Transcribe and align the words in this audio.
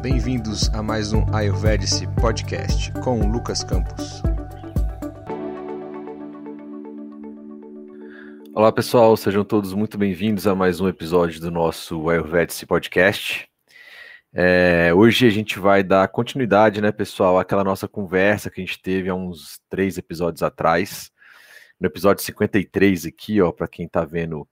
Bem-vindos 0.00 0.68
a 0.74 0.82
mais 0.82 1.12
um 1.12 1.24
Ayurvedic 1.34 2.06
Podcast 2.20 2.92
com 3.04 3.30
Lucas 3.30 3.62
Campos. 3.62 4.22
Olá 8.54 8.72
pessoal, 8.72 9.16
sejam 9.16 9.44
todos 9.44 9.72
muito 9.72 9.96
bem-vindos 9.96 10.46
a 10.46 10.54
mais 10.54 10.80
um 10.80 10.88
episódio 10.88 11.40
do 11.40 11.50
nosso 11.50 12.10
Ayurvedic 12.10 12.66
Podcast. 12.66 13.48
É, 14.34 14.92
hoje 14.94 15.26
a 15.26 15.30
gente 15.30 15.58
vai 15.58 15.82
dar 15.82 16.08
continuidade, 16.08 16.80
né, 16.80 16.90
pessoal, 16.90 17.38
àquela 17.38 17.62
nossa 17.62 17.86
conversa 17.86 18.50
que 18.50 18.60
a 18.60 18.64
gente 18.64 18.80
teve 18.80 19.08
há 19.08 19.14
uns 19.14 19.60
três 19.68 19.98
episódios 19.98 20.42
atrás. 20.42 21.10
No 21.78 21.86
episódio 21.86 22.22
53 22.24 23.06
aqui, 23.06 23.40
ó, 23.42 23.52
para 23.52 23.68
quem 23.68 23.86
está 23.86 24.04
vendo 24.04 24.48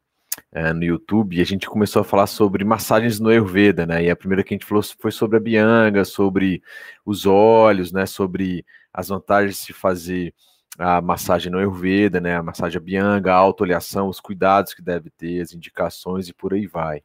é, 0.52 0.72
no 0.72 0.84
YouTube, 0.84 1.36
e 1.36 1.40
a 1.40 1.44
gente 1.44 1.68
começou 1.68 2.02
a 2.02 2.04
falar 2.04 2.26
sobre 2.26 2.64
massagens 2.64 3.20
no 3.20 3.28
Ayurveda, 3.28 3.86
né? 3.86 4.04
E 4.04 4.10
a 4.10 4.16
primeira 4.16 4.42
que 4.42 4.52
a 4.54 4.56
gente 4.56 4.66
falou 4.66 4.82
foi 4.98 5.12
sobre 5.12 5.36
a 5.36 5.40
Bianga, 5.40 6.04
sobre 6.04 6.62
os 7.04 7.26
olhos, 7.26 7.92
né? 7.92 8.06
Sobre 8.06 8.64
as 8.92 9.08
vantagens 9.08 9.56
de 9.56 9.62
se 9.66 9.72
fazer 9.72 10.34
a 10.78 11.00
massagem 11.00 11.52
no 11.52 11.58
Ayurveda, 11.58 12.20
né? 12.20 12.36
A 12.36 12.42
massagem 12.42 12.80
Bianga, 12.80 13.32
a 13.34 13.46
os 13.46 14.20
cuidados 14.20 14.74
que 14.74 14.82
deve 14.82 15.10
ter, 15.10 15.40
as 15.40 15.52
indicações 15.52 16.28
e 16.28 16.34
por 16.34 16.54
aí 16.54 16.66
vai. 16.66 17.02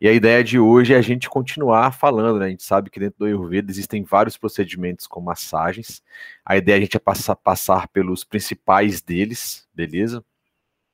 E 0.00 0.08
a 0.08 0.12
ideia 0.12 0.44
de 0.44 0.60
hoje 0.60 0.94
é 0.94 0.96
a 0.96 1.02
gente 1.02 1.28
continuar 1.28 1.92
falando, 1.92 2.38
né? 2.38 2.46
A 2.46 2.50
gente 2.50 2.62
sabe 2.62 2.88
que 2.88 3.00
dentro 3.00 3.18
do 3.18 3.24
Ayurveda 3.26 3.70
existem 3.70 4.04
vários 4.04 4.36
procedimentos 4.36 5.06
com 5.08 5.20
massagens. 5.20 6.02
A 6.44 6.56
ideia 6.56 6.76
é 6.76 6.78
a 6.78 6.80
gente 6.82 6.96
é 6.96 7.00
passar, 7.00 7.34
passar 7.34 7.88
pelos 7.88 8.22
principais 8.24 9.02
deles, 9.02 9.66
beleza? 9.74 10.24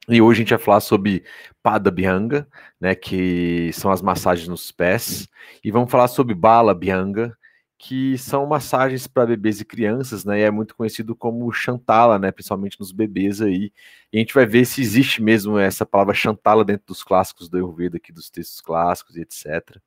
E 0.08 0.20
hoje 0.20 0.38
a 0.38 0.42
gente 0.42 0.50
vai 0.50 0.58
falar 0.58 0.80
sobre 0.80 1.24
Pada 1.62 1.91
Bhyanga, 1.91 2.47
né, 2.80 2.94
que 2.94 3.70
são 3.72 3.91
as 3.91 4.02
massagens 4.02 4.48
nos 4.48 4.70
pés, 4.70 5.27
e 5.62 5.70
vamos 5.70 5.91
falar 5.91 6.08
sobre 6.08 6.34
Bala 6.34 6.74
Bhyanga, 6.74 7.36
que 7.78 8.16
são 8.19 8.47
massagens 8.47 9.06
para 9.06 9.27
bebês 9.27 9.60
e 9.60 9.64
crianças, 9.64 10.25
né, 10.25 10.41
e 10.41 10.42
é 10.42 10.50
muito 10.50 10.75
conhecido 10.77 11.14
como 11.16 11.50
Chantala, 11.52 12.19
né, 12.19 12.30
principalmente 12.30 12.78
nos 12.78 12.92
bebês 12.92 13.41
aí. 13.41 13.72
E 14.12 14.19
a 14.19 14.20
gente 14.20 14.34
vai 14.34 14.47
ver 14.47 14.64
se 14.66 14.80
existe 14.80 15.22
mesmo 15.22 15.58
essa 15.58 15.86
palavra 15.86 16.14
Chantala 16.14 16.64
dentro 16.64 16.86
dos 16.86 17.02
clássicos 17.02 17.48
do 17.48 17.56
Ayurveda, 17.56 17.97
aqui 17.97 18.12
dos 18.12 18.30
textos 18.30 18.60
clássicos 18.60 19.16
e 19.16 19.22
etc. 19.22 19.78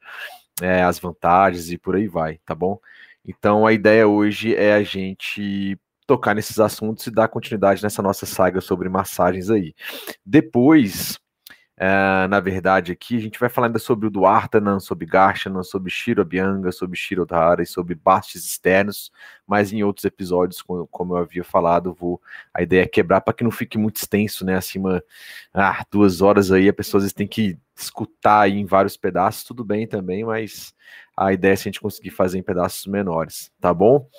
É, 0.61 0.81
as 0.83 0.99
vantagens 0.99 1.71
e 1.71 1.77
por 1.77 1.95
aí 1.95 2.07
vai, 2.07 2.39
tá 2.45 2.55
bom? 2.55 2.79
Então 3.25 3.67
a 3.67 3.73
ideia 3.73 4.07
hoje 4.07 4.55
é 4.55 4.73
a 4.73 4.83
gente 4.83 5.77
tocar 6.07 6.33
nesses 6.33 6.59
assuntos 6.59 7.05
e 7.05 7.11
dar 7.11 7.27
continuidade 7.27 7.83
nessa 7.83 8.01
nossa 8.01 8.25
saga 8.25 8.61
sobre 8.61 8.87
massagens 8.89 9.49
aí. 9.49 9.75
Depois, 10.25 11.19
é, 11.79 12.27
na 12.27 12.39
verdade, 12.39 12.91
aqui 12.91 13.17
a 13.17 13.19
gente 13.19 13.39
vai 13.39 13.49
falar 13.49 13.67
ainda 13.67 13.77
sobre 13.77 14.07
o 14.07 14.09
Duartanan, 14.09 14.79
sobre 14.79 15.05
Garshanan, 15.05 15.61
sobre 15.61 15.91
Shirobianga, 15.91 16.71
sobre 16.71 16.97
Shirodhara 16.97 17.61
e 17.61 17.67
sobre 17.67 17.93
bastes 17.93 18.45
externos, 18.45 19.11
mas 19.45 19.71
em 19.71 19.83
outros 19.83 20.03
episódios, 20.03 20.59
como, 20.63 20.87
como 20.87 21.13
eu 21.13 21.17
havia 21.17 21.43
falado, 21.43 21.93
vou 21.93 22.19
a 22.51 22.63
ideia 22.63 22.81
é 22.81 22.87
quebrar 22.87 23.21
para 23.21 23.33
que 23.33 23.43
não 23.43 23.51
fique 23.51 23.77
muito 23.77 23.97
extenso, 23.97 24.43
né? 24.43 24.55
Acima, 24.55 25.03
ah, 25.53 25.85
duas 25.91 26.19
horas 26.19 26.51
aí, 26.51 26.67
a 26.67 26.73
pessoa 26.73 26.97
às 26.97 27.03
vezes 27.03 27.13
tem 27.13 27.27
que 27.27 27.55
escutar 27.75 28.41
aí 28.41 28.53
em 28.53 28.65
vários 28.65 28.97
pedaços, 28.97 29.43
tudo 29.43 29.63
bem 29.63 29.85
também, 29.85 30.23
mas 30.25 30.73
a 31.15 31.31
ideia 31.31 31.53
é 31.53 31.55
se 31.55 31.63
a 31.63 31.71
gente 31.71 31.81
conseguir 31.81 32.09
fazer 32.09 32.39
em 32.39 32.43
pedaços 32.43 32.87
menores, 32.87 33.51
tá 33.61 33.71
bom? 33.71 34.09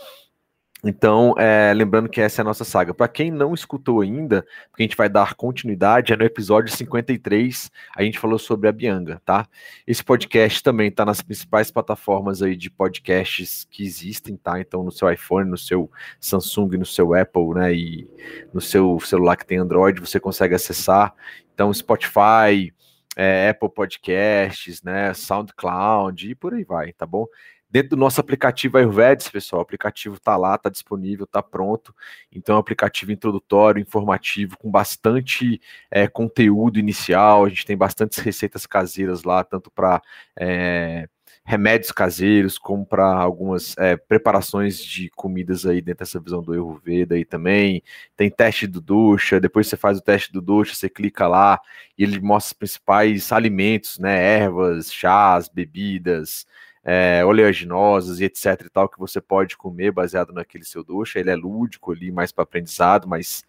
Então, 0.85 1.35
é, 1.37 1.73
lembrando 1.75 2.09
que 2.09 2.21
essa 2.21 2.41
é 2.41 2.43
a 2.43 2.45
nossa 2.45 2.65
saga. 2.65 2.95
Para 2.95 3.09
quem 3.09 3.33
não 3.33 3.53
escutou 3.53 4.01
ainda, 4.01 4.47
porque 4.71 4.85
a 4.85 4.87
gente 4.87 4.97
vai 4.97 5.09
dar 5.09 5.35
continuidade, 5.35 6.13
é 6.13 6.17
no 6.17 6.23
episódio 6.23 6.73
53, 6.73 7.71
a 7.97 8.03
gente 8.05 8.19
falou 8.19 8.39
sobre 8.39 8.69
a 8.69 8.73
Bianga, 8.73 9.21
tá? 9.25 9.49
Esse 9.85 10.05
podcast 10.05 10.63
também 10.63 10.89
está 10.89 11.05
nas 11.05 11.21
principais 11.21 11.69
plataformas 11.69 12.43
aí 12.43 12.55
de 12.55 12.71
podcasts 12.71 13.67
que 13.69 13.83
existem, 13.85 14.37
tá? 14.37 14.61
Então, 14.61 14.85
no 14.85 14.93
seu 14.93 15.11
iPhone, 15.11 15.51
no 15.51 15.59
seu 15.59 15.91
Samsung, 16.21 16.77
no 16.77 16.87
seu 16.87 17.13
Apple, 17.13 17.55
né? 17.55 17.75
E 17.75 18.09
no 18.55 18.61
seu 18.61 19.01
celular 19.01 19.37
que 19.37 19.47
tem 19.47 19.59
Android, 19.59 20.01
você 20.01 20.21
consegue 20.21 20.55
acessar. 20.55 21.13
Então, 21.53 21.75
Spotify, 21.75 22.73
é, 23.17 23.49
Apple 23.49 23.69
Podcasts, 23.69 24.81
né? 24.85 25.13
SoundCloud 25.13 26.31
e 26.31 26.37
por 26.37 26.55
aí 26.55 26.63
vai, 26.63 26.93
tá 26.93 27.05
bom? 27.05 27.27
Dentro 27.71 27.91
do 27.91 27.97
nosso 27.97 28.19
aplicativo 28.19 28.79
Ayurvedes, 28.79 29.29
pessoal, 29.29 29.61
o 29.61 29.63
aplicativo 29.63 30.15
está 30.15 30.37
lá, 30.39 30.55
está 30.55 30.71
disponível, 30.71 31.25
está 31.25 31.43
pronto. 31.43 31.95
Então, 32.33 32.55
é 32.55 32.57
um 32.57 32.61
aplicativo 32.61 33.13
introdutório, 33.13 33.81
informativo, 33.81 34.57
com 34.57 34.71
bastante 34.71 35.61
é, 35.91 36.09
conteúdo 36.09 36.79
inicial. 36.79 37.45
A 37.45 37.49
gente 37.51 37.67
tem 37.67 37.77
bastantes 37.77 38.21
receitas 38.21 38.65
caseiras 38.65 39.23
lá, 39.23 39.45
tanto 39.45 39.71
para 39.71 40.01
é, 40.35 41.11
remédios 41.45 41.93
caseiros, 41.93 42.57
como 42.57 42.87
para 42.87 43.07
algumas 43.07 43.77
é, 43.77 43.99
preparações 43.99 44.83
de 44.83 45.11
comidas 45.11 45.67
aí 45.67 45.83
dentro 45.83 46.01
dessa 46.07 46.19
visão 46.19 46.43
do 46.43 46.53
Ayurveda 46.53 47.17
aí 47.17 47.25
também. 47.25 47.83
Tem 48.17 48.31
teste 48.31 48.67
do 48.67 48.81
ducha, 48.81 49.39
depois 49.39 49.67
você 49.67 49.77
faz 49.77 49.99
o 49.99 50.03
teste 50.03 50.33
do 50.33 50.41
ducha, 50.41 50.75
você 50.75 50.89
clica 50.89 51.29
lá 51.29 51.61
e 51.99 52.03
ele 52.03 52.19
mostra 52.19 52.49
os 52.49 52.59
principais 52.59 53.31
alimentos, 53.31 53.99
né? 53.99 54.41
Ervas, 54.41 54.91
chás, 54.91 55.49
bebidas 55.49 56.47
é, 56.85 57.25
oleaginosas 57.25 58.21
e 58.21 58.25
etc 58.25 58.63
e 58.67 58.71
tal 58.71 58.89
que 58.89 58.99
você 58.99 59.21
pode 59.21 59.57
comer 59.57 59.91
baseado 59.93 60.33
naquele 60.33 60.65
seu 60.65 60.83
doce. 60.85 61.19
Ele 61.19 61.31
é 61.31 61.37
lúdico 61.37 61.93
ali, 61.93 62.11
mais 62.11 62.33
para 62.33 62.45
aprendizado, 62.45 63.09
mas 63.09 63.45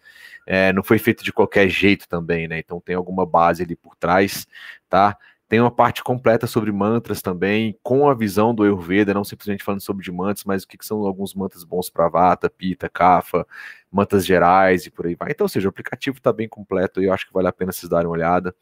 é, 0.46 0.72
não 0.72 0.82
foi 0.82 0.98
feito 0.98 1.24
de 1.24 1.32
qualquer 1.32 1.68
jeito 1.68 2.08
também, 2.08 2.48
né? 2.48 2.58
Então 2.58 2.80
tem 2.80 2.94
alguma 2.94 3.24
base 3.26 3.62
ali 3.62 3.76
por 3.76 3.96
trás, 3.96 4.46
tá? 4.88 5.16
Tem 5.50 5.60
uma 5.60 5.70
parte 5.70 6.04
completa 6.04 6.46
sobre 6.46 6.70
mantras 6.70 7.20
também, 7.20 7.76
com 7.82 8.08
a 8.08 8.14
visão 8.14 8.54
do 8.54 8.62
Ayurveda, 8.62 9.12
não 9.12 9.24
simplesmente 9.24 9.64
falando 9.64 9.80
sobre 9.80 10.04
de 10.04 10.12
mantras, 10.12 10.44
mas 10.44 10.62
o 10.62 10.68
que, 10.68 10.78
que 10.78 10.86
são 10.86 10.98
alguns 11.04 11.34
mantras 11.34 11.64
bons 11.64 11.90
para 11.90 12.08
Vata, 12.08 12.48
Pita, 12.48 12.88
Kapha, 12.88 13.44
mantras 13.90 14.24
gerais 14.24 14.86
e 14.86 14.92
por 14.92 15.06
aí 15.06 15.16
vai. 15.16 15.32
Então, 15.32 15.46
ou 15.46 15.48
seja, 15.48 15.66
o 15.66 15.70
aplicativo 15.70 16.18
está 16.18 16.32
bem 16.32 16.48
completo 16.48 17.02
e 17.02 17.06
eu 17.06 17.12
acho 17.12 17.26
que 17.26 17.32
vale 17.32 17.48
a 17.48 17.52
pena 17.52 17.72
vocês 17.72 17.90
darem 17.90 18.06
uma 18.06 18.12
olhada. 18.12 18.54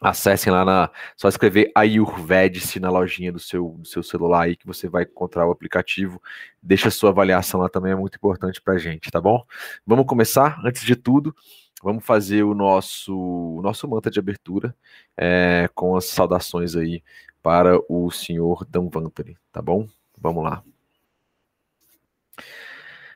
Acessem 0.00 0.52
lá 0.52 0.64
na. 0.64 0.90
Só 1.16 1.28
escrever 1.28 1.72
Ayurvedic 1.74 2.78
na 2.78 2.90
lojinha 2.90 3.32
do 3.32 3.38
seu, 3.38 3.76
do 3.78 3.86
seu 3.86 4.02
celular 4.02 4.44
aí 4.44 4.56
que 4.56 4.66
você 4.66 4.88
vai 4.88 5.02
encontrar 5.02 5.46
o 5.46 5.50
aplicativo. 5.50 6.22
Deixa 6.62 6.88
a 6.88 6.90
sua 6.90 7.10
avaliação 7.10 7.60
lá 7.60 7.68
também, 7.68 7.92
é 7.92 7.96
muito 7.96 8.16
importante 8.16 8.60
pra 8.62 8.78
gente, 8.78 9.10
tá 9.10 9.20
bom? 9.20 9.44
Vamos 9.86 10.06
começar? 10.06 10.60
Antes 10.64 10.84
de 10.84 10.94
tudo, 10.94 11.34
vamos 11.82 12.04
fazer 12.04 12.44
o 12.44 12.54
nosso, 12.54 13.16
o 13.16 13.60
nosso 13.62 13.88
mantra 13.88 14.10
de 14.10 14.20
abertura 14.20 14.74
é, 15.16 15.68
com 15.74 15.96
as 15.96 16.04
saudações 16.04 16.76
aí 16.76 17.02
para 17.42 17.78
o 17.88 18.10
senhor 18.10 18.64
Danvantari, 18.64 19.36
tá 19.52 19.60
bom? 19.60 19.86
Vamos 20.20 20.44
lá. 20.44 20.62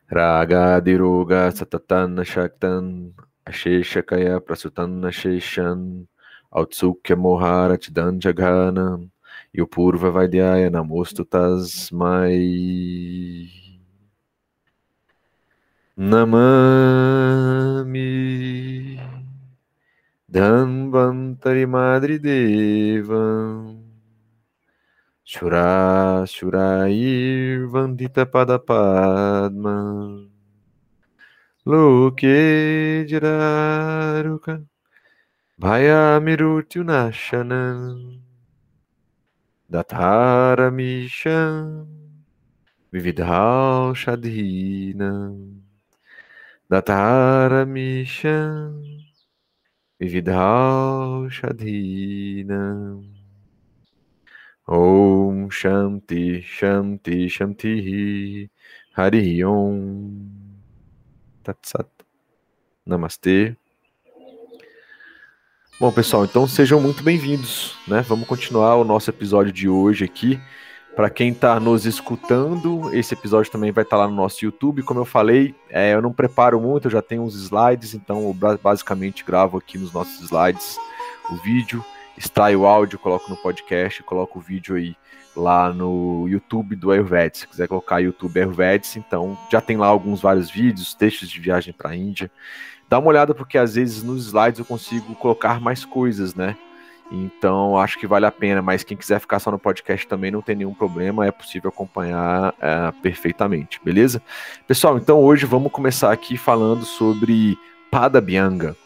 Raga 0.07 0.81
Diruga 0.81 1.51
Satatan 1.51 2.23
Shaktan 2.25 3.13
Asheshakaya 3.47 4.41
Prasutan 4.41 5.07
Asheshan 5.07 6.07
Autsukya 6.53 7.17
Moharatidan 7.17 8.21
Jagana 8.21 9.01
e 9.55 9.63
o 9.63 9.67
Purva 9.67 10.11
Vaidyaya 10.11 10.69
Namostu 10.69 11.25
Tasmai 11.25 12.39
Namami 15.97 17.81
Dhanvantari 20.31 21.67
Madri 21.67 22.19
Devam 22.19 23.83
Shura 25.25 26.27
Shurair 26.29 27.67
Vandita 27.67 28.27
Padapadma 28.27 30.29
Loke 31.65 33.07
Jiraruka 33.09 34.63
Bhayamirutyunashanam 35.63 38.19
Dataramishan 39.71 41.87
Vividhal 42.93 43.95
Shadhinam 43.95 45.63
Dataramishan 46.69 48.75
Vividhal 50.03 51.31
Shadhinam 51.31 53.07
Om 54.67 55.47
Shanti 55.49 56.43
Shanti 56.43 57.31
Shanti 57.31 58.51
Hari 58.97 59.45
Om 59.45 59.79
Tatsat 61.45 61.87
Namastê 62.85 63.55
Bom, 65.81 65.91
pessoal, 65.91 66.25
então 66.25 66.47
sejam 66.47 66.81
muito 66.81 67.03
bem-vindos, 67.03 67.77
né? 67.89 68.03
Vamos 68.03 68.27
continuar 68.27 68.77
o 68.77 68.85
nosso 68.85 69.11
episódio 69.11 69.53
de 69.53 69.69
hoje 69.69 70.05
aqui. 70.05 70.41
Para 70.95 71.11
quem 71.11 71.31
está 71.31 71.59
nos 71.59 71.87
escutando, 71.87 72.95
esse 72.95 73.15
episódio 73.15 73.51
também 73.51 73.73
vai 73.73 73.83
estar 73.83 73.97
tá 73.97 74.03
lá 74.03 74.09
no 74.09 74.15
nosso 74.15 74.45
YouTube. 74.45 74.83
Como 74.83 75.01
eu 75.01 75.05
falei, 75.05 75.55
é, 75.71 75.95
eu 75.95 76.03
não 76.03 76.13
preparo 76.13 76.61
muito, 76.61 76.87
eu 76.87 76.91
já 76.91 77.03
tenho 77.03 77.23
uns 77.23 77.35
slides, 77.35 77.95
então 77.95 78.23
eu 78.23 78.59
basicamente 78.59 79.25
gravo 79.25 79.59
aqui 79.59 79.79
nos 79.79 79.93
nossos 79.93 80.21
slides 80.21 80.79
o 81.31 81.37
vídeo 81.37 81.85
extraio 82.17 82.61
o 82.61 82.67
áudio, 82.67 82.99
coloco 82.99 83.29
no 83.31 83.37
podcast, 83.37 84.03
coloco 84.03 84.39
o 84.39 84.43
vídeo 84.43 84.77
aí 84.77 84.97
lá 85.35 85.73
no 85.73 86.27
YouTube 86.29 86.77
do 86.77 86.91
Ayurveda. 86.91 87.35
Se 87.35 87.49
quiser 87.49 87.67
colocar 87.67 87.99
YouTube 87.99 88.39
Ayurveda, 88.39 88.85
então 88.97 89.37
já 89.51 89.61
tem 89.61 89.77
lá 89.77 89.87
alguns 89.87 90.21
vários 90.21 90.51
vídeos, 90.51 90.95
textos 90.95 91.31
de 91.31 91.41
viagem 91.41 91.73
para 91.73 91.91
a 91.91 91.97
Índia. 91.97 92.31
Dá 92.93 92.99
uma 92.99 93.09
olhada 93.09 93.33
porque 93.35 93.57
às 93.57 93.75
vezes 93.75 94.03
nos 94.03 94.27
slides 94.27 94.59
eu 94.59 94.67
consigo 94.67 95.15
colocar 95.15 95.59
mais 95.59 95.83
coisas, 95.83 96.35
né? 96.35 96.55
Então 97.11 97.79
acho 97.79 97.99
que 97.99 98.07
vale 98.07 98.27
a 98.27 98.31
pena, 98.31 98.61
mas 98.61 98.85
quem 98.85 98.99
quiser 98.99 99.19
ficar 99.19 99.39
só 99.39 99.51
no 99.51 99.59
podcast 99.59 100.07
também 100.07 100.31
não 100.31 100.43
tem 100.43 100.57
nenhum 100.57 100.75
problema, 100.75 101.25
é 101.25 101.31
possível 101.31 101.71
acompanhar 101.71 102.55
é, 102.61 102.93
perfeitamente, 103.01 103.81
beleza? 103.83 104.21
Pessoal, 104.67 104.99
então 104.99 105.21
hoje 105.21 105.47
vamos 105.47 105.73
começar 105.73 106.13
aqui 106.13 106.37
falando 106.37 106.85
sobre 106.85 107.57
Pada 107.91 108.21
Bianga, 108.21 108.77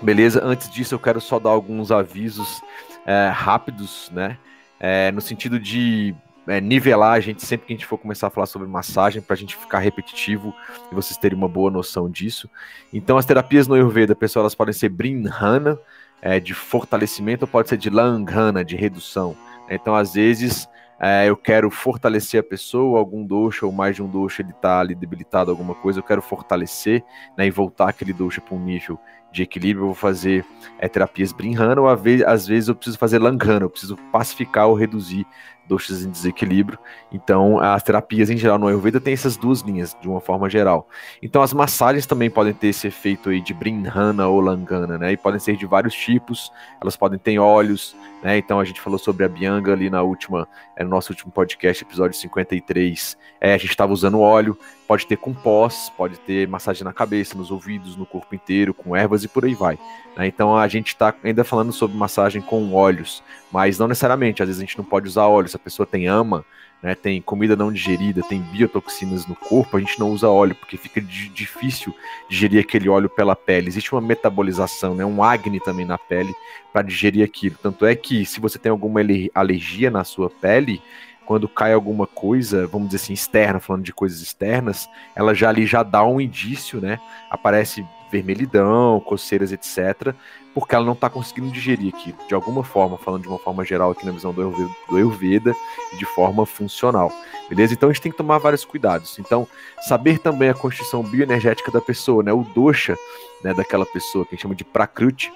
beleza? 0.00 0.40
Antes 0.40 0.70
disso 0.70 0.94
eu 0.94 1.00
quero 1.00 1.20
só 1.20 1.40
dar 1.40 1.50
alguns 1.50 1.90
avisos 1.90 2.62
é, 3.04 3.32
rápidos, 3.34 4.12
né? 4.14 4.38
É, 4.78 5.10
no 5.10 5.20
sentido 5.20 5.58
de 5.58 6.14
é, 6.46 6.60
nivelar 6.60 7.12
a 7.12 7.20
gente 7.20 7.44
sempre 7.44 7.66
que 7.66 7.72
a 7.72 7.76
gente 7.76 7.86
for 7.86 7.98
começar 7.98 8.26
a 8.26 8.30
falar 8.30 8.46
sobre 8.46 8.68
massagem, 8.68 9.22
para 9.22 9.34
a 9.34 9.36
gente 9.36 9.56
ficar 9.56 9.78
repetitivo 9.78 10.54
e 10.90 10.94
vocês 10.94 11.16
terem 11.16 11.36
uma 11.36 11.48
boa 11.48 11.70
noção 11.70 12.10
disso. 12.10 12.48
Então, 12.92 13.16
as 13.16 13.24
terapias 13.24 13.66
no 13.66 13.74
Ayurveda, 13.74 14.14
pessoal, 14.14 14.42
elas 14.42 14.54
podem 14.54 14.72
ser 14.72 14.88
Brinhana, 14.88 15.78
é, 16.20 16.40
de 16.40 16.54
fortalecimento, 16.54 17.44
ou 17.44 17.48
pode 17.48 17.68
ser 17.68 17.76
de 17.76 17.90
Langhana, 17.90 18.64
de 18.64 18.76
redução. 18.76 19.36
Então, 19.68 19.94
às 19.94 20.14
vezes, 20.14 20.68
é, 20.98 21.28
eu 21.28 21.36
quero 21.36 21.70
fortalecer 21.70 22.40
a 22.40 22.42
pessoa, 22.42 22.98
algum 22.98 23.26
doxa 23.26 23.66
ou 23.66 23.72
mais 23.72 23.96
de 23.96 24.02
um 24.02 24.08
doxa 24.08 24.42
ele 24.42 24.50
está 24.52 24.80
ali 24.80 24.94
debilitado, 24.94 25.50
alguma 25.50 25.74
coisa, 25.74 25.98
eu 25.98 26.02
quero 26.02 26.22
fortalecer 26.22 27.04
né, 27.36 27.46
e 27.46 27.50
voltar 27.50 27.88
aquele 27.88 28.12
doxa 28.12 28.40
para 28.40 28.54
um 28.54 28.60
nível 28.60 28.98
de 29.34 29.42
equilíbrio, 29.42 29.82
eu 29.82 29.86
vou 29.86 29.94
fazer 29.94 30.46
é, 30.78 30.88
terapias 30.88 31.32
Brinhana, 31.32 31.80
ou 31.80 31.88
às 31.88 32.46
vezes 32.46 32.68
eu 32.68 32.74
preciso 32.74 32.96
fazer 32.96 33.18
Langhana, 33.18 33.64
eu 33.64 33.70
preciso 33.70 33.96
pacificar 34.12 34.68
ou 34.68 34.74
reduzir 34.74 35.26
doxas 35.66 36.04
em 36.04 36.10
desequilíbrio. 36.10 36.78
Então, 37.10 37.58
as 37.58 37.82
terapias 37.82 38.30
em 38.30 38.36
geral 38.36 38.58
no 38.58 38.66
Ayurveda 38.66 39.00
tem 39.00 39.14
essas 39.14 39.36
duas 39.36 39.60
linhas, 39.60 39.96
de 40.00 40.08
uma 40.08 40.20
forma 40.20 40.48
geral. 40.48 40.86
Então, 41.22 41.42
as 41.42 41.52
massagens 41.52 42.06
também 42.06 42.30
podem 42.30 42.52
ter 42.52 42.68
esse 42.68 42.86
efeito 42.86 43.30
aí 43.30 43.40
de 43.40 43.54
Brinhana 43.54 44.28
ou 44.28 44.40
Langana, 44.40 44.98
né? 44.98 45.12
E 45.12 45.16
podem 45.16 45.40
ser 45.40 45.56
de 45.56 45.66
vários 45.66 45.94
tipos, 45.94 46.52
elas 46.80 46.96
podem 46.96 47.18
ter 47.18 47.38
óleos, 47.38 47.96
né? 48.22 48.36
Então, 48.38 48.60
a 48.60 48.64
gente 48.64 48.80
falou 48.80 48.98
sobre 48.98 49.24
a 49.24 49.28
Bianga 49.28 49.72
ali 49.72 49.88
na 49.88 50.02
última, 50.02 50.46
é, 50.76 50.84
no 50.84 50.90
nosso 50.90 51.12
último 51.12 51.32
podcast, 51.32 51.82
episódio 51.82 52.16
53. 52.18 53.16
É, 53.40 53.54
a 53.54 53.58
gente 53.58 53.70
estava 53.70 53.92
usando 53.92 54.20
óleo, 54.20 54.56
pode 54.86 55.06
ter 55.06 55.16
com 55.16 55.32
pós, 55.32 55.90
pode 55.96 56.18
ter 56.20 56.46
massagem 56.48 56.84
na 56.84 56.92
cabeça, 56.92 57.36
nos 57.36 57.50
ouvidos, 57.50 57.96
no 57.96 58.06
corpo 58.06 58.34
inteiro, 58.34 58.74
com 58.74 58.94
ervas 58.94 59.24
e 59.24 59.28
por 59.28 59.44
aí 59.44 59.54
vai. 59.54 59.78
Né? 60.16 60.26
Então, 60.26 60.56
a 60.56 60.68
gente 60.68 60.88
está 60.88 61.14
ainda 61.22 61.44
falando 61.44 61.72
sobre 61.72 61.96
massagem 61.96 62.42
com 62.42 62.72
óleos, 62.74 63.22
mas 63.50 63.78
não 63.78 63.88
necessariamente, 63.88 64.42
às 64.42 64.48
vezes 64.48 64.60
a 64.60 64.64
gente 64.64 64.78
não 64.78 64.84
pode 64.84 65.08
usar 65.08 65.26
óleo, 65.26 65.48
se 65.48 65.56
a 65.56 65.60
pessoa 65.60 65.86
tem 65.86 66.06
ama, 66.06 66.44
né, 66.84 66.94
tem 66.94 67.18
comida 67.22 67.56
não 67.56 67.72
digerida, 67.72 68.22
tem 68.22 68.42
biotoxinas 68.42 69.26
no 69.26 69.34
corpo, 69.34 69.74
a 69.74 69.80
gente 69.80 69.98
não 69.98 70.10
usa 70.10 70.28
óleo, 70.28 70.54
porque 70.54 70.76
fica 70.76 71.00
difícil 71.00 71.94
digerir 72.28 72.60
aquele 72.60 72.90
óleo 72.90 73.08
pela 73.08 73.34
pele. 73.34 73.68
Existe 73.68 73.90
uma 73.92 74.02
metabolização, 74.02 74.94
né, 74.94 75.02
um 75.02 75.22
acne 75.22 75.58
também 75.60 75.86
na 75.86 75.96
pele 75.96 76.34
para 76.74 76.82
digerir 76.82 77.24
aquilo. 77.24 77.56
Tanto 77.62 77.86
é 77.86 77.94
que 77.94 78.26
se 78.26 78.38
você 78.38 78.58
tem 78.58 78.68
alguma 78.68 79.00
alergia 79.34 79.90
na 79.90 80.04
sua 80.04 80.28
pele, 80.28 80.82
quando 81.26 81.48
cai 81.48 81.72
alguma 81.72 82.06
coisa, 82.06 82.66
vamos 82.66 82.88
dizer 82.88 83.02
assim, 83.02 83.12
externa, 83.12 83.60
falando 83.60 83.82
de 83.82 83.92
coisas 83.92 84.20
externas, 84.20 84.88
ela 85.14 85.34
já 85.34 85.48
ali 85.48 85.66
já 85.66 85.82
dá 85.82 86.04
um 86.04 86.20
indício, 86.20 86.80
né? 86.80 86.98
Aparece 87.30 87.84
vermelhidão, 88.10 89.00
coceiras, 89.00 89.52
etc 89.52 90.14
porque 90.54 90.74
ela 90.74 90.84
não 90.84 90.92
está 90.92 91.10
conseguindo 91.10 91.50
digerir 91.50 91.92
aquilo, 91.92 92.16
de 92.28 92.34
alguma 92.34 92.62
forma, 92.62 92.96
falando 92.96 93.22
de 93.22 93.28
uma 93.28 93.38
forma 93.38 93.64
geral 93.64 93.90
aqui 93.90 94.06
na 94.06 94.12
visão 94.12 94.32
do 94.32 94.40
Ayurveda, 94.40 94.70
do 94.88 94.96
Ayurveda 94.96 95.56
de 95.98 96.06
forma 96.06 96.46
funcional. 96.46 97.12
Beleza? 97.48 97.74
Então 97.74 97.88
a 97.88 97.92
gente 97.92 98.02
tem 98.02 98.12
que 98.12 98.16
tomar 98.16 98.38
vários 98.38 98.64
cuidados. 98.64 99.18
Então, 99.18 99.46
saber 99.82 100.20
também 100.20 100.48
a 100.48 100.54
constituição 100.54 101.02
bioenergética 101.02 101.72
da 101.72 101.80
pessoa, 101.80 102.22
né? 102.22 102.32
O 102.32 102.44
dosha, 102.44 102.96
né, 103.42 103.52
daquela 103.52 103.84
pessoa, 103.84 104.24
que 104.24 104.30
a 104.30 104.34
gente 104.36 104.42
chama 104.42 104.54
de 104.54 104.64
prakruti, 104.64 105.32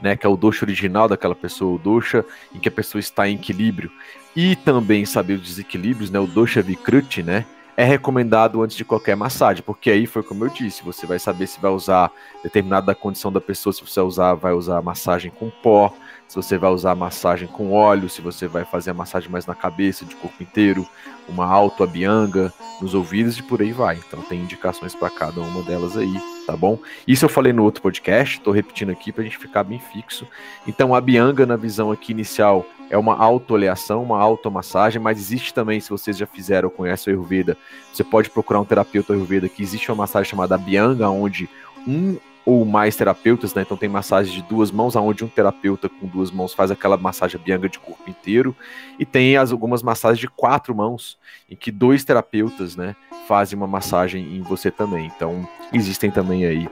né, 0.00 0.16
que 0.16 0.26
é 0.26 0.28
o 0.28 0.36
dosha 0.36 0.64
original 0.64 1.08
daquela 1.08 1.34
pessoa, 1.34 1.74
o 1.74 1.78
dosha 1.78 2.24
em 2.54 2.58
que 2.58 2.68
a 2.68 2.72
pessoa 2.72 3.00
está 3.00 3.28
em 3.28 3.34
equilíbrio. 3.34 3.90
E 4.34 4.54
também 4.56 5.04
saber 5.04 5.34
os 5.34 5.42
desequilíbrios, 5.42 6.10
né, 6.10 6.18
o 6.18 6.26
dosha 6.26 6.62
vikruti, 6.62 7.22
né, 7.22 7.44
é 7.76 7.84
recomendado 7.84 8.62
antes 8.62 8.76
de 8.76 8.84
qualquer 8.84 9.14
massagem, 9.16 9.62
porque 9.62 9.90
aí 9.90 10.06
foi 10.06 10.22
como 10.22 10.44
eu 10.44 10.48
disse, 10.48 10.82
você 10.82 11.06
vai 11.06 11.18
saber 11.18 11.46
se 11.46 11.60
vai 11.60 11.70
usar 11.70 12.10
determinada 12.42 12.94
condição 12.94 13.30
da 13.30 13.40
pessoa, 13.40 13.72
se 13.72 13.82
você 13.82 14.00
usar, 14.00 14.34
vai 14.34 14.52
usar 14.52 14.80
massagem 14.80 15.30
com 15.30 15.50
pó, 15.50 15.94
se 16.28 16.36
você 16.36 16.58
vai 16.58 16.70
usar 16.70 16.94
massagem 16.94 17.46
com 17.48 17.72
óleo, 17.72 18.08
se 18.08 18.20
você 18.20 18.46
vai 18.46 18.64
fazer 18.64 18.90
a 18.90 18.94
massagem 18.94 19.30
mais 19.30 19.46
na 19.46 19.54
cabeça, 19.54 20.04
de 20.04 20.14
corpo 20.16 20.42
inteiro, 20.42 20.86
uma 21.28 21.46
auto-abianga, 21.46 22.52
nos 22.80 22.94
ouvidos 22.94 23.38
e 23.38 23.42
por 23.42 23.60
aí 23.60 23.72
vai. 23.72 23.98
Então 24.06 24.20
tem 24.22 24.40
indicações 24.40 24.94
para 24.94 25.10
cada 25.10 25.40
uma 25.40 25.62
delas 25.62 25.96
aí, 25.96 26.20
tá 26.46 26.56
bom? 26.56 26.78
Isso 27.06 27.24
eu 27.24 27.28
falei 27.28 27.52
no 27.52 27.62
outro 27.62 27.82
podcast, 27.82 28.38
estou 28.38 28.52
repetindo 28.52 28.90
aqui 28.90 29.12
para 29.12 29.22
a 29.22 29.24
gente 29.24 29.38
ficar 29.38 29.64
bem 29.64 29.78
fixo. 29.78 30.26
Então 30.66 30.94
a 30.94 31.00
bianga 31.00 31.46
na 31.46 31.56
visão 31.56 31.90
aqui 31.90 32.12
inicial 32.12 32.66
é 32.90 32.96
uma 32.96 33.16
autooleação, 33.16 34.02
uma 34.02 34.20
automassagem, 34.20 35.00
mas 35.00 35.18
existe 35.18 35.52
também, 35.52 35.80
se 35.80 35.90
vocês 35.90 36.16
já 36.16 36.26
fizeram 36.26 36.68
ou 36.68 36.74
conhecem 36.74 37.12
o 37.12 37.16
Ayurveda, 37.16 37.56
você 37.92 38.04
pode 38.04 38.30
procurar 38.30 38.60
um 38.60 38.64
terapeuta 38.64 39.12
Ayurveda 39.12 39.48
que 39.48 39.62
existe 39.62 39.90
uma 39.90 39.98
massagem 39.98 40.30
chamada 40.30 40.56
bianga, 40.56 41.08
onde 41.08 41.48
um 41.86 42.16
ou 42.46 42.64
mais 42.64 42.94
terapeutas, 42.94 43.52
né? 43.52 43.62
Então 43.62 43.76
tem 43.76 43.88
massagem 43.88 44.32
de 44.32 44.42
duas 44.42 44.70
mãos, 44.70 44.94
aonde 44.94 45.24
um 45.24 45.28
terapeuta 45.28 45.88
com 45.88 46.06
duas 46.06 46.30
mãos 46.30 46.54
faz 46.54 46.70
aquela 46.70 46.96
massagem 46.96 47.40
bianga 47.40 47.68
de 47.68 47.80
corpo 47.80 48.08
inteiro, 48.08 48.54
e 49.00 49.04
tem 49.04 49.36
as, 49.36 49.50
algumas 49.50 49.82
massagens 49.82 50.20
de 50.20 50.28
quatro 50.28 50.72
mãos, 50.72 51.18
em 51.50 51.56
que 51.56 51.72
dois 51.72 52.04
terapeutas, 52.04 52.76
né, 52.76 52.94
fazem 53.26 53.56
uma 53.56 53.66
massagem 53.66 54.36
em 54.36 54.42
você 54.42 54.70
também. 54.70 55.10
Então 55.14 55.46
existem 55.72 56.08
também 56.08 56.46
aí 56.46 56.68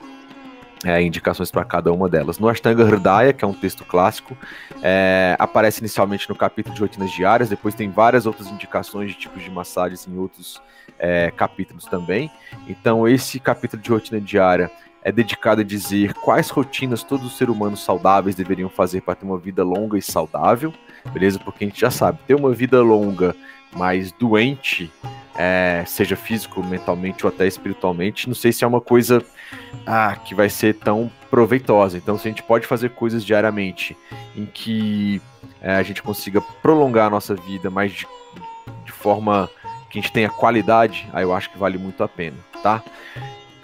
é, 0.85 1.03
indicações 1.03 1.51
para 1.51 1.65
cada 1.65 1.93
uma 1.93 2.09
delas. 2.09 2.39
No 2.39 2.49
Ashtanga 2.49 2.85
Hridaya, 2.85 3.33
que 3.33 3.45
é 3.45 3.49
um 3.49 3.53
texto 3.55 3.85
clássico, 3.85 4.37
é, 4.81 5.35
aparece 5.41 5.81
inicialmente 5.81 6.29
no 6.29 6.37
capítulo 6.37 6.73
de 6.73 6.81
rotinas 6.81 7.11
diárias, 7.11 7.49
depois 7.49 7.75
tem 7.75 7.91
várias 7.91 8.27
outras 8.27 8.47
indicações 8.49 9.11
de 9.11 9.19
tipos 9.19 9.43
de 9.43 9.51
massagens 9.51 10.07
em 10.07 10.17
outros 10.17 10.63
é, 11.01 11.33
capítulos 11.33 11.85
também. 11.87 12.31
Então, 12.69 13.09
esse 13.09 13.41
capítulo 13.41 13.83
de 13.83 13.91
rotina 13.91 14.21
diária 14.21 14.71
é 15.05 15.13
dedicado 15.13 15.61
a 15.61 15.65
dizer 15.65 16.15
quais 16.15 16.49
rotinas 16.49 17.03
todos 17.03 17.27
os 17.27 17.37
seres 17.37 17.55
humanos 17.55 17.85
saudáveis 17.85 18.35
deveriam 18.35 18.71
fazer 18.71 19.03
para 19.03 19.15
ter 19.15 19.27
uma 19.27 19.39
vida 19.39 19.63
longa 19.63 19.99
e 19.99 20.03
saudável, 20.03 20.73
beleza? 21.13 21.39
Porque 21.39 21.65
a 21.65 21.69
gente 21.69 21.81
já 21.81 21.91
sabe, 21.91 22.19
ter 22.27 22.35
uma 22.35 22.53
vida 22.53 22.81
longa, 22.83 23.37
mas 23.71 24.11
doente, 24.13 24.91
é, 25.37 25.85
seja 25.87 26.17
físico, 26.17 26.65
mentalmente 26.65 27.27
ou 27.27 27.33
até 27.33 27.47
espiritualmente, 27.47 28.27
não 28.29 28.35
sei 28.35 28.51
se 28.51 28.65
é 28.65 28.67
uma 28.67 28.81
coisa 28.81 29.23
ah, 29.87 30.17
que 30.17 30.35
vai 30.35 30.49
ser 30.49 30.75
tão 30.77 31.13
proveitosa. 31.31 31.99
Então, 31.99 32.17
se 32.17 32.27
a 32.27 32.31
gente 32.31 32.43
pode 32.43 32.67
fazer 32.67 32.91
coisas 32.91 33.23
diariamente 33.23 33.95
em 34.35 34.47
que 34.47 35.21
é, 35.61 35.75
a 35.75 35.83
gente 35.83 36.03
consiga 36.03 36.41
prolongar 36.41 37.09
a 37.09 37.11
nossa 37.11 37.35
vida, 37.35 37.69
mas 37.69 37.93
de, 37.93 38.07
de 38.87 38.93
forma 38.93 39.51
que 39.91 39.99
a 39.99 40.03
gente 40.03 40.13
tenha 40.13 40.31
qualidade, 40.31 41.07
aí 41.13 41.25
eu 41.25 41.35
acho 41.35 41.51
que 41.51 41.59
vale 41.59 41.77
muito 41.77 42.03
a 42.03 42.09
pena, 42.09 42.37
tá? 42.63 42.83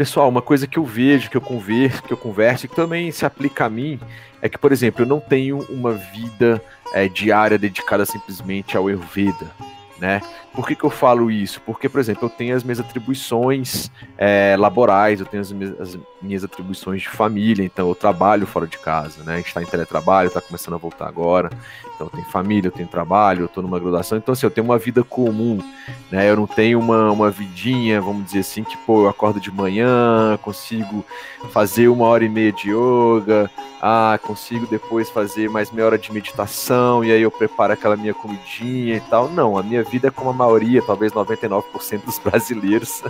Pessoal, 0.01 0.31
uma 0.31 0.41
coisa 0.41 0.67
que 0.67 0.79
eu 0.79 0.85
vejo, 0.87 1.29
que 1.29 1.37
eu 1.37 1.43
converso, 1.43 2.03
que 2.03 2.11
eu 2.11 2.17
converso, 2.17 2.67
que 2.67 2.75
também 2.75 3.13
se 3.13 3.27
aplica 3.27 3.67
a 3.67 3.69
mim, 3.69 4.01
é 4.41 4.49
que, 4.49 4.57
por 4.57 4.73
exemplo, 4.73 5.03
eu 5.03 5.07
não 5.07 5.21
tenho 5.21 5.59
uma 5.69 5.93
vida 5.93 6.59
é, 6.95 7.07
diária 7.07 7.59
dedicada 7.59 8.07
simplesmente 8.07 8.79
ao 8.79 8.89
Ayurveda, 8.89 9.51
né? 9.99 10.23
Por 10.53 10.67
que, 10.67 10.75
que 10.75 10.85
eu 10.85 10.91
falo 10.91 11.31
isso? 11.31 11.61
Porque, 11.61 11.89
por 11.89 12.01
exemplo, 12.01 12.25
eu 12.25 12.29
tenho 12.29 12.57
as 12.57 12.65
minhas 12.65 12.81
atribuições 12.81 13.89
é, 14.19 14.57
laborais, 14.59 15.21
eu 15.21 15.27
tenho 15.27 15.41
as 15.41 15.53
minhas, 15.53 15.81
as 15.81 15.99
minhas, 16.21 16.43
atribuições 16.43 17.03
de 17.03 17.09
família, 17.09 17.65
então 17.65 17.89
eu 17.89 17.95
trabalho 17.95 18.47
fora 18.47 18.67
de 18.67 18.77
casa, 18.77 19.23
né? 19.23 19.35
A 19.35 19.37
gente 19.37 19.47
está 19.47 19.63
em 19.63 19.67
teletrabalho, 19.67 20.27
está 20.27 20.41
começando 20.41 20.75
a 20.75 20.77
voltar 20.79 21.07
agora, 21.07 21.51
então 21.95 22.09
eu 22.09 22.11
tenho 22.11 22.25
família, 22.25 22.67
eu 22.67 22.73
tenho 22.73 22.89
trabalho, 22.89 23.43
eu 23.43 23.47
estou 23.47 23.63
numa 23.63 23.79
graduação, 23.79 24.19
então 24.19 24.33
assim, 24.33 24.45
eu 24.45 24.51
tenho 24.51 24.65
uma 24.65 24.79
vida 24.79 25.05
comum, 25.05 25.63
né? 26.11 26.29
Eu 26.29 26.37
não 26.37 26.49
tenho 26.49 26.81
uma, 26.81 27.13
uma 27.13 27.31
vidinha, 27.31 28.01
vamos 28.01 28.25
dizer 28.25 28.41
assim, 28.41 28.65
que, 28.65 28.77
pô, 28.79 29.03
eu 29.05 29.09
acordo 29.09 29.41
de 29.41 29.53
manhã, 29.53 30.37
consigo 30.43 31.05
fazer 31.53 31.89
uma 31.89 32.07
hora 32.07 32.25
e 32.25 32.29
meia 32.29 32.53
de 32.53 32.71
yoga, 32.71 33.49
ah, 33.81 34.19
consigo 34.23 34.67
depois 34.67 35.09
fazer 35.09 35.49
mais 35.49 35.71
meia 35.71 35.87
hora 35.87 35.99
de 35.99 36.13
meditação, 36.13 37.05
e 37.05 37.11
aí 37.11 37.23
eu 37.23 37.31
preparo 37.31 37.73
aquela 37.73 37.97
minha 37.97 38.13
comidinha 38.13 38.97
e 38.97 39.01
tal. 39.01 39.29
Não, 39.29 39.57
a 39.57 39.63
minha 39.63 39.83
vida 39.83 40.09
é 40.09 40.11
como 40.11 40.31
a 40.31 40.33
maioria, 40.41 40.83
talvez 40.83 41.13
99% 41.13 42.05
dos 42.05 42.19
brasileiros, 42.19 43.03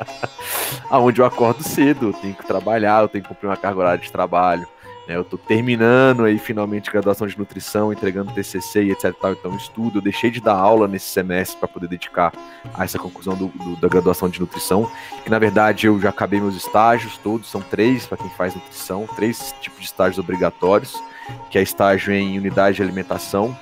aonde 0.90 1.20
eu 1.20 1.24
acordo 1.24 1.62
cedo, 1.62 2.08
eu 2.08 2.12
tenho 2.12 2.34
que 2.34 2.46
trabalhar, 2.46 3.02
eu 3.02 3.08
tenho 3.08 3.22
que 3.22 3.28
cumprir 3.28 3.48
uma 3.48 3.56
carga 3.56 3.80
horária 3.80 4.02
de 4.02 4.12
trabalho, 4.12 4.66
Né? 5.06 5.16
Eu 5.16 5.22
estou 5.22 5.38
terminando 5.38 6.24
aí 6.24 6.38
finalmente 6.38 6.90
graduação 6.90 7.26
de 7.26 7.36
nutrição, 7.38 7.92
entregando 7.92 8.32
TCC 8.32 8.84
e 8.84 8.92
etc. 8.92 9.12
Tal, 9.20 9.32
então 9.32 9.56
estudo. 9.56 9.98
Eu 9.98 10.02
deixei 10.02 10.30
de 10.30 10.40
dar 10.40 10.54
aula 10.54 10.86
nesse 10.86 11.06
semestre 11.06 11.58
para 11.58 11.68
poder 11.68 11.88
dedicar 11.88 12.32
a 12.74 12.84
essa 12.84 12.98
conclusão 12.98 13.34
do, 13.34 13.48
do, 13.48 13.76
da 13.76 13.88
graduação 13.88 14.28
de 14.28 14.38
nutrição. 14.38 14.90
Que 15.24 15.30
na 15.30 15.38
verdade 15.38 15.86
eu 15.86 16.00
já 16.00 16.10
acabei 16.10 16.40
meus 16.40 16.56
estágios 16.56 17.16
todos, 17.18 17.50
são 17.50 17.60
três 17.60 18.06
para 18.06 18.18
quem 18.18 18.30
faz 18.30 18.54
nutrição, 18.54 19.08
três 19.16 19.54
tipos 19.60 19.80
de 19.80 19.86
estágios 19.86 20.18
obrigatórios, 20.18 21.02
que 21.50 21.58
é 21.58 21.62
estágio 21.62 22.12
em 22.12 22.38
unidade 22.38 22.76
de 22.76 22.82
alimentação, 22.82 23.56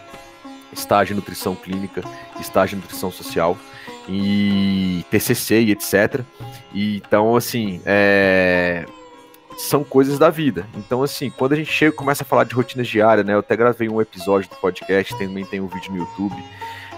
estágio 0.72 1.12
em 1.12 1.16
nutrição 1.16 1.54
clínica, 1.54 2.02
estágio 2.40 2.76
em 2.76 2.80
nutrição 2.80 3.10
social 3.10 3.56
e 4.08 5.04
TCC 5.10 5.62
e 5.62 5.70
etc. 5.72 6.20
E, 6.72 6.96
então, 6.96 7.36
assim, 7.36 7.80
é, 7.84 8.84
são 9.56 9.84
coisas 9.84 10.18
da 10.18 10.30
vida. 10.30 10.66
Então, 10.76 11.02
assim, 11.02 11.30
quando 11.30 11.52
a 11.52 11.56
gente 11.56 11.70
chega 11.70 11.92
e 11.92 11.96
começa 11.96 12.22
a 12.22 12.26
falar 12.26 12.44
de 12.44 12.54
rotinas 12.54 12.88
diárias, 12.88 13.26
né? 13.26 13.34
Eu 13.34 13.40
até 13.40 13.56
gravei 13.56 13.88
um 13.88 14.00
episódio 14.00 14.48
do 14.48 14.56
podcast, 14.56 15.16
também 15.18 15.44
tem 15.44 15.60
um 15.60 15.66
vídeo 15.66 15.92
no 15.92 15.98
YouTube. 15.98 16.36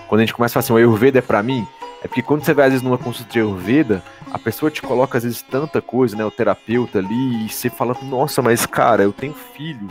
Quando 0.09 0.21
a 0.21 0.25
gente 0.25 0.35
começa 0.35 0.53
a 0.53 0.63
falar 0.63 0.65
assim, 0.65 0.73
o 0.73 0.77
Ayurveda 0.77 1.19
é 1.19 1.23
pra 1.23 1.43
mim, 1.43 1.67
é 2.03 2.09
porque 2.09 2.23
quando 2.23 2.45
você 2.45 2.53
vai, 2.53 2.67
às 2.67 2.73
vezes, 2.73 2.85
numa 2.85 2.99
consulta 2.99 3.33
de 3.33 3.39
Ayurveda, 3.39 4.03
a 4.31 4.39
pessoa 4.39 4.71
te 4.71 4.83
coloca, 4.83 5.19
às 5.19 5.25
vezes, 5.25 5.43
tanta 5.43 5.81
coisa, 5.81 6.17
né? 6.17 6.25
O 6.25 6.31
terapeuta 6.31 6.99
ali, 6.99 7.47
e 7.47 7.49
você 7.49 7.71
fala, 7.71 7.97
nossa, 8.03 8.43
mas, 8.43 8.67
cara, 8.67 9.03
eu 9.03 9.13
tenho 9.13 9.35
filho, 9.35 9.89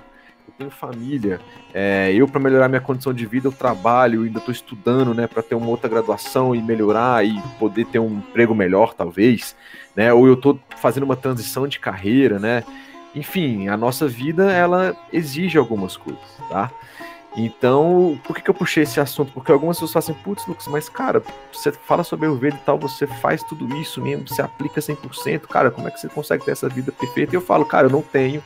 tenho 0.61 0.71
família, 0.71 1.39
é, 1.73 2.11
eu, 2.13 2.27
para 2.27 2.39
melhorar 2.39 2.67
minha 2.67 2.81
condição 2.81 3.13
de 3.13 3.25
vida, 3.25 3.47
eu 3.47 3.51
trabalho, 3.51 4.23
ainda 4.23 4.39
estou 4.39 4.51
estudando, 4.51 5.13
né, 5.13 5.27
para 5.27 5.43
ter 5.43 5.55
uma 5.55 5.67
outra 5.67 5.89
graduação 5.89 6.55
e 6.55 6.61
melhorar 6.61 7.25
e 7.25 7.41
poder 7.59 7.85
ter 7.85 7.99
um 7.99 8.17
emprego 8.17 8.55
melhor, 8.55 8.93
talvez 8.93 9.55
né? 9.95 10.13
Ou 10.13 10.27
eu 10.27 10.33
estou 10.33 10.59
fazendo 10.77 11.03
uma 11.03 11.15
transição 11.15 11.67
de 11.67 11.79
carreira, 11.79 12.39
né? 12.39 12.63
Enfim, 13.13 13.67
a 13.67 13.75
nossa 13.75 14.07
vida 14.07 14.51
ela 14.51 14.95
exige 15.11 15.57
algumas 15.57 15.97
coisas, 15.97 16.21
tá? 16.49 16.71
Então, 17.35 18.19
por 18.25 18.35
que, 18.35 18.41
que 18.41 18.49
eu 18.49 18.53
puxei 18.53 18.83
esse 18.83 18.99
assunto? 18.99 19.31
Porque 19.31 19.51
algumas 19.51 19.77
pessoas 19.77 20.05
falam 20.05 20.17
assim, 20.17 20.23
putz, 20.23 20.45
Lucas, 20.47 20.67
mas 20.67 20.89
cara, 20.89 21.23
você 21.51 21.71
fala 21.71 22.03
sobre 22.03 22.25
Ayurveda 22.25 22.57
e 22.57 22.65
tal, 22.65 22.77
você 22.77 23.07
faz 23.07 23.41
tudo 23.43 23.73
isso 23.77 24.01
mesmo, 24.01 24.27
você 24.27 24.41
aplica 24.41 24.81
100%, 24.81 25.41
cara, 25.47 25.71
como 25.71 25.87
é 25.87 25.91
que 25.91 25.99
você 25.99 26.09
consegue 26.09 26.43
ter 26.43 26.51
essa 26.51 26.67
vida 26.67 26.91
perfeita? 26.91 27.33
E 27.33 27.37
eu 27.37 27.41
falo, 27.41 27.65
cara, 27.65 27.87
eu 27.87 27.91
não 27.91 28.01
tenho 28.01 28.43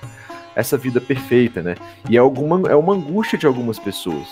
essa 0.55 0.77
vida 0.77 1.01
perfeita, 1.01 1.61
né? 1.61 1.75
E 2.09 2.15
é, 2.15 2.19
alguma, 2.19 2.69
é 2.69 2.75
uma 2.75 2.93
angústia 2.93 3.37
de 3.37 3.45
algumas 3.45 3.77
pessoas. 3.77 4.27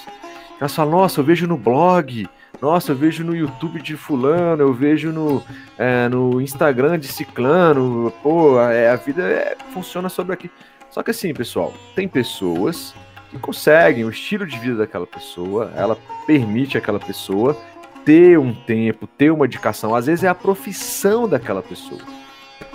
Elas 0.59 0.73
falam, 0.73 0.91
nossa, 0.91 1.19
eu 1.19 1.25
vejo 1.25 1.45
no 1.45 1.57
blog, 1.57 2.27
nossa, 2.61 2.93
eu 2.93 2.95
vejo 2.95 3.23
no 3.23 3.35
YouTube 3.35 3.81
de 3.81 3.97
fulano, 3.97 4.61
eu 4.61 4.73
vejo 4.73 5.11
no, 5.11 5.43
é, 5.77 6.07
no 6.07 6.39
Instagram 6.39 6.97
de 6.97 7.07
ciclano, 7.07 8.13
pô, 8.23 8.59
é, 8.61 8.89
a 8.89 8.95
vida 8.95 9.23
é, 9.23 9.57
funciona 9.73 10.07
sobre 10.07 10.33
aqui. 10.33 10.49
Só 10.89 11.03
que 11.03 11.11
assim, 11.11 11.33
pessoal, 11.33 11.73
tem 11.95 12.07
pessoas 12.07 12.95
que 13.29 13.37
conseguem 13.39 14.05
o 14.05 14.09
estilo 14.09 14.45
de 14.45 14.57
vida 14.59 14.75
daquela 14.75 15.07
pessoa, 15.07 15.73
ela 15.75 15.97
permite 16.25 16.77
aquela 16.77 16.99
pessoa 16.99 17.57
ter 18.05 18.37
um 18.37 18.53
tempo, 18.53 19.07
ter 19.07 19.31
uma 19.31 19.47
dedicação, 19.47 19.95
às 19.95 20.05
vezes 20.05 20.23
é 20.23 20.27
a 20.27 20.35
profissão 20.35 21.27
daquela 21.27 21.61
pessoa. 21.61 22.01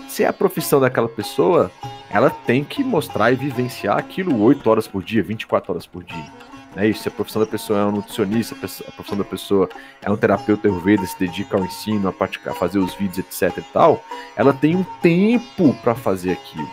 Se 0.09 0.25
é 0.25 0.27
a 0.27 0.33
profissão 0.33 0.81
daquela 0.81 1.09
pessoa, 1.09 1.71
ela 2.11 2.31
tem 2.31 2.65
que 2.65 2.83
mostrar 2.83 3.31
e 3.31 3.37
vivenciar 3.37 3.99
aquilo 3.99 4.43
8 4.43 4.69
horas 4.69 4.89
por 4.89 5.03
dia, 5.03 5.23
24 5.23 5.73
horas 5.73 5.87
por 5.87 6.03
dia. 6.03 6.33
Né? 6.75 6.89
Isso, 6.89 7.03
se 7.03 7.09
a 7.09 7.11
profissão 7.11 7.43
da 7.43 7.49
pessoa 7.49 7.79
é 7.79 7.85
um 7.85 7.93
nutricionista, 7.93 8.55
a 8.55 8.91
profissão 8.93 9.19
da 9.19 9.25
pessoa 9.25 9.69
é 10.03 10.11
um 10.11 10.17
terapeuta 10.17 10.67
ayurveda, 10.67 11.07
se 11.07 11.19
dedica 11.19 11.57
ao 11.57 11.65
ensino, 11.65 12.09
a, 12.09 12.13
praticar, 12.13 12.55
a 12.55 12.57
fazer 12.57 12.79
os 12.79 12.95
vídeos, 12.95 13.19
etc 13.19 13.59
e 13.59 13.63
tal, 13.73 14.03
ela 14.35 14.53
tem 14.53 14.75
um 14.75 14.85
tempo 15.03 15.75
para 15.83 15.95
fazer 15.95 16.33
aquilo, 16.33 16.71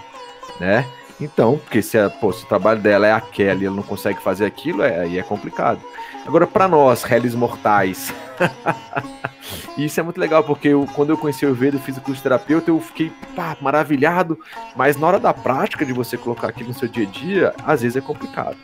né? 0.60 0.86
Então, 1.20 1.58
porque 1.58 1.82
se, 1.82 1.98
a, 1.98 2.10
pô, 2.10 2.34
se 2.34 2.44
o 2.44 2.48
trabalho 2.48 2.82
dela 2.82 3.08
é 3.08 3.12
aquela 3.12 3.62
e 3.62 3.66
ela 3.66 3.76
não 3.76 3.84
consegue 3.84 4.22
fazer 4.22 4.46
aquilo, 4.46 4.84
é, 4.84 5.02
aí 5.02 5.18
é 5.18 5.24
complicado. 5.24 5.80
Agora, 6.26 6.46
para 6.46 6.68
nós, 6.68 7.04
réis 7.04 7.36
mortais, 7.36 8.14
isso 9.78 10.00
é 10.00 10.04
muito 10.04 10.20
legal, 10.20 10.44
porque 10.44 10.70
eu, 10.70 10.88
quando 10.94 11.12
eu 11.12 11.18
conheci 11.18 11.46
o 11.46 11.50
Ayurveda, 11.50 11.78
eu 11.78 11.82
fiz 11.82 11.96
o 11.98 12.02
curso 12.02 12.18
de 12.18 12.24
terapeuta, 12.24 12.72
eu 12.72 12.80
fiquei 12.82 13.12
pá, 13.36 13.56
maravilhado, 13.62 14.38
mas 14.76 14.98
na 14.98 15.08
hora 15.08 15.20
da 15.20 15.34
prática 15.34 15.86
de 15.86 15.94
você 15.94 16.18
colocar 16.18 16.50
aquilo 16.50 16.70
no 16.70 16.76
seu 16.76 16.88
dia 16.88 17.08
a 17.08 17.10
dia, 17.10 17.54
às 17.64 17.82
vezes 17.82 17.96
é 17.96 18.02
complicado. 18.02 18.58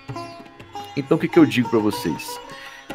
Então 0.98 1.18
o 1.18 1.20
que, 1.20 1.28
que 1.28 1.40
eu 1.40 1.46
digo 1.46 1.70
para 1.70 1.80
vocês? 1.80 2.40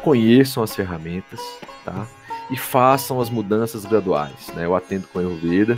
Conheçam 0.01 0.61
as 0.61 0.75
ferramentas, 0.75 1.39
tá? 1.83 2.05
E 2.51 2.57
façam 2.57 3.19
as 3.19 3.29
mudanças 3.29 3.85
graduais, 3.85 4.49
né? 4.53 4.65
Eu 4.65 4.75
atendo 4.75 5.07
com 5.07 5.17
a 5.17 5.21
Ayurveda, 5.21 5.77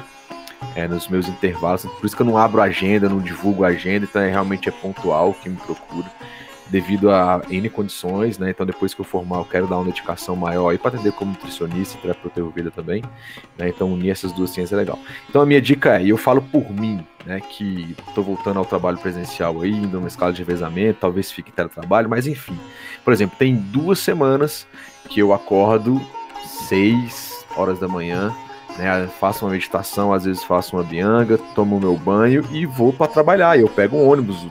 é, 0.75 0.87
nos 0.87 1.07
meus 1.07 1.27
intervalos, 1.27 1.85
por 1.85 2.05
isso 2.05 2.15
que 2.15 2.21
eu 2.21 2.25
não 2.25 2.37
abro 2.37 2.61
agenda, 2.61 3.09
não 3.09 3.19
divulgo 3.19 3.63
agenda, 3.63 4.05
então 4.09 4.21
é, 4.21 4.29
realmente 4.29 4.69
é 4.69 4.71
pontual 4.71 5.33
que 5.33 5.49
me 5.49 5.57
procura 5.57 6.09
devido 6.69 7.09
a 7.09 7.41
N 7.49 7.69
condições, 7.69 8.37
né? 8.37 8.51
Então, 8.51 8.65
depois 8.65 8.93
que 8.93 9.01
eu 9.01 9.05
formar, 9.05 9.37
eu 9.37 9.45
quero 9.45 9.67
dar 9.67 9.77
uma 9.77 9.85
dedicação 9.85 10.35
maior 10.35 10.69
aí 10.69 10.77
para 10.77 10.95
atender 10.95 11.11
como 11.13 11.31
nutricionista 11.31 11.97
e 11.97 12.01
terapeuta 12.01 12.43
vida 12.43 12.71
também, 12.71 13.03
né? 13.57 13.69
Então, 13.69 13.91
unir 13.91 14.11
essas 14.11 14.31
duas 14.31 14.51
ciências 14.51 14.73
é 14.73 14.75
legal. 14.75 14.99
Então, 15.27 15.41
a 15.41 15.45
minha 15.45 15.61
dica 15.61 15.97
é, 15.97 16.03
e 16.03 16.09
eu 16.09 16.17
falo 16.17 16.41
por 16.41 16.69
mim, 16.71 17.05
né? 17.25 17.39
Que 17.41 17.95
estou 18.07 18.23
voltando 18.23 18.59
ao 18.59 18.65
trabalho 18.65 18.97
presencial 18.97 19.61
aí, 19.61 19.71
indo 19.71 19.97
numa 19.97 20.07
escala 20.07 20.31
de 20.31 20.39
revezamento, 20.39 20.99
talvez 21.01 21.31
fique 21.31 21.51
teletrabalho, 21.51 22.09
mas 22.09 22.27
enfim. 22.27 22.57
Por 23.03 23.13
exemplo, 23.13 23.35
tem 23.37 23.55
duas 23.55 23.99
semanas 23.99 24.67
que 25.09 25.19
eu 25.19 25.33
acordo 25.33 25.99
seis 26.67 27.45
horas 27.55 27.79
da 27.79 27.87
manhã, 27.87 28.31
né? 28.79 29.07
Faço 29.19 29.45
uma 29.45 29.51
meditação, 29.51 30.13
às 30.13 30.23
vezes 30.23 30.41
faço 30.43 30.77
uma 30.77 30.83
bianga, 30.83 31.37
tomo 31.53 31.79
meu 31.79 31.97
banho 31.97 32.45
e 32.51 32.65
vou 32.65 32.93
para 32.93 33.11
trabalhar. 33.11 33.59
Eu 33.59 33.67
pego 33.67 33.97
um 33.97 34.09
ônibus 34.09 34.47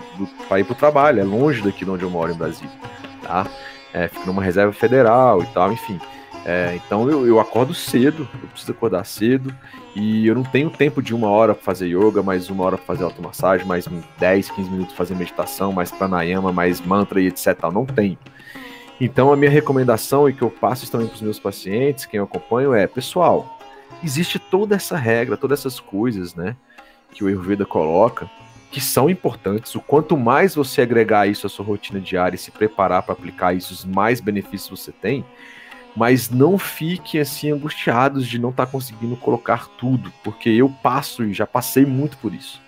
para 0.47 0.61
ir 0.61 0.65
para 0.65 0.75
o 0.75 0.77
trabalho, 0.77 1.21
é 1.21 1.25
longe 1.25 1.63
daqui 1.63 1.85
de 1.85 1.91
onde 1.91 2.05
eu 2.05 2.11
moro 2.11 2.31
em 2.31 2.37
Brasília, 2.37 2.71
tá? 3.23 3.47
É, 3.93 4.07
fico 4.07 4.27
numa 4.27 4.43
reserva 4.43 4.73
federal 4.73 5.43
e 5.43 5.47
tal, 5.47 5.73
enfim. 5.73 5.99
É, 6.45 6.75
então 6.77 7.11
eu, 7.11 7.27
eu, 7.27 7.41
acordo 7.41 7.75
cedo, 7.75 8.29
eu 8.43 8.49
preciso 8.49 8.73
acordar 8.73 9.05
cedo 9.05 9.55
e 9.95 10.27
eu 10.27 10.35
não 10.35 10.45
tenho 10.45 10.71
tempo 10.71 11.03
de 11.03 11.15
uma 11.15 11.29
hora 11.29 11.55
para 11.55 11.65
fazer 11.65 11.87
yoga, 11.87 12.23
mais 12.23 12.49
uma 12.49 12.65
hora 12.65 12.77
para 12.77 12.87
fazer 12.87 13.05
automassagem, 13.05 13.67
mais 13.67 13.89
10, 14.19 14.51
15 14.51 14.71
minutos 14.71 14.95
fazer 14.95 15.15
meditação, 15.15 15.73
mais 15.73 15.91
pranayama, 15.91 16.53
mais 16.53 16.81
mantra 16.81 17.21
e 17.21 17.27
etc. 17.27 17.57
Não 17.73 17.85
tenho. 17.85 18.17
Então 19.01 19.33
a 19.33 19.37
minha 19.37 19.51
recomendação 19.51 20.29
e 20.29 20.33
que 20.33 20.43
eu 20.43 20.51
passo 20.51 20.91
também 20.91 21.07
para 21.07 21.17
os 21.17 21.23
meus 21.23 21.39
pacientes, 21.39 22.05
quem 22.05 22.19
eu 22.19 22.25
acompanho, 22.25 22.75
é 22.75 22.87
pessoal, 22.87 23.58
existe 24.03 24.39
toda 24.39 24.77
essa 24.77 24.97
regra, 24.97 25.37
todas 25.37 25.61
essas 25.61 25.81
coisas, 25.81 26.35
né, 26.35 26.57
que 27.13 27.25
o 27.25 27.27
Ayurveda 27.27 27.65
coloca, 27.65 28.31
que 28.71 28.81
são 28.81 29.09
importantes. 29.09 29.75
O 29.75 29.81
quanto 29.81 30.17
mais 30.17 30.55
você 30.55 30.83
agregar 30.83 31.27
isso 31.27 31.47
à 31.47 31.51
sua 31.51 31.65
rotina 31.65 32.01
diária 32.01 32.37
e 32.37 32.39
se 32.39 32.51
preparar 32.51 33.03
para 33.03 33.15
aplicar 33.15 33.55
isso, 33.55 33.73
os 33.73 33.85
mais 33.85 34.21
benefícios 34.21 34.81
você 34.81 34.93
tem. 34.93 35.25
Mas 35.97 36.31
não 36.31 36.59
fiquem 36.59 37.21
assim 37.21 37.51
angustiados 37.51 38.27
de 38.27 38.39
não 38.39 38.51
estar 38.51 38.67
tá 38.67 38.73
conseguindo 38.73 39.17
colocar 39.17 39.67
tudo, 39.79 40.13
porque 40.23 40.49
eu 40.51 40.69
passo 40.69 41.25
e 41.25 41.33
já 41.33 41.47
passei 41.47 41.85
muito 41.85 42.17
por 42.19 42.33
isso. 42.33 42.61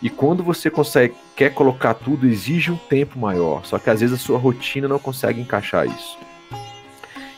E 0.00 0.08
quando 0.08 0.42
você 0.42 0.70
consegue 0.70 1.14
quer 1.36 1.52
colocar 1.52 1.94
tudo, 1.94 2.26
exige 2.26 2.70
um 2.70 2.76
tempo 2.76 3.18
maior. 3.18 3.64
Só 3.64 3.78
que 3.78 3.90
às 3.90 4.00
vezes 4.00 4.14
a 4.14 4.18
sua 4.18 4.38
rotina 4.38 4.88
não 4.88 4.98
consegue 4.98 5.40
encaixar 5.40 5.86
isso. 5.86 6.18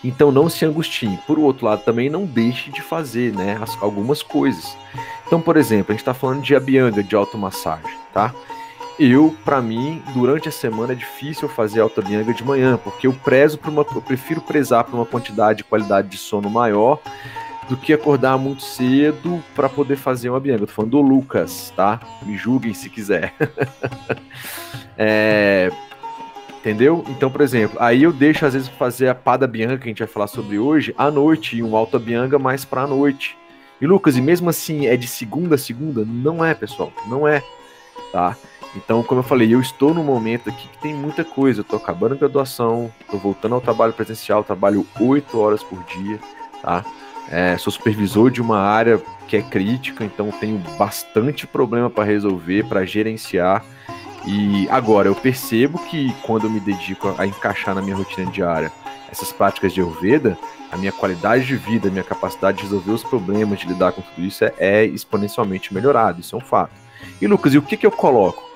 Então 0.03 0.33
não 0.33 0.49
se 0.49 0.65
angustie. 0.65 1.19
Por 1.27 1.39
outro 1.39 1.67
lado, 1.67 1.83
também 1.83 2.09
não 2.09 2.25
deixe 2.25 2.71
de 2.71 2.81
fazer 2.81 3.33
né, 3.35 3.59
as, 3.61 3.81
algumas 3.83 4.23
coisas. 4.23 4.77
Então, 5.27 5.41
por 5.41 5.57
exemplo, 5.57 5.87
a 5.89 5.93
gente 5.93 6.01
está 6.01 6.15
falando 6.15 6.43
de 6.43 6.55
abianga, 6.55 7.03
de 7.03 7.15
automassagem, 7.15 7.91
tá? 8.13 8.35
Eu, 8.99 9.35
para 9.45 9.63
mim, 9.63 10.03
durante 10.13 10.49
a 10.49 10.53
semana 10.53 10.93
é 10.93 10.97
difícil 10.97 11.49
fazer 11.49 11.81
autobianga 11.81 12.35
de 12.35 12.45
manhã, 12.45 12.79
porque 12.83 13.07
eu 13.07 13.13
prezo 13.13 13.57
para 13.57 13.71
uma, 13.71 13.87
eu 13.95 14.03
prefiro 14.03 14.43
prezar 14.43 14.85
por 14.85 14.95
uma 14.95 15.07
quantidade 15.07 15.61
e 15.61 15.65
qualidade 15.65 16.09
de 16.09 16.19
sono 16.19 16.51
maior 16.51 17.01
do 17.69 17.77
que 17.77 17.93
acordar 17.93 18.37
muito 18.37 18.63
cedo 18.63 19.43
para 19.55 19.69
poder 19.69 19.97
fazer 19.97 20.29
uma 20.29 20.41
bianga. 20.41 20.65
Eu 20.65 20.67
tô 20.67 20.73
falando 20.73 20.91
do 20.91 21.01
Lucas, 21.01 21.73
tá? 21.77 22.01
Me 22.23 22.37
julguem 22.37 22.75
se 22.75 22.91
quiser. 22.91 23.33
é, 24.99 25.71
Entendeu? 26.61 27.03
Então, 27.09 27.31
por 27.31 27.41
exemplo, 27.41 27.79
aí 27.81 28.03
eu 28.03 28.13
deixo 28.13 28.45
às 28.45 28.53
vezes 28.53 28.69
fazer 28.69 29.09
a 29.09 29.15
pada 29.15 29.47
bianca 29.47 29.79
que 29.79 29.85
a 29.85 29.89
gente 29.89 30.01
vai 30.01 30.09
falar 30.09 30.27
sobre 30.27 30.59
hoje 30.59 30.95
à 30.97 31.11
noite 31.11 31.57
e 31.57 31.63
um 31.63 31.75
alta 31.75 31.99
bianga 31.99 32.39
mais 32.39 32.67
para 32.67 32.83
a 32.83 32.87
noite. 32.87 33.37
E 33.81 33.87
Lucas, 33.87 34.17
e 34.17 34.21
mesmo 34.21 34.51
assim 34.51 34.87
é 34.87 34.95
de 34.95 35.09
segunda 35.09 35.55
a 35.55 35.59
segunda? 35.59 36.05
Não 36.05 36.45
é, 36.45 36.53
pessoal, 36.53 36.93
não 37.07 37.27
é, 37.27 37.43
tá? 38.13 38.37
Então, 38.77 39.03
como 39.03 39.21
eu 39.21 39.25
falei, 39.25 39.53
eu 39.53 39.61
estou 39.61 39.95
num 39.95 40.05
momento 40.05 40.51
aqui 40.51 40.69
que 40.69 40.79
tem 40.79 40.95
muita 40.95 41.25
coisa. 41.25 41.61
Eu 41.61 41.65
tô 41.65 41.77
acabando 41.77 42.15
a 42.15 42.19
graduação, 42.19 42.93
tô 43.11 43.17
voltando 43.17 43.55
ao 43.55 43.61
trabalho 43.61 43.95
presencial, 43.95 44.45
trabalho 44.45 44.87
oito 45.01 45.39
horas 45.39 45.63
por 45.63 45.83
dia, 45.85 46.21
tá? 46.63 46.85
É, 47.31 47.57
sou 47.57 47.73
supervisor 47.73 48.31
de 48.31 48.43
uma 48.43 48.59
área 48.59 49.01
que 49.29 49.37
é 49.37 49.43
crítica, 49.43 50.05
então 50.05 50.31
tenho 50.31 50.59
bastante 50.77 51.47
problema 51.47 51.89
para 51.89 52.05
resolver, 52.05 52.65
para 52.69 52.85
gerenciar. 52.85 53.65
E 54.27 54.69
agora 54.69 55.09
eu 55.09 55.15
percebo 55.15 55.79
que 55.87 56.15
quando 56.23 56.45
eu 56.45 56.51
me 56.51 56.61
dedico 56.61 57.15
a 57.17 57.27
encaixar 57.27 57.75
na 57.75 57.83
minha 57.83 57.97
rotina 57.97 58.31
diária 58.31 58.71
essas 59.11 59.33
práticas 59.33 59.73
de 59.73 59.81
Ayurveda, 59.81 60.39
a 60.71 60.77
minha 60.77 60.93
qualidade 60.93 61.47
de 61.47 61.57
vida, 61.57 61.89
a 61.89 61.91
minha 61.91 62.05
capacidade 62.05 62.59
de 62.59 62.65
resolver 62.65 62.93
os 62.93 63.03
problemas, 63.03 63.59
de 63.59 63.67
lidar 63.67 63.93
com 63.93 64.03
tudo 64.03 64.25
isso 64.25 64.45
é, 64.45 64.55
é 64.59 64.85
exponencialmente 64.85 65.75
melhorado, 65.75 66.21
isso 66.21 66.37
é 66.37 66.39
um 66.39 66.43
fato. 66.43 66.73
E 67.21 67.27
Lucas, 67.27 67.55
e 67.55 67.59
o 67.59 67.63
que, 67.63 67.77
que 67.77 67.87
eu 67.87 67.91
coloco? 67.91 68.51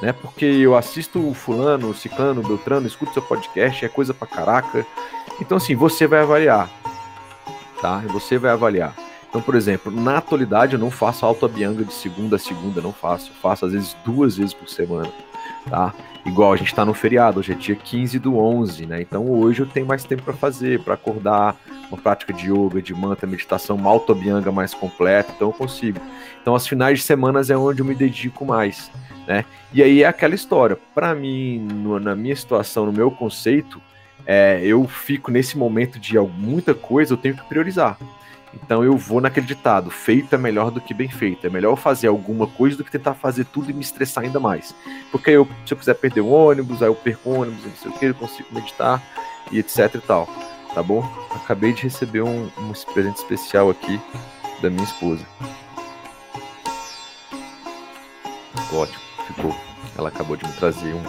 né? 0.00 0.12
Porque 0.12 0.44
eu 0.44 0.76
assisto 0.76 1.26
o 1.26 1.34
fulano, 1.34 1.90
o 1.90 1.94
ciclano, 1.94 2.40
o 2.40 2.46
beltrano, 2.46 2.86
escuto 2.86 3.12
seu 3.12 3.22
podcast, 3.22 3.84
é 3.84 3.88
coisa 3.88 4.14
pra 4.14 4.26
caraca. 4.26 4.86
Então, 5.40 5.56
assim, 5.56 5.74
você 5.74 6.06
vai 6.06 6.20
avaliar, 6.20 6.70
tá? 7.80 7.98
Você 8.08 8.38
vai 8.38 8.50
avaliar. 8.50 8.94
Então, 9.30 9.40
por 9.40 9.54
exemplo, 9.54 9.90
na 9.92 10.18
atualidade 10.18 10.74
eu 10.74 10.78
não 10.78 10.90
faço 10.90 11.24
autoabianga 11.24 11.84
de 11.84 11.94
segunda 11.94 12.36
a 12.36 12.38
segunda, 12.38 12.82
não 12.82 12.92
faço. 12.92 13.30
Eu 13.30 13.34
faço 13.36 13.64
às 13.64 13.72
vezes 13.72 13.96
duas 14.04 14.36
vezes 14.36 14.52
por 14.52 14.68
semana, 14.68 15.10
tá? 15.68 15.94
Igual 16.26 16.52
a 16.52 16.56
gente 16.56 16.74
tá 16.74 16.84
no 16.84 16.92
feriado, 16.92 17.38
hoje 17.38 17.52
é 17.52 17.54
dia 17.54 17.76
15 17.76 18.18
do 18.18 18.36
11, 18.36 18.86
né? 18.86 19.00
Então 19.00 19.26
hoje 19.30 19.60
eu 19.60 19.66
tenho 19.66 19.86
mais 19.86 20.04
tempo 20.04 20.22
para 20.22 20.34
fazer, 20.34 20.80
para 20.80 20.94
acordar, 20.94 21.56
uma 21.90 22.00
prática 22.00 22.32
de 22.32 22.50
yoga, 22.50 22.80
de 22.80 22.94
mantra, 22.94 23.26
meditação, 23.26 23.76
uma 23.76 23.90
autoabianga 23.90 24.52
mais 24.52 24.72
completa, 24.72 25.32
então 25.34 25.48
eu 25.48 25.52
consigo. 25.52 26.00
Então, 26.40 26.54
as 26.54 26.66
finais 26.66 27.00
de 27.00 27.04
semanas 27.04 27.50
é 27.50 27.56
onde 27.56 27.82
eu 27.82 27.86
me 27.86 27.94
dedico 27.94 28.44
mais, 28.44 28.90
né? 29.26 29.44
E 29.72 29.82
aí 29.82 30.02
é 30.02 30.06
aquela 30.06 30.34
história. 30.34 30.78
Para 30.94 31.14
mim, 31.14 31.58
no, 31.58 31.98
na 31.98 32.14
minha 32.14 32.34
situação, 32.34 32.86
no 32.86 32.92
meu 32.92 33.10
conceito, 33.10 33.80
é, 34.24 34.60
eu 34.62 34.86
fico 34.86 35.30
nesse 35.30 35.58
momento 35.58 35.98
de 35.98 36.18
muita 36.18 36.74
coisa, 36.74 37.14
eu 37.14 37.18
tenho 37.18 37.36
que 37.36 37.44
priorizar. 37.44 37.98
Então 38.52 38.82
eu 38.82 38.96
vou 38.96 39.20
naquele 39.20 39.46
ditado: 39.46 39.90
feito 39.90 40.34
é 40.34 40.38
melhor 40.38 40.70
do 40.70 40.80
que 40.80 40.92
bem 40.92 41.08
feito. 41.08 41.46
É 41.46 41.50
melhor 41.50 41.72
eu 41.72 41.76
fazer 41.76 42.08
alguma 42.08 42.46
coisa 42.46 42.76
do 42.76 42.84
que 42.84 42.90
tentar 42.90 43.14
fazer 43.14 43.44
tudo 43.44 43.70
e 43.70 43.74
me 43.74 43.80
estressar 43.80 44.24
ainda 44.24 44.40
mais. 44.40 44.74
Porque 45.10 45.30
eu, 45.30 45.48
se 45.64 45.72
eu 45.72 45.78
quiser 45.78 45.94
perder 45.94 46.20
o 46.20 46.28
ônibus, 46.28 46.82
aí 46.82 46.88
eu 46.88 46.94
perco 46.94 47.30
o 47.30 47.40
ônibus, 47.40 47.64
não 47.64 47.76
sei 47.76 47.90
o 47.90 47.94
que, 47.94 48.06
eu 48.06 48.14
consigo 48.14 48.48
meditar 48.52 49.02
e 49.50 49.58
etc 49.58 49.94
e 49.94 50.00
tal. 50.00 50.28
Tá 50.74 50.82
bom? 50.82 51.04
Acabei 51.34 51.72
de 51.72 51.82
receber 51.82 52.22
um, 52.22 52.44
um 52.58 52.72
presente 52.92 53.16
especial 53.16 53.70
aqui 53.70 54.00
da 54.62 54.70
minha 54.70 54.84
esposa. 54.84 55.24
Ótimo, 58.72 59.00
ficou. 59.26 59.56
Ela 59.98 60.08
acabou 60.10 60.36
de 60.36 60.46
me 60.46 60.52
trazer 60.52 60.94
um, 60.94 61.02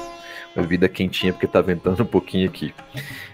bebida 0.55 0.89
quentinha 0.89 1.31
porque 1.31 1.47
tá 1.47 1.61
ventando 1.61 2.03
um 2.03 2.05
pouquinho 2.05 2.47
aqui. 2.49 2.73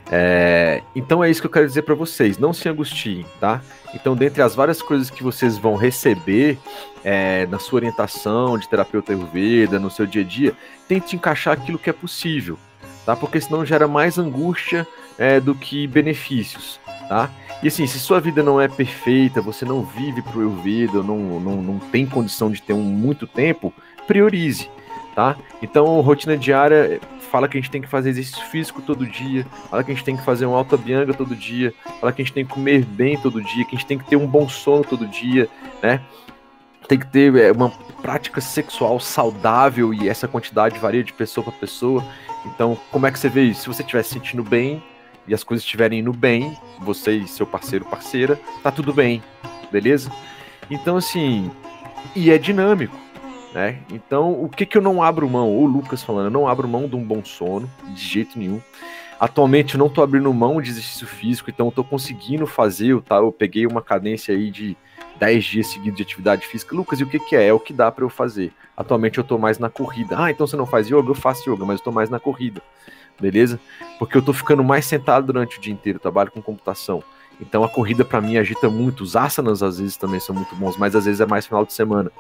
É, 0.10 0.82
então 0.96 1.24
é 1.24 1.30
isso 1.30 1.42
que 1.42 1.48
eu 1.48 1.52
quero 1.52 1.66
dizer 1.66 1.82
para 1.82 1.96
vocês. 1.96 2.38
Não 2.38 2.54
se 2.54 2.70
angustiem, 2.70 3.26
tá? 3.40 3.62
Então, 3.94 4.16
dentre 4.16 4.42
as 4.42 4.56
várias 4.56 4.82
coisas 4.82 5.10
que 5.10 5.24
vocês 5.24 5.58
vão 5.58 5.76
receber 5.76 6.58
é, 7.04 7.46
na 7.48 7.60
sua 7.60 7.78
orientação 7.78 8.58
de 8.58 8.68
terapeuta 8.70 9.12
Ayurveda, 9.12 9.80
no 9.80 9.90
seu 9.90 10.06
dia 10.06 10.22
a 10.22 10.26
dia, 10.26 10.54
tente 10.88 11.16
encaixar 11.16 11.54
aquilo 11.54 11.80
que 11.80 11.90
é 11.90 11.94
possível, 11.94 12.58
tá? 13.06 13.16
Porque 13.16 13.40
senão 13.42 13.66
gera 13.66 13.88
mais 13.88 14.18
angústia 14.18 14.88
é, 15.18 15.40
do 15.40 15.56
que 15.56 15.88
benefícios, 15.88 16.80
tá? 17.10 17.30
E 17.64 17.68
assim, 17.70 17.88
se 17.88 18.00
sua 18.00 18.20
vida 18.20 18.44
não 18.44 18.62
é 18.62 18.68
perfeita, 18.68 19.42
você 19.42 19.66
não 19.66 19.82
vive 19.82 20.22
pro 20.22 20.42
Ayurveda, 20.42 21.02
não, 21.02 21.40
não, 21.40 21.62
não 21.62 21.80
tem 21.80 22.06
condição 22.06 22.52
de 22.52 22.62
ter 22.62 22.74
um 22.74 22.84
muito 22.84 23.26
tempo, 23.26 23.74
priorize, 24.06 24.70
tá? 25.18 25.36
Então, 25.64 26.00
rotina 26.02 26.38
diária 26.38 27.02
fala 27.32 27.48
que 27.48 27.58
a 27.58 27.60
gente 27.60 27.72
tem 27.72 27.82
que 27.82 27.88
fazer 27.88 28.12
exercício 28.12 28.46
físico 28.46 28.84
todo 28.84 29.04
dia, 29.04 29.48
fala 29.68 29.84
que 29.84 29.90
a 29.90 29.96
gente 29.96 30.04
tem 30.04 30.16
que 30.16 30.24
fazer 30.24 30.46
uma 30.46 30.56
alta 30.56 30.78
bianga 30.78 31.12
todo 31.12 31.36
dia, 31.36 31.74
fala 32.00 32.14
que 32.14 32.22
a 32.22 32.26
gente 32.26 32.36
tem 32.36 32.46
que 32.46 32.54
comer 32.54 32.86
bem 32.86 33.18
todo 33.18 33.42
dia, 33.42 33.66
que 33.66 33.76
a 33.76 33.80
gente 33.80 33.88
tem 33.88 33.98
que 33.98 34.06
ter 34.06 34.16
um 34.16 34.28
bom 34.28 34.48
sono 34.48 34.84
todo 34.84 35.08
dia, 35.08 35.50
né? 35.82 36.02
Tem 36.88 37.00
que 37.00 37.08
ter 37.08 37.36
é, 37.36 37.52
uma 37.52 37.72
prática 38.00 38.40
sexual 38.40 39.00
saudável 39.00 39.92
e 39.92 40.08
essa 40.08 40.28
quantidade 40.28 40.78
varia 40.78 41.04
de 41.04 41.14
pessoa 41.14 41.44
para 41.44 41.54
pessoa. 41.54 42.06
Então, 42.46 42.78
como 42.92 43.08
é 43.08 43.12
que 43.12 43.18
você 43.18 43.28
vê 43.28 43.42
isso? 43.42 43.62
Se 43.62 43.68
você 43.70 43.82
estiver 43.82 44.04
se 44.04 44.14
sentindo 44.14 44.44
bem 44.44 44.84
e 45.28 45.34
as 45.34 45.44
coisas 45.44 45.64
estiverem 45.64 46.02
indo 46.02 46.14
bem, 46.14 46.56
você 46.80 47.14
e 47.14 47.28
seu 47.28 47.48
parceiro, 47.48 47.86
parceira, 47.86 48.40
tá 48.62 48.70
tudo 48.70 48.94
bem, 48.94 49.24
beleza? 49.72 50.12
Então, 50.70 50.96
assim, 50.96 51.50
e 52.16 52.30
é 52.30 52.38
dinâmico. 52.38 53.07
Né? 53.58 53.80
Então, 53.92 54.40
o 54.44 54.48
que, 54.48 54.68
que 54.68 54.78
eu 54.78 54.82
não 54.84 55.02
abro 55.02 55.28
mão? 55.28 55.50
O 55.58 55.66
Lucas 55.66 56.04
falando, 56.04 56.26
eu 56.26 56.32
não 56.32 56.48
abro 56.48 56.68
mão 56.68 56.88
de 56.88 56.96
um 56.96 57.04
bom 57.04 57.26
sono, 57.26 57.68
de 57.88 58.00
jeito 58.00 58.38
nenhum. 58.38 58.62
Atualmente 59.20 59.74
eu 59.74 59.80
não 59.80 59.90
tô 59.90 60.04
abrindo 60.04 60.32
mão 60.32 60.62
de 60.62 60.70
exercício 60.70 61.08
físico, 61.08 61.50
então 61.50 61.66
eu 61.66 61.72
tô 61.72 61.84
conseguindo 61.84 62.46
fazer, 62.46 62.90
eu, 62.90 63.02
tá, 63.02 63.16
eu 63.16 63.32
peguei 63.32 63.66
uma 63.66 63.82
cadência 63.82 64.32
aí 64.32 64.52
de 64.52 64.78
10 65.18 65.44
dias 65.44 65.68
seguidos 65.70 65.98
de 65.98 66.04
atividade 66.04 66.46
física. 66.46 66.76
Lucas, 66.76 67.00
e 67.00 67.04
o 67.04 67.10
que, 67.10 67.18
que 67.18 67.36
é? 67.36 67.48
É 67.48 67.54
o 67.54 67.60
que 67.60 67.74
dá 67.74 67.92
para 67.92 68.06
eu 68.06 68.10
fazer. 68.12 68.54
Atualmente 68.78 69.18
eu 69.18 69.24
tô 69.24 69.40
mais 69.40 69.58
na 69.58 69.72
corrida. 69.72 70.16
Ah, 70.20 70.30
então 70.30 70.46
você 70.46 70.56
não 70.56 70.68
faz 70.68 70.86
yoga? 70.86 71.10
Eu 71.10 71.16
faço 71.16 71.52
yoga, 71.52 71.66
mas 71.66 71.80
eu 71.80 71.86
tô 71.86 71.92
mais 71.92 72.12
na 72.12 72.20
corrida. 72.20 72.62
Beleza? 73.20 73.60
Porque 73.98 74.16
eu 74.16 74.22
tô 74.22 74.34
ficando 74.34 74.64
mais 74.64 74.86
sentado 74.86 75.26
durante 75.26 75.58
o 75.58 75.62
dia 75.62 75.74
inteiro, 75.74 75.98
trabalho 75.98 76.30
com 76.30 76.44
computação. 76.44 77.04
Então 77.40 77.64
a 77.64 77.70
corrida 77.70 78.04
para 78.04 78.22
mim 78.22 78.38
agita 78.38 78.70
muito. 78.70 79.02
Os 79.02 79.16
asanas 79.16 79.62
às 79.62 79.80
vezes 79.80 79.98
também 79.98 80.20
são 80.20 80.36
muito 80.36 80.56
bons, 80.56 80.78
mas 80.78 80.96
às 80.96 81.06
vezes 81.06 81.22
é 81.22 81.26
mais 81.26 81.46
final 81.46 81.66
de 81.66 81.74
semana, 81.74 82.12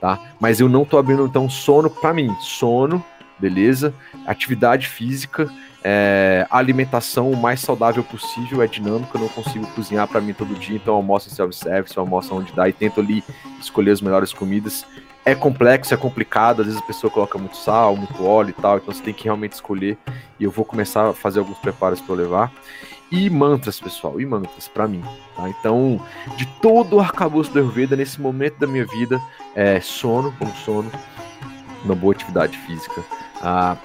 tá? 0.00 0.18
Mas 0.40 0.60
eu 0.60 0.68
não 0.68 0.84
tô 0.84 0.98
abrindo 0.98 1.24
então 1.24 1.48
sono 1.48 1.88
para 1.90 2.12
mim. 2.12 2.34
Sono, 2.40 3.04
beleza? 3.38 3.94
Atividade 4.26 4.88
física, 4.88 5.50
é, 5.84 6.46
alimentação 6.50 7.30
o 7.30 7.36
mais 7.36 7.60
saudável 7.60 8.02
possível, 8.02 8.62
é 8.62 8.66
dinâmico, 8.66 9.16
eu 9.16 9.20
não 9.20 9.28
consigo 9.28 9.66
cozinhar 9.68 10.08
para 10.08 10.20
mim 10.20 10.32
todo 10.32 10.54
dia, 10.54 10.76
então 10.76 10.94
eu 10.94 10.96
almoço 10.96 11.28
em 11.28 11.32
self-service, 11.32 11.96
eu 11.96 12.02
almoço 12.02 12.34
onde 12.34 12.52
dá 12.52 12.68
e 12.68 12.72
tento 12.72 13.00
ali 13.00 13.22
escolher 13.60 13.92
as 13.92 14.00
melhores 14.00 14.32
comidas. 14.32 14.84
É 15.24 15.34
complexo, 15.34 15.92
é 15.92 15.96
complicado, 15.96 16.60
às 16.60 16.66
vezes 16.66 16.80
a 16.80 16.86
pessoa 16.86 17.10
coloca 17.10 17.36
muito 17.38 17.56
sal, 17.56 17.96
muito 17.96 18.24
óleo 18.24 18.50
e 18.50 18.60
tal, 18.60 18.78
então 18.78 18.92
você 18.92 19.02
tem 19.02 19.14
que 19.14 19.24
realmente 19.24 19.52
escolher. 19.52 19.96
E 20.38 20.44
eu 20.44 20.50
vou 20.50 20.64
começar 20.64 21.08
a 21.08 21.12
fazer 21.12 21.40
alguns 21.40 21.58
preparos 21.58 22.00
para 22.00 22.14
levar 22.14 22.52
e 23.10 23.30
mantras, 23.30 23.78
pessoal, 23.80 24.20
e 24.20 24.26
mantras 24.26 24.68
para 24.68 24.88
mim. 24.88 25.02
Tá? 25.36 25.48
Então, 25.48 26.00
de 26.36 26.46
todo 26.60 26.96
o 26.96 27.00
arcabouço 27.00 27.52
do 27.52 27.58
Ayurveda, 27.58 27.96
nesse 27.96 28.20
momento 28.20 28.58
da 28.58 28.66
minha 28.66 28.84
vida, 28.84 29.20
é 29.56 29.80
sono, 29.80 30.32
bom 30.38 30.46
sono, 30.64 30.88
uma 31.84 31.96
boa 31.96 32.12
atividade 32.12 32.56
física, 32.58 33.02
a 33.42 33.76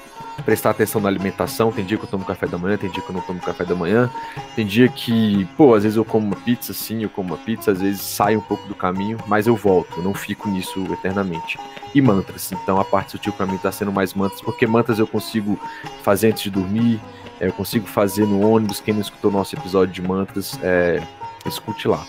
prestar 0.45 0.71
atenção 0.71 1.01
na 1.01 1.07
alimentação. 1.07 1.71
Tem 1.71 1.83
dia 1.83 1.97
que 1.97 2.03
eu 2.03 2.09
tomo 2.09 2.25
café 2.25 2.45
da 2.45 2.57
manhã, 2.57 2.77
tem 2.77 2.89
dia 2.89 3.01
que 3.01 3.09
eu 3.09 3.13
não 3.13 3.21
tomo 3.21 3.39
café 3.39 3.63
da 3.63 3.73
manhã, 3.73 4.09
tem 4.55 4.65
dia 4.65 4.87
que, 4.87 5.45
pô, 5.57 5.73
às 5.73 5.83
vezes 5.83 5.97
eu 5.97 6.05
como 6.05 6.27
uma 6.27 6.35
pizza, 6.35 6.73
sim, 6.73 7.01
eu 7.01 7.09
como 7.09 7.29
uma 7.29 7.37
pizza, 7.37 7.71
às 7.71 7.81
vezes 7.81 8.01
saio 8.01 8.39
um 8.39 8.43
pouco 8.43 8.67
do 8.67 8.75
caminho, 8.75 9.17
mas 9.27 9.47
eu 9.47 9.55
volto, 9.55 9.97
eu 9.97 10.03
não 10.03 10.13
fico 10.13 10.49
nisso 10.49 10.85
eternamente. 10.91 11.57
E 11.95 12.01
mantras, 12.01 12.51
então 12.51 12.79
a 12.79 12.85
parte 12.85 13.11
sutil 13.11 13.33
para 13.33 13.45
mim 13.45 13.57
tá 13.57 13.71
sendo 13.71 13.91
mais 13.91 14.13
mantras, 14.13 14.41
porque 14.41 14.67
mantras 14.67 14.99
eu 14.99 15.07
consigo 15.07 15.59
fazer 16.03 16.29
antes 16.29 16.43
de 16.43 16.49
dormir 16.51 16.99
é, 17.41 17.47
eu 17.47 17.53
consigo 17.53 17.87
fazer 17.87 18.27
no 18.27 18.47
ônibus. 18.47 18.79
Quem 18.79 18.93
não 18.93 19.01
escutou 19.01 19.31
nosso 19.31 19.55
episódio 19.55 19.91
de 19.91 20.01
mantras, 20.01 20.59
é, 20.61 21.01
escute 21.47 21.87
lá. 21.87 22.05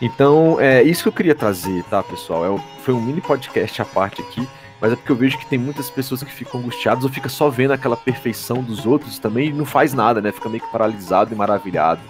Então, 0.00 0.58
é 0.58 0.82
isso 0.82 1.02
que 1.02 1.08
eu 1.08 1.12
queria 1.12 1.34
trazer, 1.34 1.84
tá, 1.84 2.02
pessoal? 2.02 2.44
É, 2.46 2.80
foi 2.82 2.94
um 2.94 3.00
mini 3.00 3.20
podcast 3.20 3.82
à 3.82 3.84
parte 3.84 4.22
aqui, 4.22 4.48
mas 4.80 4.92
é 4.92 4.96
porque 4.96 5.12
eu 5.12 5.16
vejo 5.16 5.38
que 5.38 5.44
tem 5.46 5.58
muitas 5.58 5.90
pessoas 5.90 6.22
que 6.22 6.32
ficam 6.32 6.60
angustiadas 6.60 7.04
ou 7.04 7.10
fica 7.10 7.28
só 7.28 7.50
vendo 7.50 7.72
aquela 7.72 7.96
perfeição 7.96 8.62
dos 8.62 8.86
outros 8.86 9.18
também 9.18 9.50
e 9.50 9.52
não 9.52 9.66
faz 9.66 9.92
nada, 9.92 10.22
né? 10.22 10.32
Fica 10.32 10.48
meio 10.48 10.62
que 10.62 10.72
paralisado 10.72 11.34
e 11.34 11.36
maravilhado. 11.36 12.00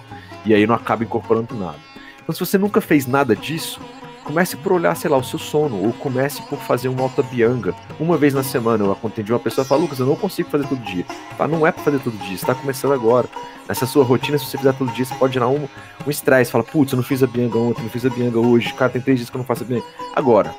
E 0.45 0.53
aí 0.53 0.65
não 0.65 0.73
acaba 0.73 1.03
incorporando 1.03 1.53
nada. 1.53 1.77
Então, 2.23 2.33
se 2.33 2.39
você 2.39 2.57
nunca 2.57 2.79
fez 2.79 3.05
nada 3.05 3.35
disso, 3.35 3.81
comece 4.23 4.55
por 4.57 4.71
olhar, 4.73 4.95
sei 4.95 5.09
lá, 5.09 5.17
o 5.17 5.23
seu 5.23 5.39
sono, 5.39 5.83
ou 5.83 5.93
comece 5.93 6.41
por 6.43 6.59
fazer 6.59 6.87
uma 6.87 7.03
alta 7.03 7.23
bianga. 7.23 7.73
Uma 7.99 8.17
vez 8.17 8.33
na 8.33 8.43
semana 8.43 8.83
eu 8.83 8.91
atendi 8.91 9.31
uma 9.31 9.39
pessoa 9.39 9.65
e 9.65 9.67
falei, 9.67 9.83
Lucas, 9.83 9.99
eu 9.99 10.05
não 10.05 10.15
consigo 10.15 10.49
fazer 10.49 10.67
todo 10.67 10.81
dia. 10.81 11.05
Tá, 11.37 11.47
não 11.47 11.65
é 11.65 11.71
para 11.71 11.83
fazer 11.83 11.99
todo 11.99 12.17
dia, 12.17 12.37
você 12.37 12.45
tá 12.45 12.55
começando 12.55 12.93
agora. 12.93 13.27
Nessa 13.67 13.85
sua 13.85 14.03
rotina, 14.03 14.37
se 14.37 14.45
você 14.45 14.57
fizer 14.57 14.73
todo 14.73 14.91
dia, 14.91 15.05
você 15.05 15.15
pode 15.15 15.33
gerar 15.33 15.47
um 15.47 15.67
estresse. 16.07 16.51
Fala, 16.51 16.63
putz, 16.63 16.91
eu 16.91 16.97
não 16.97 17.03
fiz 17.03 17.23
a 17.23 17.27
bianga 17.27 17.57
ontem, 17.57 17.81
não 17.83 17.89
fiz 17.89 18.05
a 18.05 18.09
bianga 18.09 18.39
hoje, 18.39 18.73
cara, 18.73 18.91
tem 18.91 19.01
três 19.01 19.19
dias 19.19 19.29
que 19.29 19.35
eu 19.35 19.39
não 19.39 19.45
faço 19.45 19.63
a 19.63 19.65
bianga. 19.65 19.85
Agora, 20.15 20.53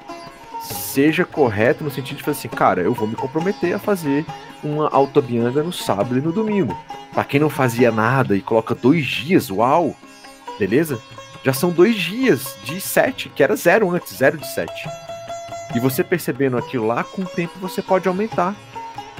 seja 0.60 1.24
correto 1.24 1.82
no 1.82 1.90
sentido 1.90 2.18
de 2.18 2.22
fazer 2.22 2.38
assim, 2.38 2.48
cara, 2.48 2.80
eu 2.82 2.94
vou 2.94 3.08
me 3.08 3.14
comprometer 3.14 3.74
a 3.74 3.78
fazer 3.78 4.24
uma 4.62 4.88
alta 4.88 5.20
bianga 5.20 5.62
no 5.62 5.72
sábado 5.72 6.16
e 6.16 6.20
no 6.20 6.32
domingo. 6.32 6.76
Para 7.12 7.24
quem 7.24 7.40
não 7.40 7.50
fazia 7.50 7.90
nada 7.90 8.36
e 8.36 8.40
coloca 8.40 8.74
dois 8.74 9.04
dias, 9.06 9.50
uau, 9.50 9.94
beleza? 10.58 10.98
Já 11.44 11.52
são 11.52 11.70
dois 11.70 11.96
dias 11.96 12.56
de 12.64 12.80
sete, 12.80 13.28
que 13.28 13.42
era 13.42 13.56
zero 13.56 13.90
antes, 13.90 14.16
zero 14.16 14.38
de 14.38 14.46
sete. 14.52 14.88
E 15.74 15.80
você 15.80 16.04
percebendo 16.04 16.56
aquilo 16.56 16.86
lá, 16.86 17.02
com 17.02 17.22
o 17.22 17.26
tempo 17.26 17.58
você 17.60 17.82
pode 17.82 18.06
aumentar. 18.06 18.54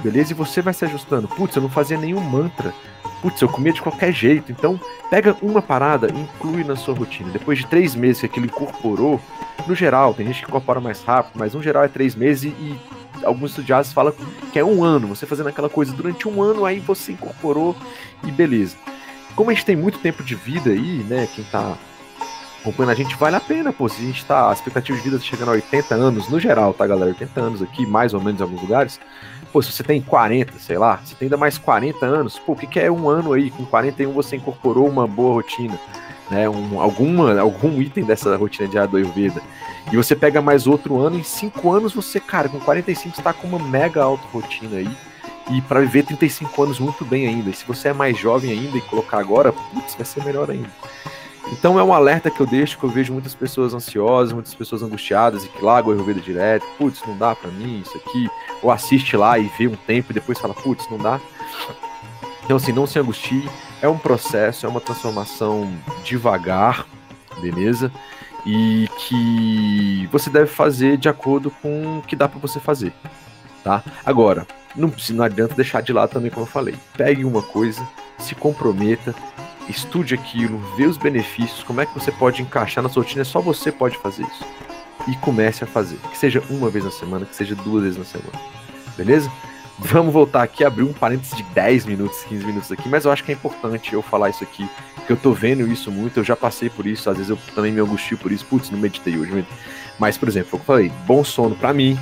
Beleza? 0.01 0.31
E 0.31 0.35
você 0.35 0.61
vai 0.61 0.73
se 0.73 0.85
ajustando. 0.85 1.27
Putz, 1.27 1.55
eu 1.55 1.61
não 1.61 1.69
fazia 1.69 1.97
nenhum 1.97 2.21
mantra. 2.21 2.73
Putz, 3.21 3.41
eu 3.41 3.49
comia 3.49 3.73
de 3.73 3.81
qualquer 3.81 4.11
jeito. 4.11 4.51
Então, 4.51 4.79
pega 5.09 5.35
uma 5.41 5.61
parada 5.61 6.07
e 6.13 6.19
inclui 6.19 6.63
na 6.63 6.75
sua 6.75 6.93
rotina. 6.93 7.31
Depois 7.31 7.57
de 7.57 7.67
três 7.67 7.95
meses 7.95 8.19
que 8.19 8.25
aquilo 8.25 8.45
incorporou, 8.45 9.19
no 9.67 9.75
geral, 9.75 10.13
tem 10.13 10.27
gente 10.27 10.41
que 10.41 10.47
incorpora 10.47 10.79
mais 10.79 11.01
rápido, 11.03 11.33
mas 11.35 11.53
no 11.53 11.63
geral 11.63 11.83
é 11.83 11.87
três 11.87 12.15
meses 12.15 12.51
e, 12.51 12.79
alguns 13.23 13.51
estudiosos 13.51 13.93
falam 13.93 14.13
que 14.51 14.59
é 14.59 14.63
um 14.63 14.83
ano. 14.83 15.07
Você 15.07 15.25
fazendo 15.25 15.49
aquela 15.49 15.69
coisa 15.69 15.93
durante 15.93 16.27
um 16.27 16.41
ano, 16.41 16.65
aí 16.65 16.79
você 16.79 17.13
incorporou 17.13 17.75
e 18.23 18.31
beleza. 18.31 18.75
Como 19.35 19.49
a 19.49 19.53
gente 19.53 19.65
tem 19.65 19.75
muito 19.75 19.99
tempo 19.99 20.23
de 20.23 20.35
vida 20.35 20.69
aí, 20.71 21.03
né? 21.07 21.27
Quem 21.33 21.43
tá 21.45 21.77
acompanhando 22.63 22.91
a 22.91 22.95
gente, 22.95 23.15
vale 23.17 23.35
a 23.35 23.39
pena, 23.41 23.73
pô. 23.73 23.87
Se 23.89 24.01
a 24.01 24.05
gente 24.05 24.25
tá. 24.25 24.49
A 24.49 24.53
expectativa 24.53 24.97
de 24.97 25.03
vida 25.03 25.17
tá 25.17 25.23
chegando 25.23 25.49
a 25.49 25.51
80 25.51 25.93
anos, 25.93 26.29
no 26.29 26.39
geral, 26.39 26.73
tá, 26.73 26.87
galera? 26.87 27.09
80 27.09 27.41
anos 27.41 27.61
aqui, 27.61 27.85
mais 27.85 28.13
ou 28.13 28.21
menos 28.21 28.39
em 28.39 28.43
alguns 28.43 28.61
lugares. 28.61 28.99
Pô, 29.51 29.61
se 29.61 29.71
você 29.71 29.83
tem 29.83 30.01
40, 30.01 30.57
sei 30.57 30.77
lá, 30.77 30.99
você 31.03 31.13
tem 31.13 31.27
ainda 31.27 31.37
mais 31.37 31.59
40 31.59 32.03
anos, 32.05 32.39
pô, 32.39 32.53
o 32.53 32.55
que, 32.55 32.65
que 32.65 32.79
é 32.79 32.91
um 32.91 33.07
ano 33.07 33.33
aí? 33.33 33.51
Com 33.51 33.65
41 33.65 34.11
você 34.11 34.37
incorporou 34.37 34.87
uma 34.87 35.05
boa 35.05 35.35
rotina, 35.35 35.79
né? 36.31 36.49
Um, 36.49 36.81
alguma, 36.81 37.39
algum 37.39 37.79
item 37.79 38.03
dessa 38.03 38.35
rotina 38.35 38.67
de 38.67 38.79
Ayurveda. 38.79 39.41
E 39.91 39.95
você 39.95 40.15
pega 40.15 40.41
mais 40.41 40.65
outro 40.65 40.99
ano, 40.99 41.19
em 41.19 41.23
5 41.23 41.71
anos 41.71 41.93
você, 41.93 42.19
cara, 42.19 42.49
com 42.49 42.59
45 42.59 43.19
está 43.19 43.33
com 43.33 43.47
uma 43.47 43.59
mega 43.59 44.01
alta 44.01 44.23
rotina 44.31 44.77
aí. 44.77 44.89
E 45.51 45.61
para 45.61 45.81
viver 45.81 46.03
35 46.05 46.63
anos 46.63 46.79
muito 46.79 47.03
bem 47.03 47.27
ainda. 47.27 47.49
E 47.49 47.53
se 47.53 47.65
você 47.65 47.89
é 47.89 47.93
mais 47.93 48.17
jovem 48.17 48.51
ainda 48.51 48.77
e 48.77 48.81
colocar 48.81 49.19
agora, 49.19 49.51
putz, 49.51 49.93
vai 49.93 50.05
ser 50.05 50.23
melhor 50.23 50.49
ainda. 50.49 50.69
Então 51.51 51.77
é 51.77 51.83
um 51.83 51.93
alerta 51.93 52.31
que 52.31 52.39
eu 52.39 52.45
deixo, 52.45 52.77
que 52.77 52.83
eu 52.83 52.89
vejo 52.89 53.13
muitas 53.13 53.35
pessoas 53.35 53.73
ansiosas, 53.73 54.33
muitas 54.33 54.53
pessoas 54.53 54.81
angustiadas 54.81 55.43
e 55.43 55.49
que 55.49 55.63
largam 55.63 55.91
a 55.91 55.95
Ayurveda 55.95 56.21
direto, 56.21 56.65
putz, 56.77 57.01
não 57.05 57.17
dá 57.17 57.35
para 57.35 57.51
mim 57.51 57.81
isso 57.81 57.97
aqui, 57.97 58.29
ou 58.61 58.71
assiste 58.71 59.17
lá 59.17 59.37
e 59.37 59.51
vê 59.57 59.67
um 59.67 59.75
tempo 59.75 60.11
e 60.11 60.13
depois 60.13 60.39
fala, 60.39 60.53
putz, 60.53 60.89
não 60.89 60.97
dá. 60.97 61.19
Então 62.45 62.57
assim, 62.57 62.71
não 62.71 62.87
se 62.87 62.97
angustie, 62.97 63.47
é 63.81 63.87
um 63.87 63.97
processo, 63.97 64.65
é 64.65 64.69
uma 64.69 64.81
transformação 64.81 65.71
devagar, 66.03 66.85
beleza? 67.41 67.91
E 68.45 68.89
que 68.97 70.07
você 70.11 70.29
deve 70.29 70.47
fazer 70.47 70.97
de 70.97 71.07
acordo 71.07 71.51
com 71.61 71.99
o 71.99 72.01
que 72.01 72.15
dá 72.15 72.27
para 72.27 72.39
você 72.39 72.59
fazer, 72.59 72.93
tá? 73.63 73.83
Agora, 74.05 74.47
não, 74.75 74.91
não 75.11 75.23
adianta 75.23 75.55
deixar 75.55 75.81
de 75.81 75.93
lado 75.93 76.11
também, 76.11 76.31
como 76.31 76.45
eu 76.45 76.49
falei. 76.49 76.75
Pegue 76.97 77.23
uma 77.23 77.41
coisa, 77.41 77.85
se 78.17 78.35
comprometa, 78.35 79.13
estude 79.69 80.13
aquilo, 80.13 80.57
vê 80.75 80.85
os 80.85 80.97
benefícios, 80.97 81.63
como 81.63 81.81
é 81.81 81.85
que 81.85 81.93
você 81.93 82.11
pode 82.11 82.41
encaixar 82.41 82.83
na 82.83 82.89
sua 82.89 83.03
rotina, 83.03 83.23
só 83.23 83.39
você 83.39 83.71
pode 83.71 83.97
fazer 83.97 84.23
isso. 84.23 84.45
E 85.07 85.15
comece 85.17 85.63
a 85.63 85.67
fazer, 85.67 85.97
que 86.11 86.17
seja 86.17 86.41
uma 86.49 86.69
vez 86.69 86.85
na 86.85 86.91
semana, 86.91 87.25
que 87.25 87.35
seja 87.35 87.55
duas 87.55 87.83
vezes 87.83 87.97
na 87.97 88.05
semana. 88.05 88.39
Beleza? 88.95 89.31
Vamos 89.79 90.13
voltar 90.13 90.43
aqui, 90.43 90.63
abrir 90.63 90.83
um 90.83 90.93
parênteses 90.93 91.35
de 91.35 91.43
10 91.43 91.85
minutos, 91.85 92.23
15 92.25 92.45
minutos 92.45 92.71
aqui, 92.71 92.87
mas 92.87 93.05
eu 93.05 93.11
acho 93.11 93.23
que 93.23 93.31
é 93.31 93.35
importante 93.35 93.93
eu 93.93 94.01
falar 94.01 94.29
isso 94.29 94.43
aqui, 94.43 94.69
porque 94.95 95.11
eu 95.11 95.17
tô 95.17 95.33
vendo 95.33 95.67
isso 95.67 95.91
muito, 95.91 96.19
eu 96.19 96.23
já 96.23 96.35
passei 96.35 96.69
por 96.69 96.85
isso, 96.85 97.09
às 97.09 97.17
vezes 97.17 97.31
eu 97.31 97.37
também 97.55 97.71
me 97.71 97.81
angustio 97.81 98.17
por 98.17 98.31
isso, 98.31 98.45
putz, 98.45 98.69
não 98.69 98.79
meditei 98.79 99.17
hoje. 99.17 99.45
Mas, 99.99 100.17
por 100.17 100.27
exemplo, 100.27 100.59
eu 100.59 100.63
falei, 100.63 100.91
bom 101.05 101.23
sono 101.23 101.55
para 101.55 101.73
mim, 101.73 101.97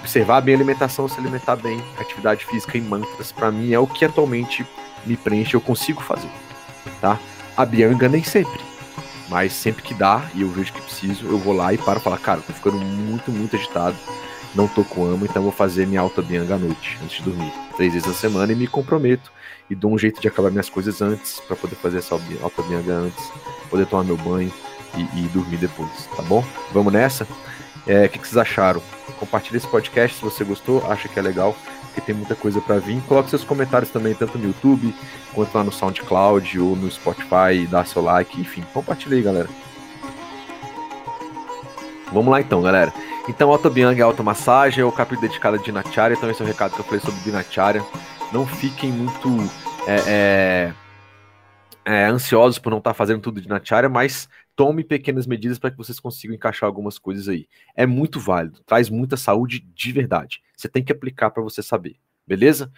observar 0.00 0.40
bem 0.40 0.54
a 0.54 0.58
alimentação, 0.58 1.06
se 1.06 1.20
alimentar 1.20 1.56
bem, 1.56 1.80
atividade 2.00 2.44
física 2.46 2.78
e 2.78 2.80
mantras, 2.80 3.30
para 3.30 3.50
mim 3.50 3.72
é 3.72 3.78
o 3.78 3.86
que 3.86 4.04
atualmente 4.04 4.66
me 5.04 5.16
preenche, 5.16 5.54
eu 5.54 5.60
consigo 5.60 6.02
fazer 6.02 6.30
tá? 7.00 7.18
A 7.56 7.64
Bianca 7.64 8.08
nem 8.08 8.22
sempre. 8.22 8.60
Mas 9.28 9.52
sempre 9.52 9.82
que 9.82 9.94
dá 9.94 10.28
e 10.34 10.42
eu 10.42 10.48
vejo 10.48 10.72
que 10.72 10.82
preciso, 10.82 11.26
eu 11.26 11.38
vou 11.38 11.54
lá 11.54 11.72
e 11.72 11.78
paro 11.78 11.98
e 11.98 12.02
falo, 12.02 12.18
cara, 12.18 12.40
tô 12.40 12.52
ficando 12.52 12.78
muito, 12.78 13.30
muito 13.30 13.56
agitado, 13.56 13.96
não 14.54 14.68
tô 14.68 14.84
com 14.84 15.04
amo, 15.04 15.24
então 15.24 15.42
vou 15.42 15.52
fazer 15.52 15.86
minha 15.86 16.00
alta 16.00 16.20
Bianca 16.20 16.54
à 16.54 16.58
noite, 16.58 16.98
antes 17.02 17.16
de 17.16 17.22
dormir. 17.22 17.52
Três 17.76 17.94
vezes 17.94 18.06
na 18.06 18.14
semana 18.14 18.52
e 18.52 18.56
me 18.56 18.66
comprometo. 18.66 19.32
E 19.70 19.74
dou 19.74 19.90
um 19.90 19.98
jeito 19.98 20.20
de 20.20 20.28
acabar 20.28 20.50
minhas 20.50 20.68
coisas 20.68 21.00
antes, 21.00 21.40
para 21.40 21.56
poder 21.56 21.76
fazer 21.76 21.98
essa 21.98 22.14
alta 22.14 22.62
Bianca 22.62 22.92
antes, 22.92 23.32
poder 23.70 23.86
tomar 23.86 24.04
meu 24.04 24.18
banho 24.18 24.52
e, 24.94 25.20
e 25.20 25.28
dormir 25.28 25.56
depois, 25.56 26.06
tá 26.14 26.22
bom? 26.22 26.44
Vamos 26.72 26.92
nessa? 26.92 27.26
É, 27.86 28.00
o 28.00 28.04
é, 28.04 28.08
que, 28.08 28.18
que 28.18 28.26
vocês 28.26 28.36
acharam? 28.36 28.82
Compartilhe 29.18 29.56
esse 29.56 29.66
podcast 29.66 30.18
se 30.18 30.22
você 30.22 30.44
gostou, 30.44 30.84
acha 30.90 31.08
que 31.08 31.18
é 31.18 31.22
legal 31.22 31.56
porque 31.92 32.00
tem 32.00 32.14
muita 32.14 32.34
coisa 32.34 32.60
para 32.60 32.78
vir. 32.78 33.00
Coloque 33.02 33.28
seus 33.28 33.44
comentários 33.44 33.90
também, 33.90 34.14
tanto 34.14 34.38
no 34.38 34.46
YouTube, 34.46 34.94
quanto 35.34 35.54
lá 35.54 35.62
no 35.62 35.70
SoundCloud 35.70 36.58
ou 36.58 36.74
no 36.74 36.90
Spotify, 36.90 37.66
dá 37.70 37.84
seu 37.84 38.02
like, 38.02 38.40
enfim, 38.40 38.64
compartilha 38.72 39.16
aí, 39.16 39.22
galera. 39.22 39.48
Vamos 42.10 42.30
lá 42.30 42.40
então, 42.40 42.62
galera. 42.62 42.92
Então, 43.28 43.50
Autobiang 43.50 43.98
é 43.98 44.02
automassagem, 44.02 44.82
é 44.82 44.84
o 44.84 44.90
capítulo 44.90 45.28
dedicado 45.28 45.56
a 45.56 45.62
Dinacharya, 45.62 46.16
então 46.16 46.30
esse 46.30 46.42
é 46.42 46.44
o 46.44 46.48
recado 46.48 46.74
que 46.74 46.80
eu 46.80 46.84
falei 46.84 47.00
sobre 47.00 47.20
Dinacharya. 47.20 47.84
Não 48.32 48.46
fiquem 48.46 48.90
muito 48.90 49.28
é, 49.86 50.72
é, 51.84 51.92
é, 51.92 52.04
ansiosos 52.06 52.58
por 52.58 52.70
não 52.70 52.78
estar 52.78 52.90
tá 52.90 52.94
fazendo 52.94 53.20
tudo 53.20 53.40
Dinacharya, 53.40 53.88
mas 53.88 54.28
tome 54.54 54.84
pequenas 54.84 55.26
medidas 55.26 55.58
para 55.58 55.70
que 55.70 55.76
vocês 55.76 55.98
consigam 55.98 56.34
encaixar 56.34 56.66
algumas 56.66 56.98
coisas 56.98 57.28
aí. 57.28 57.46
É 57.74 57.86
muito 57.86 58.20
válido, 58.20 58.60
traz 58.64 58.88
muita 58.88 59.16
saúde 59.16 59.60
de 59.60 59.92
verdade. 59.92 60.42
Você 60.56 60.68
tem 60.68 60.82
que 60.82 60.92
aplicar 60.92 61.30
para 61.30 61.42
você 61.42 61.62
saber, 61.62 61.96
beleza? 62.26 62.70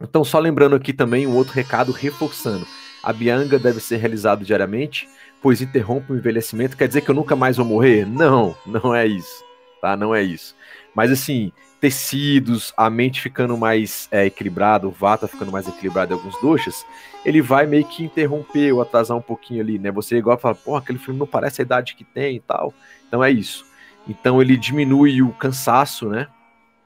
Então, 0.00 0.24
só 0.24 0.38
lembrando 0.38 0.76
aqui 0.76 0.92
também 0.92 1.26
um 1.26 1.34
outro 1.34 1.54
recado 1.54 1.90
reforçando. 1.90 2.66
A 3.02 3.12
bianga 3.12 3.58
deve 3.58 3.80
ser 3.80 3.96
realizada 3.96 4.44
diariamente, 4.44 5.08
pois 5.40 5.62
interrompe 5.62 6.12
o 6.12 6.16
envelhecimento. 6.16 6.76
Quer 6.76 6.88
dizer 6.88 7.00
que 7.00 7.10
eu 7.10 7.14
nunca 7.14 7.34
mais 7.34 7.56
vou 7.56 7.64
morrer? 7.64 8.04
Não, 8.06 8.54
não 8.66 8.94
é 8.94 9.06
isso, 9.06 9.44
tá? 9.80 9.96
Não 9.96 10.14
é 10.14 10.22
isso. 10.22 10.54
Mas 10.94 11.10
assim, 11.10 11.52
tecidos, 11.86 12.74
a 12.76 12.90
mente 12.90 13.20
ficando 13.20 13.56
mais 13.56 14.08
é, 14.10 14.26
equilibrada, 14.26 14.88
o 14.88 14.90
vata 14.90 15.28
ficando 15.28 15.52
mais 15.52 15.68
equilibrado 15.68 16.12
em 16.12 16.16
alguns 16.16 16.36
doxas, 16.40 16.84
ele 17.24 17.40
vai 17.40 17.64
meio 17.64 17.84
que 17.84 18.02
interromper 18.02 18.72
ou 18.72 18.82
atrasar 18.82 19.16
um 19.16 19.22
pouquinho 19.22 19.60
ali, 19.60 19.78
né? 19.78 19.92
Você 19.92 20.16
igual 20.16 20.36
fala, 20.36 20.56
pô, 20.56 20.74
aquele 20.74 20.98
filme 20.98 21.20
não 21.20 21.28
parece 21.28 21.62
a 21.62 21.64
idade 21.64 21.94
que 21.94 22.02
tem 22.02 22.36
e 22.36 22.40
tal. 22.40 22.74
Então 23.06 23.22
é 23.22 23.30
isso. 23.30 23.64
Então 24.08 24.42
ele 24.42 24.56
diminui 24.56 25.22
o 25.22 25.30
cansaço, 25.30 26.08
né? 26.08 26.26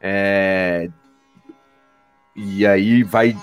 É... 0.02 0.90
E 2.36 2.66
aí 2.66 3.02
vai 3.02 3.34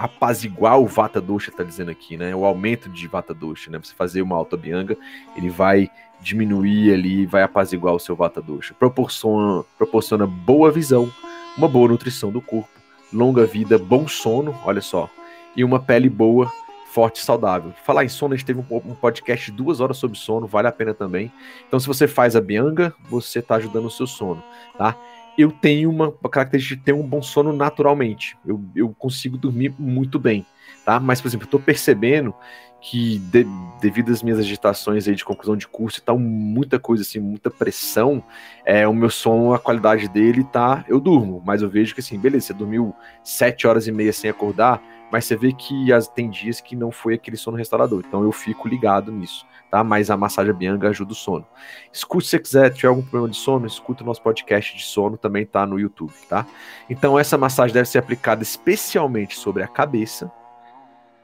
apaziguar 0.00 0.80
o 0.80 0.86
Vata 0.86 1.20
Dosha, 1.20 1.52
tá 1.52 1.62
dizendo 1.62 1.90
aqui, 1.90 2.16
né? 2.16 2.34
O 2.34 2.46
aumento 2.46 2.88
de 2.88 3.06
Vata 3.06 3.34
Dosha, 3.34 3.70
né? 3.70 3.78
Você 3.78 3.94
fazer 3.94 4.22
uma 4.22 4.34
alta 4.34 4.56
bianga, 4.56 4.96
ele 5.36 5.50
vai 5.50 5.90
diminuir 6.22 6.94
ali, 6.94 7.26
vai 7.26 7.42
apaziguar 7.42 7.94
o 7.94 7.98
seu 7.98 8.16
Vata 8.16 8.40
Dosha. 8.40 8.72
Proporciona, 8.72 9.62
proporciona 9.76 10.26
boa 10.26 10.70
visão, 10.70 11.12
uma 11.54 11.68
boa 11.68 11.86
nutrição 11.86 12.32
do 12.32 12.40
corpo, 12.40 12.70
longa 13.12 13.44
vida, 13.44 13.76
bom 13.76 14.08
sono, 14.08 14.58
olha 14.64 14.80
só, 14.80 15.10
e 15.54 15.62
uma 15.62 15.78
pele 15.78 16.08
boa, 16.08 16.50
forte 16.90 17.16
e 17.16 17.24
saudável. 17.24 17.74
Falar 17.84 18.02
em 18.02 18.08
sono, 18.08 18.32
a 18.32 18.36
gente 18.38 18.46
teve 18.46 18.58
um, 18.58 18.94
podcast 18.94 19.52
duas 19.52 19.80
horas 19.80 19.98
sobre 19.98 20.16
sono, 20.16 20.46
vale 20.46 20.66
a 20.66 20.72
pena 20.72 20.94
também. 20.94 21.30
Então, 21.68 21.78
se 21.78 21.86
você 21.86 22.08
faz 22.08 22.34
a 22.34 22.40
bianga, 22.40 22.94
você 23.10 23.40
está 23.40 23.56
ajudando 23.56 23.84
o 23.84 23.90
seu 23.90 24.06
sono, 24.06 24.42
tá? 24.78 24.96
Eu 25.38 25.50
tenho 25.50 25.90
uma 25.90 26.12
característica 26.12 26.76
de 26.76 26.82
ter 26.82 26.92
um 26.92 27.06
bom 27.06 27.22
sono 27.22 27.52
naturalmente. 27.52 28.36
Eu, 28.46 28.60
eu 28.74 28.94
consigo 28.98 29.38
dormir 29.38 29.74
muito 29.78 30.18
bem, 30.18 30.44
tá? 30.84 31.00
Mas, 31.00 31.20
por 31.20 31.28
exemplo, 31.28 31.46
eu 31.46 31.50
tô 31.50 31.58
percebendo 31.58 32.34
que 32.80 33.18
de, 33.18 33.46
devido 33.80 34.10
às 34.10 34.22
minhas 34.22 34.38
agitações 34.38 35.06
aí 35.06 35.14
de 35.14 35.24
conclusão 35.24 35.56
de 35.56 35.68
curso 35.68 35.98
e 35.98 36.02
tal, 36.02 36.18
muita 36.18 36.78
coisa 36.78 37.02
assim, 37.02 37.20
muita 37.20 37.50
pressão, 37.50 38.24
é, 38.64 38.88
o 38.88 38.94
meu 38.94 39.10
sono, 39.10 39.52
a 39.52 39.58
qualidade 39.58 40.08
dele 40.08 40.42
tá, 40.44 40.84
eu 40.88 40.98
durmo, 40.98 41.42
mas 41.44 41.60
eu 41.60 41.68
vejo 41.68 41.94
que 41.94 42.00
assim, 42.00 42.18
beleza, 42.18 42.46
você 42.46 42.54
dormiu 42.54 42.94
sete 43.22 43.66
horas 43.66 43.86
e 43.86 43.92
meia 43.92 44.12
sem 44.12 44.30
acordar, 44.30 44.82
mas 45.12 45.26
você 45.26 45.36
vê 45.36 45.52
que 45.52 45.92
as, 45.92 46.08
tem 46.08 46.30
dias 46.30 46.60
que 46.60 46.74
não 46.74 46.90
foi 46.90 47.14
aquele 47.14 47.36
sono 47.36 47.56
restaurador, 47.56 48.02
então 48.06 48.22
eu 48.22 48.32
fico 48.32 48.66
ligado 48.66 49.12
nisso 49.12 49.44
tá? 49.70 49.84
Mas 49.84 50.10
a 50.10 50.16
massagem 50.16 50.52
Bianga 50.52 50.88
ajuda 50.88 51.12
o 51.12 51.14
sono. 51.14 51.46
Escute 51.92 52.26
se 52.26 52.30
você 52.30 52.38
quiser, 52.38 52.70
tiver 52.72 52.88
algum 52.88 53.02
problema 53.02 53.28
de 53.28 53.36
sono, 53.36 53.66
escuta 53.66 54.02
o 54.02 54.06
nosso 54.06 54.22
podcast 54.22 54.76
de 54.76 54.82
sono, 54.82 55.16
também 55.16 55.46
tá 55.46 55.64
no 55.64 55.78
YouTube, 55.78 56.12
tá? 56.28 56.46
Então 56.88 57.18
essa 57.18 57.38
massagem 57.38 57.72
deve 57.72 57.88
ser 57.88 57.98
aplicada 57.98 58.42
especialmente 58.42 59.38
sobre 59.38 59.62
a 59.62 59.68
cabeça, 59.68 60.30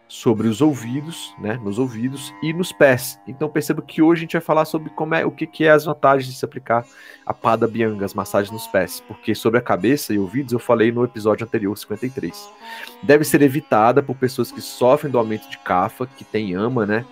sobre 0.08 0.46
os 0.46 0.60
ouvidos, 0.60 1.34
né, 1.38 1.58
nos 1.62 1.78
ouvidos 1.78 2.32
e 2.42 2.52
nos 2.52 2.72
pés. 2.72 3.18
Então 3.26 3.48
perceba 3.48 3.82
que 3.82 4.00
hoje 4.00 4.20
a 4.20 4.22
gente 4.22 4.32
vai 4.34 4.40
falar 4.40 4.64
sobre 4.64 4.90
como 4.90 5.14
é 5.14 5.26
o 5.26 5.32
que, 5.32 5.46
que 5.46 5.64
é 5.64 5.70
as 5.70 5.84
vantagens 5.84 6.32
de 6.32 6.38
se 6.38 6.44
aplicar 6.44 6.84
a 7.24 7.34
Pada 7.34 7.66
Bianga, 7.66 8.04
as 8.04 8.14
massagens 8.14 8.52
nos 8.52 8.68
pés, 8.68 9.02
porque 9.08 9.34
sobre 9.34 9.58
a 9.58 9.62
cabeça 9.62 10.14
e 10.14 10.18
ouvidos 10.18 10.52
eu 10.52 10.58
falei 10.60 10.92
no 10.92 11.04
episódio 11.04 11.44
anterior 11.44 11.76
53. 11.76 12.48
Deve 13.02 13.24
ser 13.24 13.42
evitada 13.42 14.02
por 14.02 14.14
pessoas 14.16 14.52
que 14.52 14.60
sofrem 14.60 15.10
do 15.10 15.18
aumento 15.18 15.48
de 15.50 15.58
cafa, 15.58 16.06
que 16.06 16.24
tem 16.24 16.54
ama, 16.54 16.86
né, 16.86 17.04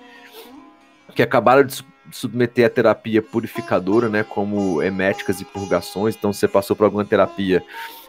que 1.15 1.23
acabaram 1.23 1.65
de 1.65 1.85
submeter 2.11 2.67
a 2.67 2.71
terapia 2.71 3.23
purificadora, 3.23 4.09
né, 4.09 4.23
como 4.23 4.83
eméticas 4.83 5.41
e 5.41 5.45
purgações. 5.45 6.15
Então, 6.15 6.33
você 6.33 6.47
passou 6.47 6.77
por 6.77 6.85
alguma 6.85 7.05
terapia 7.05 7.63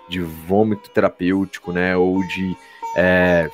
de 0.10 0.22
vômito 0.22 0.90
terapêutico, 0.90 1.72
né, 1.72 1.96
ou 1.96 2.20
de 2.28 2.56
é, 2.96 3.50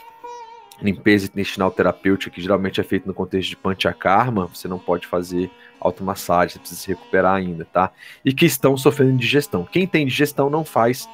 limpeza 0.81 1.25
intestinal 1.25 1.71
terapêutica, 1.71 2.31
que 2.31 2.41
geralmente 2.41 2.81
é 2.81 2.83
feito 2.83 3.07
no 3.07 3.13
contexto 3.13 3.49
de 3.49 3.55
panchakarma, 3.55 4.47
você 4.47 4.67
não 4.67 4.79
pode 4.79 5.07
fazer 5.07 5.49
automassagem, 5.79 6.53
você 6.53 6.59
precisa 6.59 6.81
se 6.81 6.87
recuperar 6.87 7.35
ainda, 7.35 7.65
tá? 7.65 7.91
E 8.25 8.33
que 8.33 8.45
estão 8.45 8.75
sofrendo 8.75 9.17
digestão. 9.17 9.63
Quem 9.63 9.87
tem 9.87 10.05
digestão 10.05 10.49
não 10.49 10.65
faz 10.65 11.07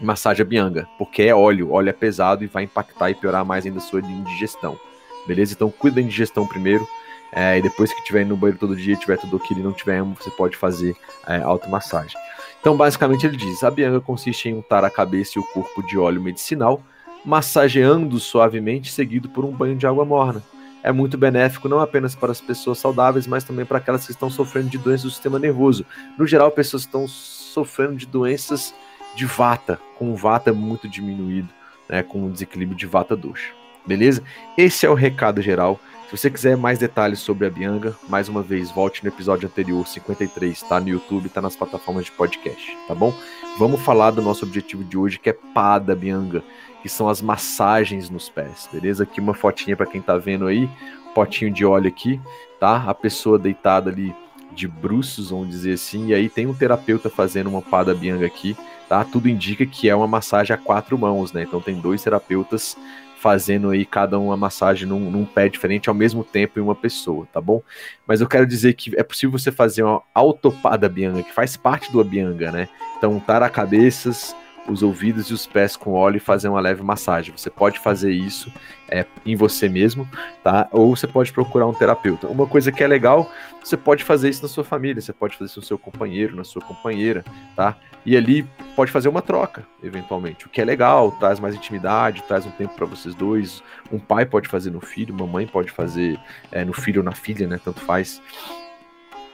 massagem 0.00 0.44
bianga, 0.44 0.88
porque 0.96 1.22
é 1.22 1.34
óleo, 1.34 1.72
óleo 1.72 1.90
é 1.90 1.92
pesado 1.92 2.44
e 2.44 2.46
vai 2.46 2.64
impactar 2.64 3.10
e 3.10 3.14
piorar 3.14 3.44
mais 3.44 3.64
ainda 3.64 3.78
a 3.78 3.82
sua 3.82 4.00
indigestão. 4.00 4.78
Beleza? 5.26 5.54
Então 5.54 5.70
cuida 5.70 5.96
da 5.96 6.02
indigestão 6.02 6.46
primeiro, 6.46 6.86
é, 7.32 7.58
e 7.58 7.62
depois 7.62 7.92
que 7.92 8.02
tiver 8.04 8.22
indo 8.22 8.30
no 8.30 8.36
banheiro 8.36 8.58
todo 8.58 8.74
dia, 8.74 8.96
tiver 8.96 9.18
tudo 9.18 9.36
aquilo 9.36 9.60
e 9.60 9.62
não 9.62 9.72
tiver 9.72 10.02
você 10.02 10.30
pode 10.30 10.56
fazer 10.56 10.96
é, 11.26 11.38
automassagem. 11.38 12.18
Então, 12.60 12.76
basicamente, 12.76 13.26
ele 13.26 13.36
diz: 13.36 13.62
a 13.62 13.70
bianga 13.70 14.00
consiste 14.00 14.48
em 14.48 14.54
untar 14.54 14.84
a 14.84 14.90
cabeça 14.90 15.32
e 15.36 15.40
o 15.40 15.44
corpo 15.44 15.82
de 15.82 15.98
óleo 15.98 16.20
medicinal, 16.20 16.82
massageando 17.24 18.18
suavemente, 18.18 18.90
seguido 18.90 19.28
por 19.28 19.44
um 19.44 19.52
banho 19.52 19.76
de 19.76 19.86
água 19.86 20.04
morna. 20.04 20.42
É 20.82 20.92
muito 20.92 21.18
benéfico 21.18 21.68
não 21.68 21.80
apenas 21.80 22.14
para 22.14 22.30
as 22.30 22.40
pessoas 22.40 22.78
saudáveis, 22.78 23.26
mas 23.26 23.44
também 23.44 23.66
para 23.66 23.78
aquelas 23.78 24.06
que 24.06 24.12
estão 24.12 24.30
sofrendo 24.30 24.70
de 24.70 24.78
doenças 24.78 25.02
do 25.02 25.10
sistema 25.10 25.38
nervoso. 25.38 25.84
No 26.16 26.26
geral, 26.26 26.50
pessoas 26.50 26.82
estão 26.82 27.06
sofrendo 27.08 27.96
de 27.96 28.06
doenças 28.06 28.74
de 29.14 29.26
vata, 29.26 29.80
com 29.98 30.14
vata 30.14 30.52
muito 30.52 30.88
diminuído, 30.88 31.48
né, 31.88 32.02
com 32.02 32.24
um 32.24 32.30
desequilíbrio 32.30 32.78
de 32.78 32.86
vata 32.86 33.16
dosha. 33.16 33.52
Beleza? 33.84 34.22
Esse 34.56 34.86
é 34.86 34.90
o 34.90 34.94
recado 34.94 35.42
geral 35.42 35.80
Se 36.08 36.16
você 36.16 36.30
quiser 36.30 36.56
mais 36.56 36.78
detalhes 36.78 37.18
sobre 37.18 37.46
a 37.46 37.50
Bianga, 37.50 37.94
mais 38.08 38.30
uma 38.30 38.42
vez, 38.42 38.70
volte 38.70 39.04
no 39.04 39.10
episódio 39.10 39.46
anterior, 39.46 39.86
53, 39.86 40.62
tá 40.62 40.80
no 40.80 40.88
YouTube, 40.88 41.28
tá 41.28 41.42
nas 41.42 41.54
plataformas 41.54 42.06
de 42.06 42.12
podcast, 42.12 42.78
tá 42.88 42.94
bom? 42.94 43.12
Vamos 43.58 43.82
falar 43.82 44.12
do 44.12 44.22
nosso 44.22 44.46
objetivo 44.46 44.82
de 44.82 44.96
hoje, 44.96 45.18
que 45.18 45.28
é 45.28 45.34
pá 45.34 45.78
da 45.78 45.94
Bianga, 45.94 46.42
que 46.82 46.88
são 46.88 47.10
as 47.10 47.20
massagens 47.20 48.08
nos 48.08 48.30
pés, 48.30 48.66
beleza? 48.72 49.02
Aqui 49.02 49.20
uma 49.20 49.34
fotinha 49.34 49.76
para 49.76 49.84
quem 49.84 50.00
tá 50.00 50.16
vendo 50.16 50.46
aí, 50.46 50.66
potinho 51.14 51.52
de 51.52 51.66
óleo 51.66 51.88
aqui, 51.88 52.18
tá? 52.58 52.84
A 52.86 52.94
pessoa 52.94 53.38
deitada 53.38 53.90
ali 53.90 54.16
de 54.50 54.66
bruços, 54.66 55.28
vamos 55.28 55.50
dizer 55.50 55.74
assim, 55.74 56.06
e 56.06 56.14
aí 56.14 56.30
tem 56.30 56.46
um 56.46 56.54
terapeuta 56.54 57.10
fazendo 57.10 57.50
uma 57.50 57.60
pá 57.60 57.84
da 57.84 57.94
Bianga 57.94 58.24
aqui, 58.24 58.56
tá? 58.88 59.04
Tudo 59.04 59.28
indica 59.28 59.66
que 59.66 59.90
é 59.90 59.94
uma 59.94 60.06
massagem 60.08 60.54
a 60.54 60.58
quatro 60.58 60.96
mãos, 60.96 61.34
né? 61.34 61.42
Então 61.42 61.60
tem 61.60 61.78
dois 61.78 62.02
terapeutas 62.02 62.78
fazendo 63.18 63.70
aí 63.70 63.84
cada 63.84 64.18
uma 64.18 64.36
massagem 64.36 64.86
num, 64.86 65.10
num, 65.10 65.24
pé 65.24 65.48
diferente 65.48 65.88
ao 65.88 65.94
mesmo 65.94 66.22
tempo 66.22 66.58
em 66.58 66.62
uma 66.62 66.74
pessoa, 66.74 67.26
tá 67.32 67.40
bom? 67.40 67.62
Mas 68.06 68.20
eu 68.20 68.28
quero 68.28 68.46
dizer 68.46 68.74
que 68.74 68.96
é 68.96 69.02
possível 69.02 69.38
você 69.38 69.50
fazer 69.50 69.82
uma 69.82 70.02
autopada 70.14 70.88
bianga, 70.88 71.22
que 71.22 71.32
faz 71.32 71.56
parte 71.56 71.90
do 71.90 72.02
bianga, 72.02 72.52
né? 72.52 72.68
Então, 72.96 73.12
untar 73.12 73.42
a 73.42 73.50
cabeças, 73.50 74.34
os 74.68 74.82
ouvidos 74.82 75.30
e 75.30 75.34
os 75.34 75.46
pés 75.46 75.76
com 75.76 75.92
óleo 75.92 76.18
e 76.18 76.20
fazer 76.20 76.48
uma 76.48 76.60
leve 76.60 76.82
massagem. 76.82 77.32
Você 77.36 77.50
pode 77.50 77.78
fazer 77.78 78.12
isso 78.12 78.52
é, 78.88 79.04
em 79.24 79.34
você 79.34 79.68
mesmo, 79.68 80.08
tá? 80.42 80.68
Ou 80.70 80.94
você 80.94 81.06
pode 81.06 81.32
procurar 81.32 81.66
um 81.66 81.74
terapeuta. 81.74 82.26
Uma 82.28 82.46
coisa 82.46 82.70
que 82.70 82.82
é 82.84 82.86
legal, 82.86 83.30
você 83.62 83.76
pode 83.76 84.04
fazer 84.04 84.28
isso 84.28 84.42
na 84.42 84.48
sua 84.48 84.64
família, 84.64 85.00
você 85.00 85.12
pode 85.12 85.34
fazer 85.34 85.50
isso 85.50 85.60
no 85.60 85.66
seu 85.66 85.78
companheiro, 85.78 86.36
na 86.36 86.44
sua 86.44 86.62
companheira, 86.62 87.24
tá? 87.56 87.76
E 88.04 88.16
ali 88.16 88.46
pode 88.74 88.90
fazer 88.90 89.08
uma 89.08 89.20
troca, 89.20 89.66
eventualmente. 89.82 90.46
O 90.46 90.48
que 90.48 90.60
é 90.60 90.64
legal, 90.64 91.12
traz 91.12 91.40
mais 91.40 91.54
intimidade, 91.54 92.22
traz 92.22 92.46
um 92.46 92.50
tempo 92.50 92.74
para 92.74 92.86
vocês 92.86 93.14
dois. 93.14 93.62
Um 93.92 93.98
pai 93.98 94.24
pode 94.24 94.48
fazer 94.48 94.70
no 94.70 94.80
filho, 94.80 95.14
uma 95.14 95.26
mãe 95.26 95.46
pode 95.46 95.70
fazer 95.70 96.18
é, 96.50 96.64
no 96.64 96.72
filho 96.72 97.00
ou 97.00 97.04
na 97.04 97.12
filha, 97.12 97.46
né? 97.46 97.60
Tanto 97.62 97.80
faz. 97.80 98.22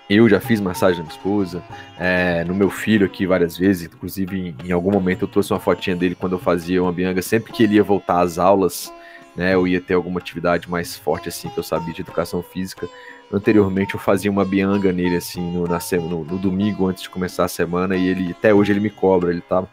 Eu 0.09 0.29
já 0.29 0.39
fiz 0.39 0.61
massagem 0.61 0.99
na 0.99 1.05
minha 1.05 1.17
esposa, 1.17 1.63
é, 1.99 2.45
no 2.45 2.55
meu 2.55 2.69
filho 2.69 3.07
aqui 3.07 3.27
várias 3.27 3.57
vezes, 3.57 3.87
inclusive 3.87 4.39
em, 4.39 4.69
em, 4.69 4.73
algum 4.73 4.91
momento 4.91 5.23
eu 5.23 5.29
trouxe 5.29 5.53
uma 5.53 5.61
fotinha 5.61 5.97
dele 5.97 6.15
quando 6.15 6.35
eu 6.35 6.39
fazia 6.39 6.83
uma 6.83 6.93
bianga, 6.93 7.23
sempre 7.23 7.53
que 7.53 7.63
ele 7.63 7.77
ia 7.77 7.83
voltar 7.83 8.21
às 8.21 8.39
aulas, 8.39 8.93
né, 9.35 9.55
eu 9.55 9.67
ia 9.67 9.81
ter 9.81 9.95
alguma 9.95 10.21
atividade 10.21 10.71
mais 10.71 10.95
forte 10.95 11.29
assim, 11.31 11.49
que 11.49 11.59
eu 11.59 11.63
sabia 11.63 11.95
de 11.95 12.03
educação 12.03 12.43
física. 12.43 12.89
Anteriormente 13.33 13.95
eu 13.95 14.01
fazia 14.01 14.31
uma 14.31 14.45
bianga 14.45 14.93
nele 14.93 15.17
assim 15.17 15.41
no, 15.51 15.67
na, 15.67 15.79
no, 15.93 16.25
no 16.25 16.39
domingo 16.39 16.87
antes 16.87 17.03
de 17.03 17.11
começar 17.11 17.45
a 17.45 17.49
semana. 17.49 17.97
E 17.97 18.07
ele 18.07 18.31
até 18.31 18.55
hoje 18.55 18.73
ele 18.73 18.81
me 18.81 18.91
cobra, 18.91 19.31
ele 19.31 19.41
tá, 19.41 19.65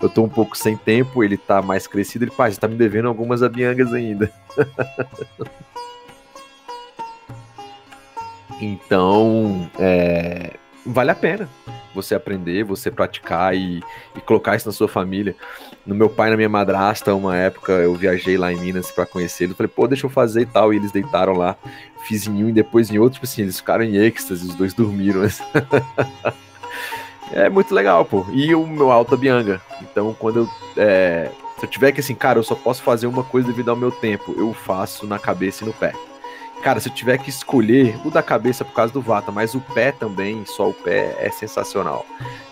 eu 0.00 0.08
tô 0.08 0.22
um 0.22 0.28
pouco 0.28 0.56
sem 0.56 0.76
tempo, 0.76 1.22
ele 1.22 1.36
tá 1.36 1.60
mais 1.60 1.86
crescido, 1.86 2.24
ele, 2.24 2.30
pai, 2.30 2.50
você 2.50 2.58
tá 2.58 2.68
me 2.68 2.76
devendo 2.76 3.08
algumas 3.08 3.42
abiangas 3.42 3.92
ainda. 3.92 4.32
Então, 8.60 9.70
é, 9.78 10.54
vale 10.84 11.10
a 11.10 11.14
pena 11.14 11.48
você 11.94 12.14
aprender, 12.14 12.64
você 12.64 12.90
praticar 12.90 13.54
e, 13.56 13.82
e, 14.16 14.20
colocar 14.20 14.56
isso 14.56 14.68
na 14.68 14.72
sua 14.72 14.88
família. 14.88 15.34
No 15.84 15.94
meu 15.94 16.08
pai, 16.08 16.30
na 16.30 16.36
minha 16.36 16.48
madrasta, 16.48 17.14
uma 17.14 17.36
época 17.36 17.72
eu 17.72 17.94
viajei 17.94 18.36
lá 18.36 18.52
em 18.52 18.60
Minas 18.60 18.90
para 18.92 19.06
conhecer 19.06 19.44
ele, 19.44 19.54
falei, 19.54 19.72
pô, 19.74 19.88
deixa 19.88 20.06
eu 20.06 20.10
fazer 20.10 20.42
e 20.42 20.46
tal, 20.46 20.72
e 20.72 20.76
eles 20.76 20.92
deitaram 20.92 21.32
lá, 21.32 21.56
fiz 22.06 22.26
em 22.26 22.44
um 22.44 22.48
e 22.48 22.52
depois 22.52 22.90
em 22.90 22.98
outro, 22.98 23.14
tipo 23.14 23.26
assim, 23.26 23.42
eles 23.42 23.58
ficaram 23.58 23.82
em 23.82 23.96
êxtase, 23.96 24.46
os 24.46 24.54
dois 24.54 24.72
dormiram. 24.74 25.22
é 27.32 27.48
muito 27.48 27.74
legal, 27.74 28.04
pô. 28.04 28.24
E 28.32 28.54
o 28.54 28.66
meu 28.66 28.92
alta 28.92 29.16
bianga. 29.16 29.60
Então, 29.82 30.14
quando 30.14 30.40
eu 30.40 30.48
é, 30.76 31.30
se 31.60 31.66
eu 31.66 31.70
tiver 31.70 31.92
que 31.92 32.00
assim, 32.00 32.14
cara, 32.14 32.38
eu 32.38 32.42
só 32.42 32.54
posso 32.54 32.82
fazer 32.82 33.06
uma 33.06 33.22
coisa 33.22 33.48
devido 33.48 33.68
ao 33.68 33.76
meu 33.76 33.90
tempo, 33.90 34.34
eu 34.36 34.54
faço 34.54 35.06
na 35.06 35.18
cabeça 35.18 35.62
e 35.62 35.66
no 35.66 35.74
pé. 35.74 35.92
Cara, 36.62 36.78
se 36.78 36.88
eu 36.90 36.94
tiver 36.94 37.16
que 37.16 37.30
escolher 37.30 37.98
o 38.04 38.10
da 38.10 38.22
cabeça 38.22 38.64
por 38.64 38.74
causa 38.74 38.92
do 38.92 39.00
Vata, 39.00 39.32
mas 39.32 39.54
o 39.54 39.60
pé 39.60 39.92
também, 39.92 40.44
só 40.44 40.68
o 40.68 40.74
pé 40.74 41.16
é 41.18 41.30
sensacional. 41.30 42.04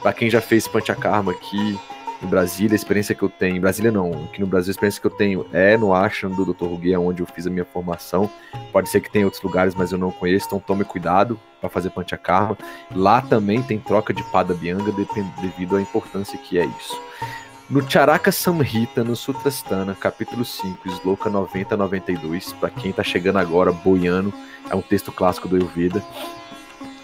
Para 0.02 0.14
quem 0.14 0.30
já 0.30 0.40
fez 0.40 0.66
Panchakarma 0.66 1.32
aqui 1.32 1.78
em 2.22 2.26
Brasília, 2.26 2.74
a 2.74 2.76
experiência 2.76 3.14
que 3.14 3.22
eu 3.22 3.28
tenho, 3.28 3.56
em 3.56 3.60
Brasília 3.60 3.92
não, 3.92 4.10
aqui 4.24 4.40
no 4.40 4.46
Brasil 4.46 4.70
a 4.70 4.72
experiência 4.72 5.00
que 5.00 5.06
eu 5.06 5.10
tenho 5.10 5.46
é 5.52 5.76
no 5.76 5.94
Ashram 5.94 6.30
do 6.30 6.44
Dr. 6.44 6.64
Ruguê, 6.64 6.96
onde 6.96 7.22
eu 7.22 7.26
fiz 7.26 7.46
a 7.46 7.50
minha 7.50 7.66
formação. 7.66 8.30
Pode 8.72 8.88
ser 8.88 9.00
que 9.02 9.10
tenha 9.10 9.26
outros 9.26 9.42
lugares, 9.42 9.74
mas 9.74 9.92
eu 9.92 9.98
não 9.98 10.10
conheço, 10.10 10.46
então 10.46 10.58
tome 10.58 10.84
cuidado 10.84 11.38
para 11.60 11.68
fazer 11.68 11.90
Panchakarma. 11.90 12.56
Lá 12.94 13.20
também 13.20 13.62
tem 13.62 13.78
troca 13.78 14.14
de 14.14 14.22
Pada 14.24 14.54
Bianga 14.54 14.90
devido 15.40 15.76
à 15.76 15.82
importância 15.82 16.38
que 16.38 16.58
é 16.58 16.64
isso. 16.64 16.98
No 17.70 17.86
Charaka 17.86 18.32
Samhita, 18.32 19.04
no 19.04 19.14
Sutrasthana, 19.14 19.94
capítulo 19.94 20.42
5, 20.42 20.88
sloka 20.88 21.28
90 21.28 21.76
92, 21.76 22.54
para 22.54 22.70
quem 22.70 22.92
está 22.92 23.04
chegando 23.04 23.36
agora, 23.36 23.70
boiano, 23.70 24.32
é 24.70 24.74
um 24.74 24.80
texto 24.80 25.12
clássico 25.12 25.46
do 25.46 25.56
Ayurveda. 25.56 26.02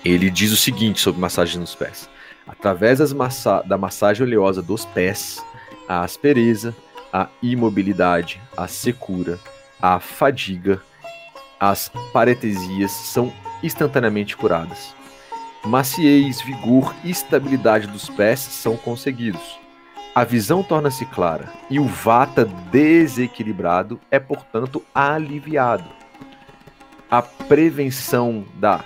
Ele 0.02 0.30
diz 0.30 0.52
o 0.52 0.56
seguinte 0.56 1.02
sobre 1.02 1.20
massagem 1.20 1.60
nos 1.60 1.74
pés: 1.74 2.08
através 2.48 3.12
massa 3.12 3.60
da 3.60 3.76
massagem 3.76 4.24
oleosa 4.26 4.62
dos 4.62 4.86
pés, 4.86 5.44
a 5.86 6.00
aspereza, 6.00 6.74
a 7.12 7.28
imobilidade, 7.42 8.40
a 8.56 8.66
secura, 8.66 9.38
a 9.82 10.00
fadiga, 10.00 10.80
as 11.60 11.92
paretesias 12.10 12.90
são 12.90 13.30
instantaneamente 13.62 14.34
curadas. 14.34 14.94
Maciez, 15.62 16.40
vigor 16.40 16.94
e 17.04 17.10
estabilidade 17.10 17.86
dos 17.86 18.08
pés 18.08 18.40
são 18.40 18.78
conseguidos 18.78 19.62
a 20.14 20.22
visão 20.22 20.62
torna-se 20.62 21.04
clara 21.06 21.52
e 21.68 21.80
o 21.80 21.86
vata 21.86 22.44
desequilibrado 22.44 24.00
é, 24.10 24.20
portanto, 24.20 24.82
aliviado. 24.94 25.84
A 27.10 27.20
prevenção 27.20 28.44
da 28.54 28.84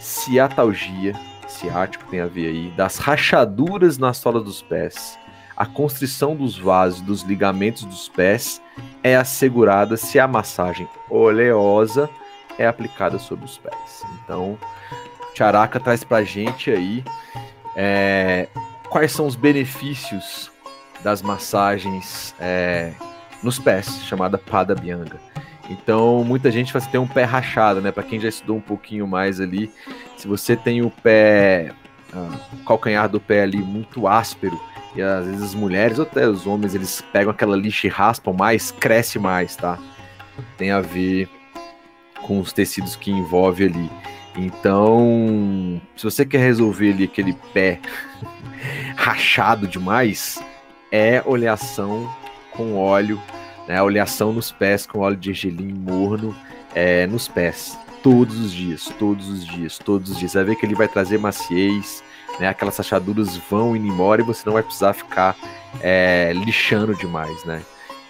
ciatalgia, 0.00 1.14
ciático 1.46 2.04
tem 2.10 2.20
a 2.20 2.26
ver 2.26 2.48
aí, 2.48 2.70
das 2.76 2.98
rachaduras 2.98 3.96
na 3.96 4.12
sola 4.12 4.40
dos 4.40 4.60
pés, 4.60 5.16
a 5.56 5.64
constrição 5.64 6.34
dos 6.34 6.58
vasos 6.58 7.00
dos 7.00 7.22
ligamentos 7.22 7.84
dos 7.84 8.08
pés 8.08 8.60
é 9.02 9.16
assegurada 9.16 9.96
se 9.96 10.18
a 10.18 10.26
massagem 10.26 10.88
oleosa 11.08 12.10
é 12.58 12.66
aplicada 12.66 13.18
sobre 13.18 13.44
os 13.44 13.56
pés. 13.56 14.02
Então, 14.22 14.58
Charaka 15.34 15.78
traz 15.78 16.02
pra 16.02 16.24
gente 16.24 16.70
aí 16.70 17.04
é, 17.76 18.48
quais 18.90 19.12
são 19.12 19.26
os 19.26 19.36
benefícios 19.36 20.50
das 21.06 21.22
massagens 21.22 22.34
é, 22.40 22.90
nos 23.40 23.60
pés, 23.60 24.02
chamada 24.08 24.36
Pada 24.36 24.74
Bianga. 24.74 25.20
Então, 25.70 26.24
muita 26.24 26.50
gente 26.50 26.72
vai 26.72 26.82
ter 26.82 26.98
um 26.98 27.06
pé 27.06 27.22
rachado, 27.22 27.80
né? 27.80 27.92
Para 27.92 28.02
quem 28.02 28.18
já 28.18 28.28
estudou 28.28 28.56
um 28.56 28.60
pouquinho 28.60 29.06
mais 29.06 29.40
ali, 29.40 29.70
se 30.16 30.26
você 30.26 30.56
tem 30.56 30.82
o 30.82 30.90
pé, 30.90 31.70
ah, 32.12 32.36
o 32.54 32.64
calcanhar 32.64 33.08
do 33.08 33.20
pé 33.20 33.42
ali 33.42 33.58
muito 33.58 34.08
áspero, 34.08 34.60
e 34.96 35.02
às 35.02 35.26
vezes 35.26 35.42
as 35.44 35.54
mulheres 35.54 36.00
ou 36.00 36.04
até 36.04 36.26
os 36.26 36.44
homens, 36.44 36.74
eles 36.74 37.00
pegam 37.12 37.30
aquela 37.30 37.56
lixa 37.56 37.86
e 37.86 37.90
raspam 37.90 38.32
mais, 38.32 38.72
cresce 38.72 39.16
mais, 39.16 39.54
tá? 39.54 39.78
Tem 40.58 40.72
a 40.72 40.80
ver 40.80 41.28
com 42.22 42.40
os 42.40 42.52
tecidos 42.52 42.96
que 42.96 43.12
envolve 43.12 43.66
ali. 43.66 43.88
Então, 44.36 45.80
se 45.96 46.02
você 46.02 46.26
quer 46.26 46.40
resolver 46.40 46.90
ali 46.90 47.04
aquele 47.04 47.32
pé 47.54 47.78
rachado 48.98 49.68
demais, 49.68 50.42
é 50.90 51.22
oleação 51.24 52.10
com 52.52 52.76
óleo, 52.76 53.20
né? 53.66 53.80
Oleação 53.82 54.32
nos 54.32 54.50
pés 54.52 54.86
com 54.86 55.00
óleo 55.00 55.16
de 55.16 55.32
gergelim 55.32 55.72
morno 55.72 56.34
é, 56.74 57.06
nos 57.06 57.28
pés. 57.28 57.78
Todos 58.02 58.38
os 58.38 58.52
dias, 58.52 58.92
todos 58.98 59.28
os 59.28 59.44
dias, 59.44 59.78
todos 59.78 60.10
os 60.10 60.18
dias. 60.18 60.32
Você 60.32 60.38
vai 60.38 60.46
ver 60.46 60.56
que 60.56 60.66
ele 60.66 60.74
vai 60.74 60.88
trazer 60.88 61.18
maciez, 61.18 62.02
né? 62.38 62.48
Aquelas 62.48 62.76
rachaduras 62.76 63.36
vão 63.50 63.76
indo 63.76 63.86
embora 63.86 64.22
e 64.22 64.24
você 64.24 64.42
não 64.46 64.52
vai 64.52 64.62
precisar 64.62 64.92
ficar 64.92 65.36
é, 65.80 66.32
lixando 66.34 66.94
demais, 66.94 67.44
né? 67.44 67.62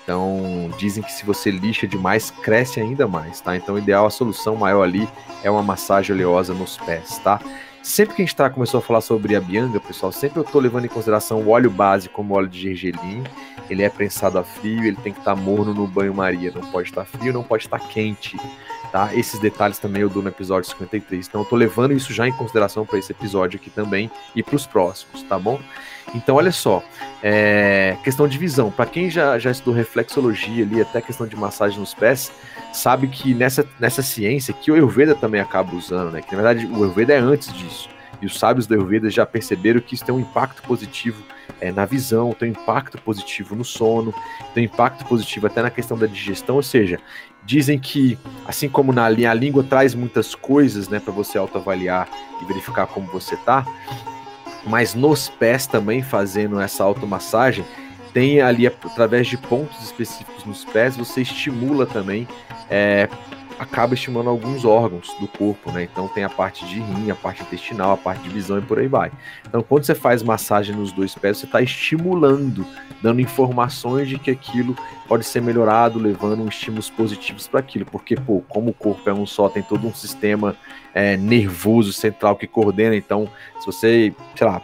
Então, 0.06 0.70
dizem 0.78 1.02
que 1.02 1.10
se 1.10 1.26
você 1.26 1.50
lixa 1.50 1.84
demais, 1.84 2.30
cresce 2.30 2.80
ainda 2.80 3.08
mais, 3.08 3.40
tá? 3.40 3.56
Então, 3.56 3.74
o 3.74 3.78
ideal, 3.78 4.06
a 4.06 4.10
solução 4.10 4.54
maior 4.54 4.84
ali 4.84 5.08
é 5.42 5.50
uma 5.50 5.64
massagem 5.64 6.14
oleosa 6.14 6.54
nos 6.54 6.76
pés, 6.76 7.18
tá? 7.18 7.40
Sempre 7.86 8.16
que 8.16 8.22
a 8.22 8.24
gente 8.24 8.34
tá, 8.34 8.50
começou 8.50 8.78
a 8.78 8.82
falar 8.82 9.00
sobre 9.00 9.36
a 9.36 9.40
bianga, 9.40 9.78
pessoal, 9.78 10.10
sempre 10.10 10.40
eu 10.40 10.44
tô 10.44 10.58
levando 10.58 10.86
em 10.86 10.88
consideração 10.88 11.40
o 11.40 11.50
óleo 11.50 11.70
base 11.70 12.08
como 12.08 12.34
óleo 12.34 12.48
de 12.48 12.74
gergelim. 12.74 13.22
Ele 13.70 13.84
é 13.84 13.88
prensado 13.88 14.40
a 14.40 14.42
frio, 14.42 14.84
ele 14.84 14.96
tem 14.96 15.12
que 15.12 15.20
estar 15.20 15.36
tá 15.36 15.40
morno 15.40 15.72
no 15.72 15.86
banho-maria. 15.86 16.50
Não 16.52 16.68
pode 16.72 16.88
estar 16.88 17.04
tá 17.04 17.18
frio, 17.18 17.32
não 17.32 17.44
pode 17.44 17.64
estar 17.64 17.78
tá 17.78 17.86
quente. 17.86 18.36
Tá? 18.90 19.14
Esses 19.14 19.38
detalhes 19.38 19.78
também 19.78 20.02
eu 20.02 20.08
dou 20.08 20.20
no 20.20 20.28
episódio 20.28 20.68
53. 20.68 21.28
Então 21.28 21.42
eu 21.42 21.44
tô 21.44 21.54
levando 21.54 21.92
isso 21.92 22.12
já 22.12 22.26
em 22.26 22.32
consideração 22.32 22.84
para 22.84 22.98
esse 22.98 23.12
episódio 23.12 23.56
aqui 23.56 23.70
também 23.70 24.10
e 24.34 24.42
para 24.42 24.56
os 24.56 24.66
próximos, 24.66 25.22
tá 25.22 25.38
bom? 25.38 25.60
Então, 26.14 26.36
olha 26.36 26.52
só, 26.52 26.82
é, 27.22 27.96
questão 28.04 28.28
de 28.28 28.38
visão. 28.38 28.70
Para 28.70 28.86
quem 28.86 29.10
já, 29.10 29.38
já 29.38 29.50
estudou 29.50 29.74
reflexologia 29.74 30.64
ali, 30.64 30.80
até 30.80 31.00
questão 31.00 31.26
de 31.26 31.36
massagem 31.36 31.78
nos 31.78 31.94
pés, 31.94 32.32
sabe 32.72 33.08
que 33.08 33.34
nessa, 33.34 33.66
nessa 33.80 34.02
ciência, 34.02 34.54
que 34.54 34.70
o 34.70 34.74
Ayurveda 34.74 35.14
também 35.14 35.40
acaba 35.40 35.74
usando, 35.74 36.12
né? 36.12 36.22
Que 36.22 36.34
na 36.34 36.42
verdade 36.42 36.66
o 36.66 36.76
Ayurveda 36.76 37.14
é 37.14 37.18
antes 37.18 37.52
disso. 37.52 37.88
E 38.20 38.26
os 38.26 38.38
sábios 38.38 38.66
do 38.66 38.74
Ayurveda 38.74 39.10
já 39.10 39.26
perceberam 39.26 39.80
que 39.80 39.94
isso 39.94 40.04
tem 40.04 40.14
um 40.14 40.20
impacto 40.20 40.62
positivo 40.62 41.22
é, 41.60 41.70
na 41.70 41.84
visão, 41.84 42.32
tem 42.32 42.48
um 42.48 42.52
impacto 42.52 42.98
positivo 42.98 43.54
no 43.54 43.64
sono, 43.64 44.14
tem 44.54 44.64
um 44.64 44.66
impacto 44.66 45.04
positivo 45.04 45.46
até 45.46 45.62
na 45.62 45.70
questão 45.70 45.98
da 45.98 46.06
digestão, 46.06 46.56
ou 46.56 46.62
seja, 46.62 46.98
dizem 47.44 47.78
que, 47.78 48.18
assim 48.46 48.68
como 48.68 48.92
na 48.92 49.06
a 49.06 49.34
língua 49.34 49.62
traz 49.62 49.94
muitas 49.94 50.34
coisas 50.34 50.88
né, 50.88 50.98
para 50.98 51.12
você 51.12 51.38
autoavaliar 51.38 52.08
e 52.42 52.44
verificar 52.46 52.86
como 52.86 53.06
você 53.06 53.36
tá, 53.36 53.64
mas 54.66 54.94
nos 54.94 55.28
pés 55.28 55.66
também 55.66 56.02
fazendo 56.02 56.60
essa 56.60 56.82
automassagem, 56.82 57.64
tem 58.12 58.40
ali 58.40 58.66
através 58.66 59.26
de 59.26 59.36
pontos 59.36 59.82
específicos 59.82 60.44
nos 60.44 60.64
pés, 60.64 60.96
você 60.96 61.22
estimula 61.22 61.86
também 61.86 62.26
é, 62.70 63.08
acaba 63.58 63.94
estimulando 63.94 64.30
alguns 64.30 64.64
órgãos 64.64 65.14
do 65.18 65.26
corpo, 65.26 65.70
né? 65.72 65.84
Então 65.84 66.08
tem 66.08 66.24
a 66.24 66.28
parte 66.28 66.66
de 66.66 66.80
rim, 66.80 67.10
a 67.10 67.14
parte 67.14 67.42
intestinal, 67.42 67.92
a 67.92 67.96
parte 67.96 68.22
de 68.22 68.28
visão 68.28 68.58
e 68.58 68.62
por 68.62 68.78
aí 68.78 68.86
vai. 68.86 69.10
Então 69.46 69.62
quando 69.62 69.84
você 69.84 69.94
faz 69.94 70.22
massagem 70.22 70.74
nos 70.74 70.92
dois 70.92 71.14
pés, 71.14 71.38
você 71.38 71.46
está 71.46 71.60
estimulando, 71.62 72.66
dando 73.02 73.20
informações 73.20 74.08
de 74.08 74.18
que 74.18 74.30
aquilo 74.30 74.76
pode 75.06 75.24
ser 75.24 75.40
melhorado, 75.40 75.98
levando 75.98 76.46
estímulos 76.48 76.90
positivos 76.90 77.48
para 77.48 77.60
aquilo. 77.60 77.86
Porque, 77.86 78.16
pô, 78.16 78.42
como 78.48 78.70
o 78.70 78.74
corpo 78.74 79.08
é 79.08 79.12
um 79.12 79.26
só, 79.26 79.48
tem 79.48 79.62
todo 79.62 79.86
um 79.86 79.94
sistema 79.94 80.56
é, 80.94 81.16
nervoso 81.16 81.92
central 81.92 82.36
que 82.36 82.46
coordena. 82.46 82.96
Então, 82.96 83.28
se 83.60 83.66
você, 83.66 84.14
sei 84.34 84.46
lá, 84.46 84.60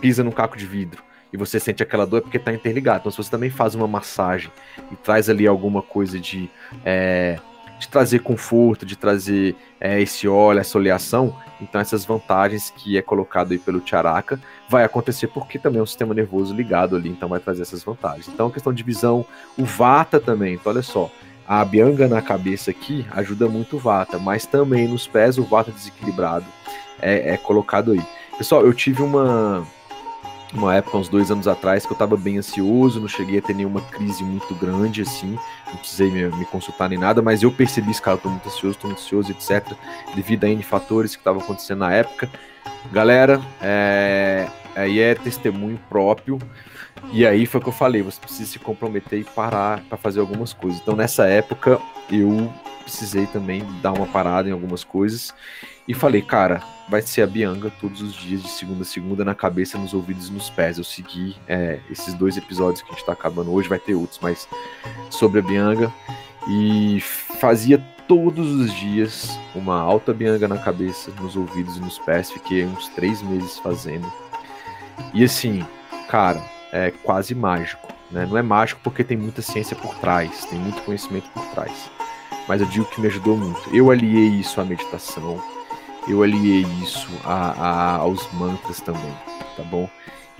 pisa 0.00 0.24
num 0.24 0.30
caco 0.30 0.56
de 0.56 0.66
vidro 0.66 1.02
e 1.32 1.36
você 1.36 1.60
sente 1.60 1.82
aquela 1.82 2.06
dor 2.06 2.18
é 2.18 2.20
porque 2.22 2.38
está 2.38 2.52
interligado. 2.52 3.00
Então, 3.00 3.12
se 3.12 3.18
você 3.18 3.30
também 3.30 3.50
faz 3.50 3.74
uma 3.74 3.86
massagem 3.86 4.50
e 4.90 4.96
traz 4.96 5.28
ali 5.28 5.46
alguma 5.46 5.82
coisa 5.82 6.18
de 6.18 6.50
é, 6.84 7.38
de 7.80 7.88
trazer 7.88 8.20
conforto, 8.20 8.84
de 8.84 8.94
trazer 8.94 9.56
é, 9.80 10.00
esse 10.00 10.28
óleo, 10.28 10.60
essa 10.60 10.76
oleação. 10.76 11.34
Então, 11.60 11.80
essas 11.80 12.04
vantagens 12.04 12.70
que 12.76 12.98
é 12.98 13.02
colocado 13.02 13.52
aí 13.52 13.58
pelo 13.58 13.80
Tiaraca 13.80 14.38
vai 14.68 14.84
acontecer 14.84 15.28
porque 15.28 15.58
também 15.58 15.80
é 15.80 15.82
um 15.82 15.86
sistema 15.86 16.14
nervoso 16.14 16.54
ligado 16.54 16.94
ali, 16.94 17.08
então 17.08 17.28
vai 17.28 17.40
trazer 17.40 17.62
essas 17.62 17.82
vantagens. 17.82 18.28
Então, 18.28 18.48
a 18.48 18.50
questão 18.52 18.72
de 18.72 18.82
visão, 18.82 19.24
o 19.58 19.64
Vata 19.64 20.20
também. 20.20 20.54
Então, 20.54 20.70
olha 20.70 20.82
só, 20.82 21.10
a 21.48 21.64
Bianga 21.64 22.06
na 22.06 22.20
cabeça 22.20 22.70
aqui 22.70 23.06
ajuda 23.12 23.48
muito 23.48 23.76
o 23.76 23.78
Vata, 23.78 24.18
mas 24.18 24.44
também 24.44 24.86
nos 24.86 25.06
pés 25.06 25.38
o 25.38 25.42
Vata 25.42 25.72
desequilibrado 25.72 26.46
é, 27.00 27.32
é 27.32 27.36
colocado 27.38 27.92
aí. 27.92 28.02
Pessoal, 28.36 28.64
eu 28.64 28.74
tive 28.74 29.02
uma 29.02 29.66
uma 30.52 30.74
época, 30.74 30.96
uns 30.96 31.08
dois 31.08 31.30
anos 31.30 31.46
atrás, 31.46 31.86
que 31.86 31.92
eu 31.92 31.94
estava 31.94 32.16
bem 32.16 32.38
ansioso, 32.38 33.00
não 33.00 33.08
cheguei 33.08 33.38
a 33.38 33.42
ter 33.42 33.54
nenhuma 33.54 33.80
crise 33.80 34.22
muito 34.24 34.54
grande, 34.54 35.02
assim, 35.02 35.38
não 35.68 35.76
precisei 35.76 36.10
me, 36.10 36.24
me 36.36 36.44
consultar 36.44 36.88
nem 36.88 36.98
nada, 36.98 37.22
mas 37.22 37.42
eu 37.42 37.52
percebi, 37.52 37.92
cara, 38.00 38.16
eu 38.16 38.20
tô 38.20 38.28
muito 38.28 38.48
ansioso, 38.48 38.78
tô 38.78 38.86
muito 38.88 39.00
ansioso, 39.00 39.30
etc, 39.30 39.72
devido 40.14 40.44
a 40.44 40.48
N 40.48 40.62
fatores 40.62 41.14
que 41.14 41.20
estavam 41.20 41.40
acontecendo 41.40 41.78
na 41.78 41.92
época. 41.92 42.28
Galera, 42.92 43.40
é, 43.60 44.48
aí 44.74 44.98
é 44.98 45.14
testemunho 45.14 45.78
próprio, 45.88 46.38
e 47.12 47.26
aí 47.26 47.46
foi 47.46 47.60
o 47.60 47.62
que 47.62 47.68
eu 47.68 47.72
falei, 47.72 48.02
você 48.02 48.20
precisa 48.20 48.50
se 48.50 48.58
comprometer 48.58 49.20
e 49.20 49.24
parar 49.24 49.82
para 49.88 49.98
fazer 49.98 50.20
algumas 50.20 50.52
coisas. 50.52 50.80
Então, 50.80 50.94
nessa 50.94 51.26
época, 51.26 51.80
eu 52.10 52.52
precisei 52.82 53.26
também 53.26 53.64
dar 53.82 53.92
uma 53.92 54.06
parada 54.06 54.48
em 54.48 54.52
algumas 54.52 54.82
coisas, 54.82 55.34
e 55.90 55.94
falei, 55.94 56.22
cara, 56.22 56.62
vai 56.88 57.02
ser 57.02 57.22
a 57.22 57.26
Bianca 57.26 57.68
todos 57.80 58.00
os 58.00 58.14
dias, 58.14 58.42
de 58.42 58.48
segunda 58.48 58.82
a 58.82 58.84
segunda, 58.84 59.24
na 59.24 59.34
cabeça, 59.34 59.76
nos 59.76 59.92
ouvidos 59.92 60.28
e 60.28 60.32
nos 60.32 60.48
pés. 60.48 60.78
Eu 60.78 60.84
segui 60.84 61.36
é, 61.48 61.80
esses 61.90 62.14
dois 62.14 62.36
episódios 62.36 62.80
que 62.80 62.88
a 62.92 62.94
gente 62.94 63.04
tá 63.04 63.12
acabando 63.12 63.52
hoje, 63.52 63.68
vai 63.68 63.80
ter 63.80 63.94
outros, 63.94 64.20
mas 64.22 64.46
sobre 65.10 65.40
a 65.40 65.42
Bianca. 65.42 65.92
E 66.48 67.00
fazia 67.00 67.78
todos 68.06 68.54
os 68.54 68.72
dias 68.72 69.36
uma 69.52 69.80
alta 69.80 70.12
Bianca 70.12 70.46
na 70.46 70.58
cabeça, 70.58 71.10
nos 71.20 71.34
ouvidos 71.34 71.76
e 71.76 71.80
nos 71.80 71.98
pés. 71.98 72.30
Fiquei 72.30 72.64
uns 72.64 72.86
três 72.88 73.20
meses 73.22 73.58
fazendo. 73.58 74.10
E 75.12 75.24
assim, 75.24 75.66
cara, 76.08 76.40
é 76.72 76.90
quase 77.02 77.34
mágico. 77.34 77.88
Né? 78.10 78.26
Não 78.26 78.36
é 78.36 78.42
mágico 78.42 78.80
porque 78.82 79.04
tem 79.04 79.16
muita 79.16 79.42
ciência 79.42 79.76
por 79.76 79.94
trás, 79.96 80.44
tem 80.46 80.58
muito 80.58 80.82
conhecimento 80.82 81.28
por 81.30 81.44
trás. 81.46 81.90
Mas 82.48 82.60
eu 82.60 82.66
digo 82.66 82.86
que 82.86 83.00
me 83.00 83.06
ajudou 83.06 83.36
muito. 83.36 83.74
Eu 83.74 83.90
aliei 83.90 84.28
isso 84.28 84.60
à 84.60 84.64
meditação 84.64 85.40
eu 86.08 86.22
aliei 86.22 86.66
isso 86.82 87.08
a, 87.24 87.52
a, 87.52 87.96
aos 87.96 88.30
mantras 88.32 88.80
também, 88.80 89.12
tá 89.56 89.62
bom? 89.62 89.88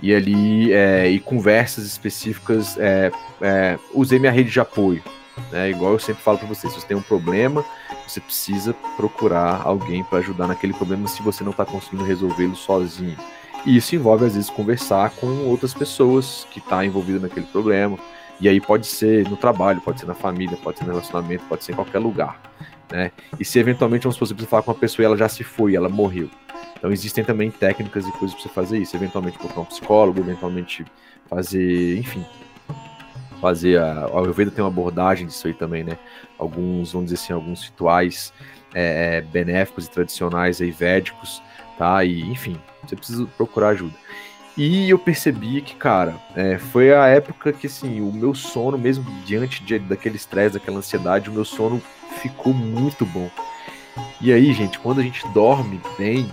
E 0.01 0.13
ali, 0.13 0.73
é, 0.73 1.07
e 1.07 1.19
conversas 1.19 1.85
específicas, 1.85 2.77
é, 2.79 3.11
é, 3.39 3.77
usei 3.93 4.17
minha 4.17 4.31
rede 4.31 4.49
de 4.49 4.59
apoio, 4.59 5.03
né? 5.51 5.69
Igual 5.69 5.93
eu 5.93 5.99
sempre 5.99 6.23
falo 6.23 6.39
para 6.39 6.47
vocês, 6.47 6.73
se 6.73 6.79
você 6.79 6.87
tem 6.87 6.97
um 6.97 7.01
problema, 7.01 7.63
você 8.07 8.19
precisa 8.19 8.73
procurar 8.97 9.61
alguém 9.63 10.03
para 10.03 10.19
ajudar 10.19 10.47
naquele 10.47 10.73
problema 10.73 11.07
se 11.07 11.21
você 11.21 11.43
não 11.43 11.51
está 11.51 11.65
conseguindo 11.65 12.03
resolvê-lo 12.03 12.55
sozinho. 12.55 13.17
E 13.65 13.77
isso 13.77 13.95
envolve, 13.95 14.25
às 14.25 14.33
vezes, 14.33 14.49
conversar 14.49 15.11
com 15.11 15.27
outras 15.45 15.73
pessoas 15.73 16.47
que 16.51 16.59
estão 16.59 16.79
tá 16.79 16.85
envolvidas 16.85 17.21
naquele 17.21 17.45
problema. 17.45 17.97
E 18.39 18.49
aí 18.49 18.59
pode 18.59 18.87
ser 18.87 19.29
no 19.29 19.37
trabalho, 19.37 19.81
pode 19.81 19.99
ser 19.99 20.07
na 20.07 20.15
família, 20.15 20.57
pode 20.57 20.79
ser 20.79 20.85
no 20.85 20.91
relacionamento, 20.91 21.43
pode 21.45 21.63
ser 21.63 21.73
em 21.73 21.75
qualquer 21.75 21.99
lugar 21.99 22.39
né? 22.91 23.11
E 23.39 23.45
se 23.45 23.57
eventualmente 23.57 24.03
vamos 24.03 24.17
você 24.17 24.33
precisa 24.33 24.49
falar 24.49 24.63
com 24.63 24.71
uma 24.71 24.77
pessoa 24.77 25.03
e 25.03 25.05
ela 25.05 25.17
já 25.17 25.29
se 25.29 25.43
foi, 25.43 25.75
ela 25.75 25.89
morreu. 25.89 26.29
Então 26.77 26.91
existem 26.91 27.23
também 27.23 27.49
técnicas 27.49 28.05
e 28.05 28.11
coisas 28.11 28.33
para 28.33 28.43
você 28.43 28.49
fazer 28.49 28.79
isso, 28.79 28.95
eventualmente 28.95 29.37
procurar 29.37 29.61
um 29.61 29.65
psicólogo, 29.65 30.19
eventualmente 30.19 30.85
fazer, 31.27 31.97
enfim, 31.97 32.25
fazer 33.39 33.79
a, 33.79 34.05
a 34.05 34.19
Ayurveda 34.19 34.51
tem 34.51 34.63
uma 34.63 34.69
abordagem 34.69 35.27
disso 35.27 35.47
aí 35.47 35.53
também, 35.53 35.83
né? 35.83 35.97
Alguns, 36.37 36.91
vamos 36.91 37.11
dizer 37.11 37.23
assim, 37.23 37.33
alguns 37.33 37.63
rituais 37.63 38.33
é, 38.73 39.17
é 39.17 39.21
benéficos 39.21 39.85
e 39.85 39.91
tradicionais 39.91 40.61
aí 40.61 40.71
védicos, 40.71 41.41
tá? 41.81 42.03
E 42.05 42.21
enfim, 42.29 42.55
você 42.85 42.95
precisa 42.95 43.25
procurar 43.35 43.69
ajuda. 43.69 43.95
E 44.55 44.87
eu 44.87 44.99
percebi 44.99 45.61
que, 45.61 45.75
cara, 45.75 46.15
é, 46.35 46.59
foi 46.59 46.93
a 46.93 47.07
época 47.07 47.51
que, 47.51 47.65
assim, 47.65 48.01
o 48.01 48.13
meu 48.13 48.35
sono, 48.35 48.77
mesmo 48.77 49.03
diante 49.25 49.63
de, 49.63 49.79
daquele 49.79 50.15
estresse, 50.15 50.53
daquela 50.53 50.77
ansiedade, 50.77 51.27
o 51.27 51.33
meu 51.33 51.43
sono 51.43 51.81
ficou 52.21 52.53
muito 52.53 53.03
bom. 53.03 53.31
E 54.19 54.31
aí, 54.31 54.53
gente, 54.53 54.77
quando 54.77 54.99
a 54.99 55.03
gente 55.03 55.27
dorme 55.29 55.81
bem, 55.97 56.31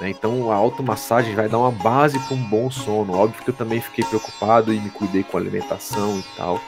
né, 0.00 0.08
então 0.08 0.50
a 0.50 0.54
automassagem 0.54 1.34
vai 1.34 1.46
dar 1.46 1.58
uma 1.58 1.72
base 1.72 2.18
para 2.20 2.34
um 2.34 2.48
bom 2.48 2.70
sono. 2.70 3.18
Óbvio 3.18 3.42
que 3.42 3.50
eu 3.50 3.54
também 3.54 3.82
fiquei 3.82 4.04
preocupado 4.04 4.72
e 4.72 4.80
me 4.80 4.88
cuidei 4.88 5.22
com 5.22 5.36
a 5.36 5.40
alimentação 5.40 6.18
e 6.18 6.24
tal. 6.38 6.58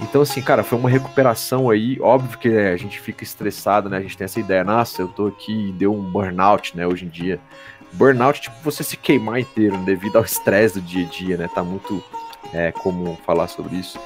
Então, 0.00 0.20
assim, 0.22 0.42
cara, 0.42 0.62
foi 0.62 0.78
uma 0.78 0.90
recuperação 0.90 1.70
aí. 1.70 1.98
Óbvio 2.00 2.38
que 2.38 2.48
é, 2.48 2.72
a 2.72 2.76
gente 2.76 3.00
fica 3.00 3.24
estressado, 3.24 3.88
né? 3.88 3.96
A 3.96 4.00
gente 4.00 4.16
tem 4.16 4.26
essa 4.26 4.38
ideia, 4.38 4.62
nossa, 4.62 5.00
eu 5.02 5.08
tô 5.08 5.26
aqui 5.26 5.68
e 5.68 5.72
deu 5.72 5.94
um 5.94 6.02
burnout, 6.02 6.76
né? 6.76 6.86
Hoje 6.86 7.06
em 7.06 7.08
dia. 7.08 7.40
Burnout, 7.92 8.40
tipo, 8.40 8.56
você 8.62 8.84
se 8.84 8.96
queimar 8.96 9.40
inteiro 9.40 9.76
né, 9.78 9.84
devido 9.86 10.16
ao 10.16 10.24
estresse 10.24 10.80
do 10.80 10.82
dia 10.82 11.06
a 11.06 11.08
dia, 11.08 11.36
né? 11.36 11.48
Tá 11.52 11.62
muito 11.62 12.04
é, 12.52 12.72
comum 12.72 13.16
falar 13.24 13.48
sobre 13.48 13.76
isso. 13.76 13.98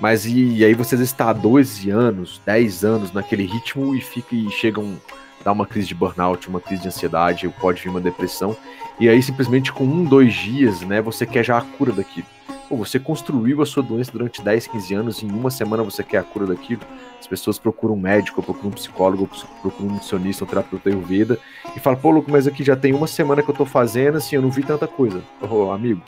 Mas 0.00 0.26
e, 0.26 0.56
e, 0.56 0.64
aí 0.64 0.74
você 0.74 0.96
está 0.96 1.30
há 1.30 1.32
12 1.32 1.90
anos, 1.90 2.40
10 2.44 2.84
anos 2.84 3.12
naquele 3.12 3.44
ritmo 3.44 3.94
e 3.94 4.00
fica 4.00 4.34
e 4.34 4.50
chega 4.50 4.80
um, 4.80 4.98
dá 5.42 5.52
uma 5.52 5.64
crise 5.64 5.88
de 5.88 5.94
burnout, 5.94 6.48
uma 6.48 6.60
crise 6.60 6.82
de 6.82 6.88
ansiedade, 6.88 7.48
pode 7.60 7.82
vir 7.82 7.88
uma 7.88 8.00
depressão. 8.00 8.56
E 9.00 9.08
aí 9.08 9.22
simplesmente 9.22 9.72
com 9.72 9.84
um, 9.84 10.04
dois 10.04 10.34
dias, 10.34 10.80
né, 10.82 11.00
você 11.00 11.24
quer 11.24 11.44
já 11.44 11.56
a 11.56 11.62
cura 11.62 11.92
daquilo. 11.92 12.26
Pô, 12.68 12.76
você 12.76 12.98
construiu 12.98 13.62
a 13.62 13.66
sua 13.66 13.82
doença 13.82 14.10
durante 14.10 14.42
10, 14.42 14.66
15 14.66 14.94
anos, 14.94 15.22
em 15.22 15.30
uma 15.30 15.50
semana 15.50 15.84
você 15.84 16.02
quer 16.02 16.18
a 16.18 16.22
cura 16.24 16.46
daquilo. 16.46 16.80
As 17.18 17.26
pessoas 17.26 17.58
procuram 17.58 17.94
um 17.94 18.00
médico, 18.00 18.42
procuram 18.42 18.70
um 18.70 18.72
psicólogo, 18.72 19.28
procuram 19.62 19.90
um 19.90 19.92
nutricionista, 19.94 20.44
um 20.44 20.46
terapeuta 20.48 20.88
Ayurveda, 20.88 21.38
e 21.76 21.80
falam, 21.80 21.98
pô, 21.98 22.10
Luco, 22.10 22.30
mas 22.30 22.46
aqui 22.46 22.64
já 22.64 22.74
tem 22.74 22.92
uma 22.92 23.06
semana 23.06 23.42
que 23.42 23.48
eu 23.48 23.54
tô 23.54 23.64
fazendo, 23.64 24.16
assim, 24.18 24.34
eu 24.34 24.42
não 24.42 24.50
vi 24.50 24.64
tanta 24.64 24.88
coisa. 24.88 25.22
Ô, 25.40 25.70
amigo, 25.70 26.02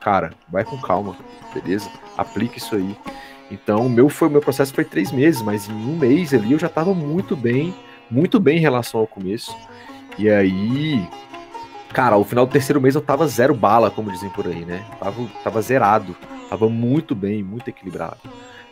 cara, 0.00 0.32
vai 0.48 0.64
com 0.64 0.76
calma, 0.78 1.16
beleza? 1.54 1.88
Aplica 2.16 2.58
isso 2.58 2.74
aí. 2.74 2.96
Então, 3.50 3.86
o 3.86 3.90
meu 3.90 4.08
foi 4.08 4.28
meu 4.28 4.40
processo 4.40 4.74
foi 4.74 4.84
três 4.84 5.12
meses, 5.12 5.42
mas 5.42 5.68
em 5.68 5.72
um 5.72 5.96
mês 5.96 6.34
ali 6.34 6.52
eu 6.52 6.58
já 6.58 6.66
estava 6.66 6.92
muito 6.92 7.36
bem, 7.36 7.72
muito 8.10 8.40
bem 8.40 8.58
em 8.58 8.60
relação 8.60 8.98
ao 8.98 9.06
começo. 9.06 9.56
E 10.18 10.28
aí, 10.28 11.06
cara, 11.94 12.16
ao 12.16 12.24
final 12.24 12.44
do 12.44 12.52
terceiro 12.52 12.80
mês 12.80 12.96
eu 12.96 13.00
tava 13.00 13.26
zero 13.28 13.54
bala, 13.54 13.88
como 13.88 14.10
dizem 14.10 14.28
por 14.30 14.46
aí, 14.48 14.64
né? 14.64 14.84
Tava, 14.98 15.26
tava 15.44 15.62
zerado, 15.62 16.14
tava 16.50 16.68
muito 16.68 17.14
bem, 17.14 17.42
muito 17.42 17.68
equilibrado. 17.68 18.18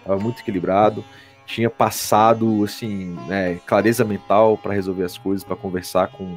Tava 0.05 0.19
muito 0.19 0.41
equilibrado, 0.41 1.05
tinha 1.47 1.71
passado, 1.71 2.65
assim, 2.65 3.17
né, 3.29 3.61
clareza 3.65 4.05
mental 4.05 4.59
para 4.59 4.75
resolver 4.75 5.05
as 5.05 5.17
coisas, 5.17 5.45
para 5.45 5.55
conversar 5.55 6.09
com, 6.09 6.37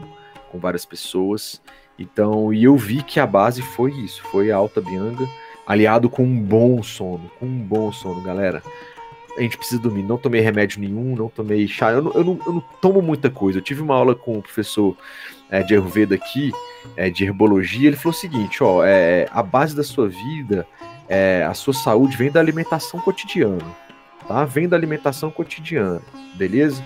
com 0.52 0.60
várias 0.60 0.86
pessoas. 0.86 1.60
Então, 1.98 2.54
e 2.54 2.64
eu 2.64 2.78
vi 2.78 3.02
que 3.02 3.20
a 3.20 3.26
base 3.26 3.64
foi 3.64 3.92
isso, 3.92 4.22
foi 4.26 4.52
a 4.52 4.56
alta 4.56 4.80
bianga, 4.80 5.28
aliado 5.66 6.08
com 6.08 6.24
um 6.24 6.40
bom 6.40 6.84
sono, 6.84 7.32
com 7.40 7.48
um 7.48 7.60
bom 7.64 7.92
sono, 7.92 8.22
galera. 8.22 8.62
A 9.38 9.42
gente 9.42 9.58
precisa 9.58 9.82
dormir. 9.82 10.04
Não 10.04 10.18
tomei 10.18 10.42
remédio 10.42 10.80
nenhum, 10.80 11.16
não 11.16 11.28
tomei 11.28 11.68
chá. 11.68 11.92
Eu 11.92 12.02
não, 12.02 12.12
eu 12.14 12.24
não, 12.24 12.40
eu 12.46 12.54
não 12.54 12.64
tomo 12.82 13.02
muita 13.02 13.30
coisa. 13.30 13.60
Eu 13.60 13.62
tive 13.62 13.82
uma 13.82 13.96
aula 13.96 14.16
com 14.16 14.38
o 14.38 14.42
professor 14.42 14.96
é, 15.50 15.62
de 15.62 15.74
Ayurveda 15.74 16.16
aqui, 16.16 16.52
é, 16.96 17.10
de 17.10 17.24
herbologia. 17.24 17.88
Ele 17.88 17.98
falou 17.98 18.16
o 18.16 18.20
seguinte: 18.20 18.64
ó, 18.64 18.84
é, 18.84 19.28
a 19.32 19.44
base 19.44 19.76
da 19.76 19.84
sua 19.84 20.08
vida, 20.08 20.66
é, 21.08 21.46
a 21.48 21.54
sua 21.54 21.74
saúde 21.74 22.18
vem 22.18 22.32
da 22.32 22.40
alimentação 22.40 23.00
cotidiana, 23.00 23.66
tá? 24.28 24.46
Vem 24.46 24.68
da 24.68 24.76
alimentação 24.76 25.30
cotidiana, 25.30 26.02
beleza? 26.36 26.84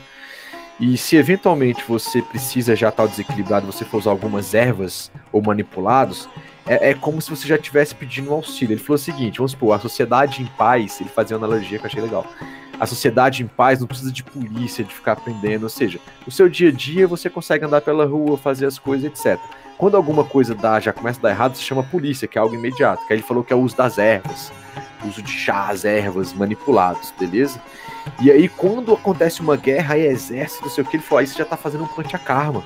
E 0.80 0.97
se 0.97 1.17
eventualmente 1.17 1.84
você 1.88 2.21
precisa 2.21 2.75
já 2.75 2.89
estar 2.89 3.05
desequilibrado, 3.05 3.65
você 3.65 3.84
for 3.84 3.97
usar 3.97 4.11
algumas 4.11 4.53
ervas 4.53 5.11
ou 5.32 5.41
manipulados, 5.41 6.30
é, 6.65 6.91
é, 6.91 6.93
como 6.93 7.21
se 7.21 7.30
você 7.30 7.47
já 7.47 7.55
estivesse 7.55 7.93
pedindo 7.93 8.32
um 8.32 8.34
auxílio. 8.34 8.73
Ele 8.73 8.82
falou 8.82 8.95
o 8.95 8.99
seguinte: 8.99 9.38
vamos 9.38 9.51
supor, 9.51 9.75
a 9.75 9.80
sociedade 9.80 10.41
em 10.41 10.45
paz, 10.45 11.01
ele 11.01 11.09
fazia 11.09 11.36
uma 11.36 11.45
analogia 11.45 11.77
que 11.77 11.86
eu 11.86 11.89
achei 11.89 12.01
legal. 12.01 12.25
A 12.80 12.86
sociedade 12.86 13.43
em 13.43 13.47
paz 13.47 13.82
não 13.82 13.88
precisa 13.88 14.11
de 14.11 14.23
polícia, 14.23 14.86
de 14.86 14.93
ficar 14.93 15.13
aprendendo, 15.13 15.63
ou 15.63 15.69
seja, 15.69 15.99
no 16.25 16.32
seu 16.32 16.47
dia 16.47 16.69
a 16.69 16.71
dia 16.71 17.05
você 17.07 17.30
consegue 17.30 17.65
andar 17.65 17.82
pela 17.82 18.05
rua, 18.05 18.38
fazer 18.38 18.65
as 18.65 18.80
coisas, 18.80 19.05
etc. 19.05 19.38
Quando 19.77 19.97
alguma 19.97 20.23
coisa 20.23 20.55
dá, 20.55 20.80
já 20.80 20.93
começa 20.93 21.19
a 21.19 21.23
dar 21.23 21.30
errado, 21.32 21.55
se 21.55 21.63
chama 21.63 21.84
polícia, 21.84 22.27
que 22.27 22.38
é 22.38 22.41
algo 22.41 22.55
imediato. 22.55 23.05
Que 23.05 23.13
aí 23.13 23.19
ele 23.19 23.25
falou 23.25 23.43
que 23.43 23.51
é 23.51 23.55
o 23.55 23.59
uso 23.59 23.75
das 23.75 23.97
ervas, 23.97 24.51
uso 25.05 25.21
de 25.21 25.32
chás, 25.32 25.84
ervas 25.84 26.34
manipulados, 26.34 27.13
beleza? 27.19 27.61
E 28.22 28.32
aí, 28.32 28.49
quando 28.49 28.93
acontece 28.93 29.41
uma 29.41 29.55
guerra, 29.55 29.95
aí 29.95 30.05
exército, 30.05 30.64
não 30.64 30.70
sei 30.70 30.84
o 30.84 30.88
que, 30.88 30.97
ele 30.97 31.03
falou, 31.03 31.20
aí 31.20 31.28
você 31.28 31.38
já 31.38 31.45
tá 31.45 31.57
fazendo 31.57 31.84
um 31.84 31.88
pancha-karma. 31.88 32.64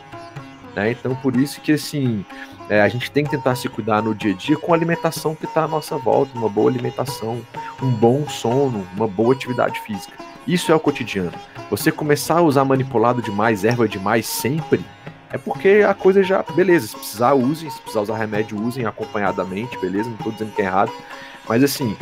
Né? 0.76 0.92
Então, 0.92 1.16
por 1.16 1.36
isso 1.36 1.62
que, 1.62 1.74
assim, 1.74 2.26
é, 2.70 2.82
a 2.82 2.88
gente 2.88 3.12
tem 3.12 3.24
que 3.24 3.32
tentar 3.32 3.56
se 3.56 3.70
cuidar 3.70 4.02
no 4.02 4.16
dia 4.16 4.34
a 4.34 4.36
dia 4.36 4.58
com 4.58 4.74
a 4.74 4.76
alimentação 4.76 5.36
que 5.36 5.46
está 5.46 5.64
à 5.64 5.68
nossa 5.68 5.98
volta, 5.98 6.38
uma 6.38 6.50
boa 6.50 6.70
alimentação, 6.70 7.42
um 7.82 7.90
bom 7.90 8.28
sono, 8.28 8.86
uma 8.96 9.08
boa 9.08 9.34
atividade 9.34 9.80
física. 9.82 10.14
Isso 10.48 10.72
é 10.72 10.76
o 10.76 10.80
cotidiano. 10.80 11.34
Você 11.70 11.92
começar 11.92 12.40
a 12.40 12.42
usar 12.42 12.66
manipulado 12.66 13.22
demais, 13.22 13.64
erva 13.64 13.88
demais 13.88 14.26
sempre, 14.26 14.84
é 15.32 15.38
porque 15.38 15.84
a 15.88 15.94
coisa 15.94 16.22
já, 16.22 16.44
beleza, 16.44 16.88
se 16.88 16.96
precisar 16.96 17.34
usem, 17.34 17.70
se 17.70 17.80
precisar 17.80 18.02
usar 18.02 18.18
remédio 18.18 18.62
usem 18.62 18.86
acompanhadamente, 18.86 19.78
beleza? 19.80 20.10
Não 20.10 20.18
estou 20.18 20.32
dizendo 20.32 20.54
que 20.54 20.62
é 20.62 20.66
errado, 20.66 20.92
mas 21.48 21.64
assim, 21.64 21.98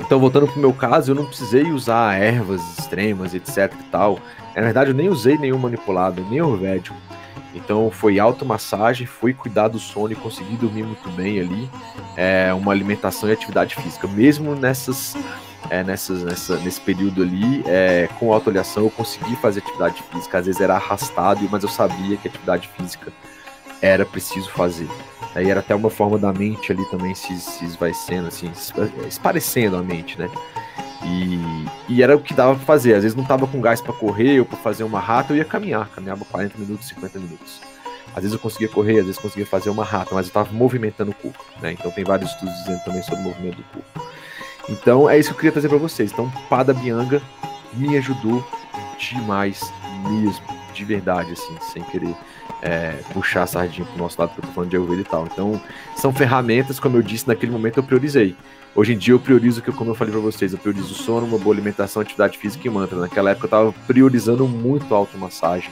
então 0.00 0.18
voltando 0.18 0.48
pro 0.48 0.60
meu 0.60 0.72
caso, 0.72 1.12
eu 1.12 1.14
não 1.14 1.26
precisei 1.26 1.70
usar 1.70 2.14
ervas 2.20 2.60
extremas, 2.78 3.34
etc 3.34 3.72
e 3.78 3.84
tal. 3.84 4.18
Na 4.54 4.62
verdade, 4.62 4.90
eu 4.90 4.94
nem 4.94 5.08
usei 5.08 5.38
nenhum 5.38 5.58
manipulado, 5.58 6.24
nem 6.28 6.40
orvédico. 6.40 6.96
Então 7.54 7.90
foi 7.90 8.18
automassagem, 8.18 9.06
foi 9.06 9.34
cuidar 9.34 9.68
do 9.68 9.78
sono 9.78 10.12
e 10.12 10.16
consegui 10.16 10.56
dormir 10.56 10.84
muito 10.84 11.08
bem 11.10 11.40
ali. 11.40 11.70
É, 12.16 12.52
uma 12.54 12.72
alimentação 12.72 13.28
e 13.28 13.32
atividade 13.32 13.74
física. 13.74 14.06
Mesmo 14.08 14.54
nessas, 14.54 15.14
é, 15.68 15.82
nessas, 15.82 16.22
nessa, 16.22 16.56
nesse 16.58 16.80
período 16.80 17.22
ali, 17.22 17.62
é, 17.66 18.08
com 18.18 18.32
autoavaliação, 18.32 18.84
eu 18.84 18.90
consegui 18.90 19.36
fazer 19.36 19.60
atividade 19.60 20.02
física. 20.12 20.38
Às 20.38 20.46
vezes 20.46 20.60
era 20.60 20.74
arrastado, 20.74 21.46
mas 21.50 21.62
eu 21.62 21.68
sabia 21.68 22.16
que 22.16 22.28
atividade 22.28 22.68
física 22.76 23.12
era 23.82 24.04
preciso 24.04 24.50
fazer. 24.50 24.88
Aí 25.34 25.48
era 25.48 25.60
até 25.60 25.74
uma 25.74 25.90
forma 25.90 26.18
da 26.18 26.32
mente 26.32 26.72
ali 26.72 26.84
também 26.90 27.14
se, 27.14 27.38
se 27.40 27.64
esvaecendo, 27.64 28.28
assim, 28.28 28.50
esparecendo 29.08 29.76
a 29.76 29.82
mente, 29.82 30.18
né? 30.18 30.28
E, 31.02 31.38
e, 31.88 32.02
era 32.02 32.16
o 32.16 32.20
que 32.20 32.34
dava 32.34 32.56
pra 32.56 32.64
fazer. 32.64 32.94
Às 32.94 33.02
vezes 33.02 33.16
não 33.16 33.24
tava 33.24 33.46
com 33.46 33.60
gás 33.60 33.80
para 33.80 33.92
correr 33.92 34.40
ou 34.40 34.44
para 34.44 34.58
fazer 34.58 34.84
uma 34.84 35.00
rata, 35.00 35.32
eu 35.32 35.36
ia 35.36 35.44
caminhar, 35.44 35.88
caminhava 35.88 36.24
40 36.24 36.58
minutos, 36.58 36.88
50 36.88 37.18
minutos. 37.18 37.60
Às 38.08 38.22
vezes 38.22 38.32
eu 38.32 38.38
conseguia 38.38 38.68
correr, 38.68 38.98
às 38.98 39.06
vezes 39.06 39.20
conseguia 39.20 39.46
fazer 39.46 39.70
uma 39.70 39.84
rata, 39.84 40.14
mas 40.14 40.26
eu 40.26 40.32
tava 40.32 40.52
movimentando 40.52 41.12
o 41.12 41.14
corpo, 41.14 41.42
né? 41.62 41.72
Então 41.72 41.90
tem 41.90 42.04
vários 42.04 42.30
estudos 42.30 42.54
dizendo 42.56 42.84
também 42.84 43.02
sobre 43.02 43.20
o 43.20 43.24
movimento 43.24 43.56
do 43.56 43.64
corpo. 43.64 44.10
Então 44.68 45.08
é 45.08 45.18
isso 45.18 45.30
que 45.30 45.34
eu 45.34 45.38
queria 45.38 45.52
trazer 45.52 45.68
para 45.68 45.78
vocês. 45.78 46.12
Então, 46.12 46.30
Pada 46.48 46.74
Bianga 46.74 47.22
me 47.72 47.96
ajudou 47.96 48.44
demais 48.98 49.72
mesmo, 50.08 50.44
de 50.74 50.84
verdade, 50.84 51.32
assim, 51.32 51.56
sem 51.72 51.82
querer 51.84 52.14
é, 52.62 52.98
puxar 53.12 53.42
a 53.42 53.46
sardinha 53.46 53.86
pro 53.86 53.98
nosso 53.98 54.20
lado, 54.20 54.30
porque 54.30 54.42
eu 54.42 54.48
tô 54.48 54.54
falando 54.54 54.70
de 54.70 54.76
Ayurveda 54.76 55.00
e 55.00 55.04
tal. 55.04 55.26
Então, 55.26 55.60
são 55.96 56.12
ferramentas, 56.12 56.78
como 56.78 56.96
eu 56.96 57.02
disse, 57.02 57.26
naquele 57.26 57.52
momento 57.52 57.78
eu 57.78 57.82
priorizei. 57.82 58.36
Hoje 58.74 58.92
em 58.92 58.98
dia 58.98 59.14
eu 59.14 59.18
priorizo, 59.18 59.60
que 59.60 59.72
como 59.72 59.90
eu 59.90 59.94
falei 59.94 60.12
para 60.12 60.20
vocês, 60.20 60.52
eu 60.52 60.58
priorizo 60.58 60.94
sono, 60.94 61.26
uma 61.26 61.38
boa 61.38 61.54
alimentação, 61.54 62.00
atividade 62.00 62.38
física 62.38 62.66
e 62.66 62.70
mantra. 62.70 62.98
Naquela 62.98 63.30
época 63.30 63.46
eu 63.46 63.50
tava 63.50 63.72
priorizando 63.86 64.46
muito 64.46 64.94
a 64.94 64.98
automassagem, 64.98 65.70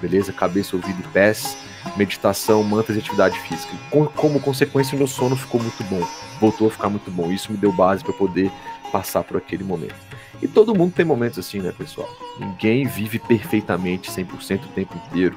beleza? 0.00 0.32
Cabeça, 0.32 0.74
ouvido 0.74 0.98
e 1.00 1.08
pés, 1.08 1.58
meditação, 1.98 2.62
mantras 2.62 2.96
e 2.96 3.00
atividade 3.00 3.38
física. 3.40 3.72
Com, 3.90 4.06
como 4.06 4.40
consequência, 4.40 4.94
o 4.94 4.98
meu 4.98 5.06
sono 5.06 5.36
ficou 5.36 5.60
muito 5.60 5.84
bom, 5.84 6.02
voltou 6.40 6.68
a 6.68 6.70
ficar 6.70 6.88
muito 6.88 7.10
bom. 7.10 7.30
Isso 7.30 7.52
me 7.52 7.58
deu 7.58 7.72
base 7.72 8.02
para 8.02 8.14
poder 8.14 8.50
passar 8.90 9.22
por 9.22 9.36
aquele 9.36 9.62
momento. 9.62 9.94
E 10.40 10.48
todo 10.48 10.74
mundo 10.74 10.94
tem 10.94 11.04
momentos 11.04 11.38
assim, 11.38 11.60
né, 11.60 11.72
pessoal? 11.76 12.08
Ninguém 12.38 12.86
vive 12.86 13.18
perfeitamente 13.18 14.10
100% 14.10 14.64
o 14.64 14.68
tempo 14.68 14.96
inteiro 14.96 15.36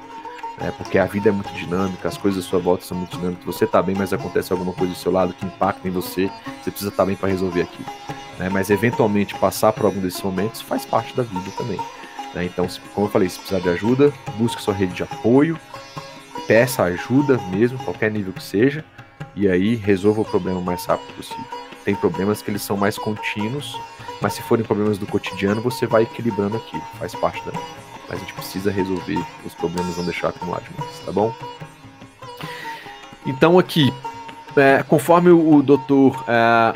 né? 0.58 0.72
Porque 0.76 0.98
a 0.98 1.06
vida 1.06 1.28
é 1.28 1.32
muito 1.32 1.52
dinâmica, 1.54 2.08
as 2.08 2.16
coisas 2.16 2.44
à 2.44 2.48
sua 2.48 2.58
volta 2.58 2.84
são 2.84 2.96
muito 2.96 3.16
dinâmicas. 3.16 3.44
Você 3.44 3.66
tá 3.66 3.82
bem, 3.82 3.94
mas 3.96 4.12
acontece 4.12 4.52
alguma 4.52 4.72
coisa 4.72 4.92
do 4.92 4.98
seu 4.98 5.12
lado 5.12 5.32
que 5.34 5.44
impacta 5.44 5.86
em 5.86 5.90
você, 5.90 6.30
você 6.62 6.70
precisa 6.70 6.90
estar 6.90 7.02
tá 7.02 7.06
bem 7.06 7.16
para 7.16 7.28
resolver 7.28 7.62
aquilo. 7.62 7.88
Né? 8.38 8.48
Mas 8.48 8.70
eventualmente 8.70 9.34
passar 9.34 9.72
por 9.72 9.86
algum 9.86 10.00
desses 10.00 10.22
momentos 10.22 10.60
faz 10.60 10.84
parte 10.84 11.16
da 11.16 11.22
vida 11.22 11.50
também. 11.56 11.78
Né? 12.34 12.44
Então, 12.44 12.66
como 12.94 13.06
eu 13.06 13.10
falei, 13.10 13.28
se 13.28 13.38
precisar 13.38 13.60
de 13.60 13.68
ajuda, 13.68 14.12
busque 14.36 14.62
sua 14.62 14.74
rede 14.74 14.94
de 14.94 15.02
apoio, 15.02 15.58
peça 16.46 16.82
ajuda 16.84 17.38
mesmo, 17.50 17.78
qualquer 17.78 18.10
nível 18.10 18.32
que 18.32 18.42
seja, 18.42 18.84
e 19.34 19.48
aí 19.48 19.74
resolva 19.74 20.20
o 20.20 20.24
problema 20.24 20.58
o 20.58 20.62
mais 20.62 20.84
rápido 20.84 21.14
possível. 21.14 21.44
Tem 21.84 21.94
problemas 21.94 22.40
que 22.40 22.50
eles 22.50 22.62
são 22.62 22.76
mais 22.76 22.96
contínuos, 22.96 23.78
mas 24.20 24.34
se 24.34 24.42
forem 24.42 24.64
problemas 24.64 24.98
do 24.98 25.06
cotidiano, 25.06 25.60
você 25.60 25.86
vai 25.86 26.04
equilibrando 26.04 26.56
aquilo, 26.56 26.82
faz 26.98 27.14
parte 27.14 27.44
da 27.44 27.50
vida 27.50 27.93
mas 28.08 28.18
a 28.18 28.20
gente 28.20 28.32
precisa 28.32 28.70
resolver 28.70 29.22
os 29.44 29.54
problemas, 29.54 29.96
não 29.96 30.04
deixar 30.04 30.28
acumular 30.28 30.60
demais, 30.60 30.98
tá 31.04 31.12
bom? 31.12 31.34
Então 33.26 33.58
aqui, 33.58 33.92
é, 34.56 34.82
conforme 34.82 35.30
o, 35.30 35.62
Dr. 35.62 36.18
É, 36.28 36.74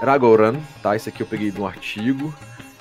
Ragoran, 0.00 0.56
tá? 0.82 0.94
Isso 0.96 1.08
aqui 1.08 1.22
eu 1.22 1.26
peguei 1.26 1.50
de 1.50 1.60
um 1.60 1.66
artigo 1.66 2.32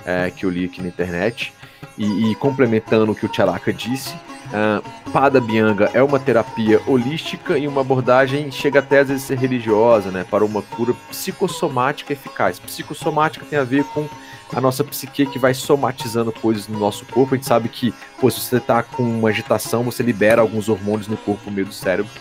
é, 0.05 0.31
que 0.31 0.45
eu 0.45 0.49
li 0.49 0.65
aqui 0.65 0.81
na 0.81 0.87
internet 0.87 1.53
e, 1.97 2.31
e 2.31 2.35
complementando 2.35 3.11
o 3.11 3.15
que 3.15 3.25
o 3.25 3.33
Charaka 3.33 3.71
disse, 3.73 4.13
uh, 4.13 5.11
Pada 5.11 5.41
Bianga 5.41 5.89
é 5.93 6.01
uma 6.01 6.19
terapia 6.19 6.81
holística 6.87 7.57
e 7.57 7.67
uma 7.67 7.81
abordagem 7.81 8.51
chega 8.51 8.79
até 8.79 8.99
às 8.99 9.09
vezes 9.09 9.23
ser 9.23 9.37
religiosa, 9.37 10.09
né? 10.09 10.25
Para 10.29 10.45
uma 10.45 10.61
cura 10.61 10.93
psicossomática 11.09 12.13
eficaz. 12.13 12.59
Psicossomática 12.59 13.45
tem 13.49 13.59
a 13.59 13.63
ver 13.63 13.83
com 13.85 14.07
a 14.53 14.59
nossa 14.59 14.83
psique 14.83 15.25
que 15.25 15.39
vai 15.39 15.53
somatizando 15.53 16.31
coisas 16.31 16.67
no 16.67 16.77
nosso 16.77 17.05
corpo. 17.05 17.33
A 17.33 17.37
gente 17.37 17.47
sabe 17.47 17.69
que, 17.69 17.93
pô, 18.19 18.29
se 18.29 18.39
você 18.39 18.59
tá 18.59 18.83
com 18.83 19.03
uma 19.03 19.29
agitação, 19.29 19.83
você 19.83 20.03
libera 20.03 20.41
alguns 20.41 20.67
hormônios 20.67 21.07
no 21.07 21.17
corpo 21.17 21.41
no 21.45 21.51
meio 21.51 21.67
do 21.67 21.73
cérebro. 21.73 22.11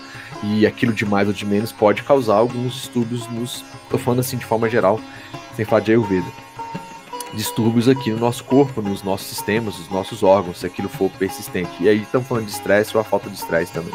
E 0.42 0.66
aquilo 0.66 0.92
de 0.92 1.04
mais 1.04 1.28
ou 1.28 1.34
de 1.34 1.44
menos 1.44 1.70
pode 1.70 2.02
causar 2.02 2.36
alguns 2.36 2.74
distúrbios 2.74 3.26
nos. 3.28 3.64
Tô 3.90 3.98
falando 3.98 4.20
assim 4.20 4.38
de 4.38 4.46
forma 4.46 4.70
geral, 4.70 4.98
sem 5.54 5.64
falar 5.64 5.82
de 5.82 5.90
Ayurveda. 5.90 6.26
Distúrbios 7.34 7.88
aqui 7.88 8.10
no 8.10 8.18
nosso 8.18 8.42
corpo, 8.44 8.80
nos 8.80 9.02
nossos 9.02 9.26
sistemas, 9.26 9.78
nos 9.78 9.90
nossos 9.90 10.22
órgãos, 10.22 10.58
se 10.58 10.66
aquilo 10.66 10.88
for 10.88 11.10
persistente. 11.10 11.70
E 11.80 11.88
aí 11.88 12.02
estamos 12.02 12.26
falando 12.26 12.46
de 12.46 12.52
estresse 12.52 12.96
ou 12.96 13.00
a 13.00 13.04
falta 13.04 13.28
de 13.28 13.36
estresse 13.36 13.72
também. 13.72 13.94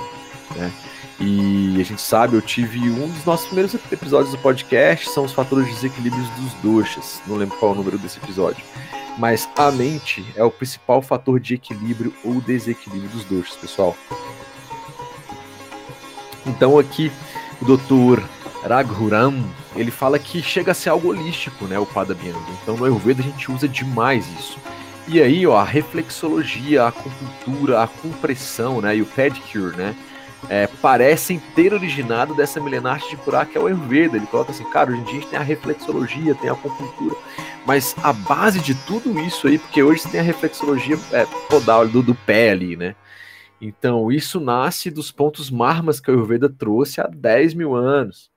Né? 0.55 0.71
E 1.19 1.77
a 1.79 1.83
gente 1.83 2.01
sabe, 2.01 2.35
eu 2.35 2.41
tive 2.41 2.89
um 2.89 3.07
dos 3.07 3.23
nossos 3.23 3.45
primeiros 3.45 3.73
episódios 3.73 4.31
do 4.31 4.37
podcast, 4.37 5.09
são 5.09 5.23
os 5.23 5.31
fatores 5.31 5.65
de 5.67 5.73
desequilíbrios 5.73 6.27
dos 6.31 6.53
doxas. 6.55 7.21
Não 7.25 7.37
lembro 7.37 7.57
qual 7.57 7.71
é 7.71 7.73
o 7.73 7.77
número 7.77 7.97
desse 7.97 8.17
episódio. 8.17 8.63
Mas 9.17 9.47
a 9.57 9.71
mente 9.71 10.25
é 10.35 10.43
o 10.43 10.51
principal 10.51 11.01
fator 11.01 11.39
de 11.39 11.53
equilíbrio 11.53 12.13
ou 12.23 12.41
desequilíbrio 12.41 13.09
dos 13.09 13.23
doxas, 13.23 13.55
pessoal. 13.55 13.95
Então 16.45 16.77
aqui 16.77 17.11
o 17.61 17.65
Dr. 17.65 18.21
Raghuram, 18.67 19.45
ele 19.75 19.91
fala 19.91 20.19
que 20.19 20.41
chega 20.41 20.71
a 20.71 20.75
ser 20.75 20.89
algo 20.89 21.09
holístico, 21.09 21.65
né, 21.65 21.79
o 21.79 21.85
Padabhyanga. 21.85 22.39
Então 22.61 22.75
no 22.75 22.83
Ayurveda 22.83 23.21
a 23.21 23.25
gente 23.25 23.49
usa 23.49 23.67
demais 23.67 24.27
isso. 24.37 24.57
E 25.07 25.21
aí, 25.21 25.45
ó, 25.45 25.55
a 25.55 25.63
reflexologia, 25.63 26.83
a 26.83 26.87
acupuntura, 26.87 27.83
a 27.83 27.87
compressão, 27.87 28.81
né, 28.81 28.97
e 28.97 29.01
o 29.01 29.05
pedicure, 29.05 29.77
né, 29.77 29.95
é, 30.49 30.67
parecem 30.67 31.39
ter 31.55 31.73
originado 31.73 32.35
dessa 32.35 32.59
milenar 32.59 32.99
de 32.99 33.17
curar 33.17 33.45
que 33.45 33.57
é 33.57 33.61
o 33.61 33.67
Ayurveda. 33.67 34.17
Ele 34.17 34.27
coloca 34.27 34.51
assim, 34.51 34.63
cara, 34.65 34.91
hoje 34.91 35.01
em 35.01 35.03
dia 35.03 35.11
a 35.11 35.21
gente 35.21 35.29
tem 35.29 35.39
a 35.39 35.43
reflexologia, 35.43 36.35
tem 36.35 36.49
a 36.49 36.53
acupuntura, 36.53 37.15
mas 37.65 37.95
a 38.03 38.13
base 38.13 38.59
de 38.59 38.75
tudo 38.75 39.19
isso 39.19 39.47
aí, 39.47 39.57
porque 39.57 39.81
hoje 39.81 40.01
você 40.01 40.09
tem 40.09 40.19
a 40.19 40.23
reflexologia 40.23 40.97
é, 41.11 41.25
podal 41.49 41.87
do, 41.87 42.01
do 42.01 42.13
pé 42.13 42.51
ali, 42.51 42.75
né? 42.75 42.95
Então, 43.59 44.11
isso 44.11 44.39
nasce 44.39 44.91
dos 44.91 45.11
pontos 45.11 45.49
marmas 45.49 45.99
que 45.99 46.11
a 46.11 46.13
Ayurveda 46.13 46.49
trouxe 46.49 47.01
há 47.01 47.07
10 47.07 47.53
mil 47.53 47.73
anos. 47.73 48.29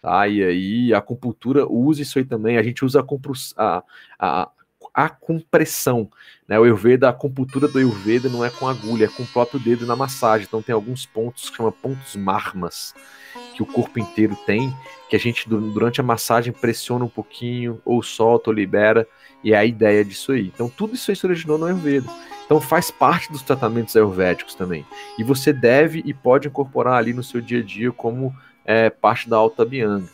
Tá? 0.00 0.28
E 0.28 0.42
aí, 0.42 0.94
a 0.94 0.98
acupuntura 0.98 1.66
usa 1.66 2.02
isso 2.02 2.18
aí 2.18 2.24
também. 2.24 2.58
A 2.58 2.62
gente 2.62 2.84
usa 2.84 3.00
a, 3.00 3.04
a, 3.56 3.82
a, 4.18 4.50
a 4.98 5.08
compressão. 5.08 6.10
Né? 6.48 6.58
O 6.58 6.64
Ayurveda, 6.64 7.06
a 7.06 7.10
acupuntura 7.10 7.68
do 7.68 7.78
Ayurveda 7.78 8.28
não 8.28 8.44
é 8.44 8.50
com 8.50 8.66
agulha, 8.66 9.04
é 9.04 9.08
com 9.08 9.22
o 9.22 9.26
próprio 9.26 9.60
dedo 9.60 9.86
na 9.86 9.94
massagem. 9.94 10.44
Então 10.44 10.60
tem 10.60 10.74
alguns 10.74 11.06
pontos 11.06 11.48
que 11.48 11.56
chama 11.56 11.70
pontos 11.70 12.16
marmas 12.16 12.92
que 13.54 13.62
o 13.62 13.66
corpo 13.66 14.00
inteiro 14.00 14.36
tem, 14.44 14.74
que 15.08 15.14
a 15.14 15.18
gente 15.18 15.48
durante 15.48 16.00
a 16.00 16.04
massagem 16.04 16.52
pressiona 16.52 17.04
um 17.04 17.08
pouquinho, 17.08 17.80
ou 17.84 18.02
solta, 18.02 18.50
ou 18.50 18.54
libera, 18.54 19.06
e 19.44 19.52
é 19.52 19.56
a 19.56 19.64
ideia 19.64 20.04
disso 20.04 20.32
aí. 20.32 20.50
Então 20.52 20.68
tudo 20.68 20.96
isso 20.96 21.12
aí 21.12 21.16
se 21.16 21.24
originou 21.24 21.58
no 21.58 21.66
Ayurveda. 21.66 22.10
Então 22.44 22.60
faz 22.60 22.90
parte 22.90 23.30
dos 23.30 23.42
tratamentos 23.42 23.94
ayurvédicos 23.94 24.56
também. 24.56 24.84
E 25.16 25.22
você 25.22 25.52
deve 25.52 26.02
e 26.04 26.12
pode 26.12 26.48
incorporar 26.48 26.94
ali 26.94 27.12
no 27.12 27.22
seu 27.22 27.40
dia 27.40 27.60
a 27.60 27.62
dia 27.62 27.92
como 27.92 28.34
é, 28.64 28.90
parte 28.90 29.28
da 29.28 29.36
alta 29.36 29.64
bianga. 29.64 30.08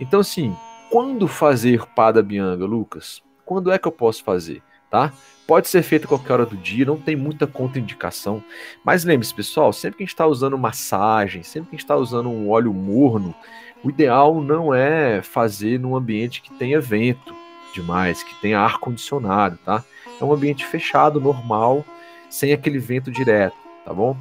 Então 0.00 0.20
assim, 0.20 0.56
quando 0.90 1.28
fazer 1.28 1.84
pada 1.94 2.22
bianga, 2.22 2.64
Lucas? 2.64 3.22
Quando 3.50 3.72
é 3.72 3.78
que 3.80 3.88
eu 3.88 3.92
posso 3.92 4.22
fazer? 4.22 4.62
tá? 4.90 5.12
Pode 5.46 5.68
ser 5.68 5.82
feito 5.82 6.06
qualquer 6.06 6.32
hora 6.34 6.46
do 6.46 6.56
dia, 6.56 6.84
não 6.84 6.96
tem 6.96 7.16
muita 7.16 7.46
contraindicação. 7.46 8.42
Mas 8.84 9.04
lembre-se, 9.04 9.34
pessoal, 9.34 9.72
sempre 9.72 9.98
que 9.98 10.02
a 10.02 10.06
gente 10.06 10.14
está 10.14 10.26
usando 10.26 10.58
massagem, 10.58 11.42
sempre 11.42 11.70
que 11.70 11.76
a 11.76 11.78
gente 11.78 11.84
está 11.84 11.96
usando 11.96 12.28
um 12.28 12.50
óleo 12.50 12.72
morno, 12.72 13.34
o 13.82 13.88
ideal 13.88 14.40
não 14.40 14.74
é 14.74 15.22
fazer 15.22 15.78
num 15.78 15.96
ambiente 15.96 16.42
que 16.42 16.52
tenha 16.54 16.80
vento 16.80 17.34
demais, 17.72 18.22
que 18.22 18.34
tenha 18.40 18.60
ar 18.60 18.78
condicionado, 18.78 19.58
tá? 19.64 19.82
É 20.20 20.24
um 20.24 20.32
ambiente 20.32 20.66
fechado, 20.66 21.20
normal, 21.20 21.84
sem 22.28 22.52
aquele 22.52 22.78
vento 22.78 23.10
direto, 23.10 23.56
tá 23.84 23.94
bom? 23.94 24.16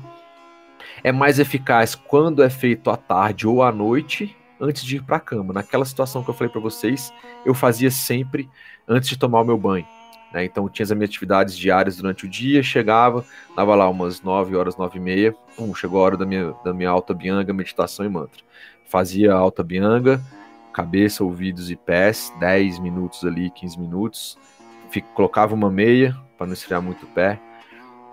É 1.03 1.11
mais 1.11 1.39
eficaz 1.39 1.93
quando 1.93 2.41
é 2.41 2.49
feito 2.49 2.89
à 2.89 2.97
tarde 2.97 3.47
ou 3.47 3.61
à 3.61 3.71
noite, 3.71 4.35
antes 4.59 4.83
de 4.83 4.97
ir 4.97 5.03
para 5.03 5.17
a 5.17 5.19
cama. 5.19 5.53
Naquela 5.53 5.85
situação 5.85 6.23
que 6.23 6.29
eu 6.29 6.33
falei 6.33 6.51
para 6.51 6.61
vocês, 6.61 7.13
eu 7.45 7.53
fazia 7.53 7.89
sempre 7.89 8.49
antes 8.89 9.07
de 9.07 9.17
tomar 9.17 9.41
o 9.41 9.45
meu 9.45 9.57
banho. 9.57 9.85
Né? 10.33 10.45
Então 10.45 10.67
tinha 10.67 10.83
as 10.83 10.91
minhas 10.91 11.09
atividades 11.09 11.57
diárias 11.57 11.97
durante 11.97 12.25
o 12.25 12.29
dia, 12.29 12.61
chegava, 12.63 13.23
dava 13.55 13.75
lá 13.75 13.87
umas 13.87 14.21
9 14.21 14.55
horas, 14.55 14.75
9 14.75 14.97
e 14.97 15.01
meia, 15.01 15.35
pum, 15.55 15.73
chegou 15.73 16.01
a 16.01 16.03
hora 16.03 16.17
da 16.17 16.25
minha, 16.25 16.53
da 16.63 16.73
minha 16.73 16.89
alta 16.89 17.13
bianga, 17.13 17.53
meditação 17.53 18.05
e 18.05 18.09
mantra. 18.09 18.41
Fazia 18.85 19.33
a 19.33 19.37
alta 19.37 19.63
bianga, 19.63 20.21
cabeça, 20.73 21.23
ouvidos 21.23 21.69
e 21.69 21.75
pés, 21.75 22.33
10 22.39 22.79
minutos 22.79 23.23
ali, 23.23 23.49
15 23.51 23.79
minutos. 23.79 24.37
Fico, 24.89 25.07
colocava 25.13 25.53
uma 25.53 25.69
meia 25.69 26.17
para 26.37 26.47
não 26.47 26.53
esfriar 26.53 26.81
muito 26.81 27.05
o 27.05 27.09
pé. 27.09 27.39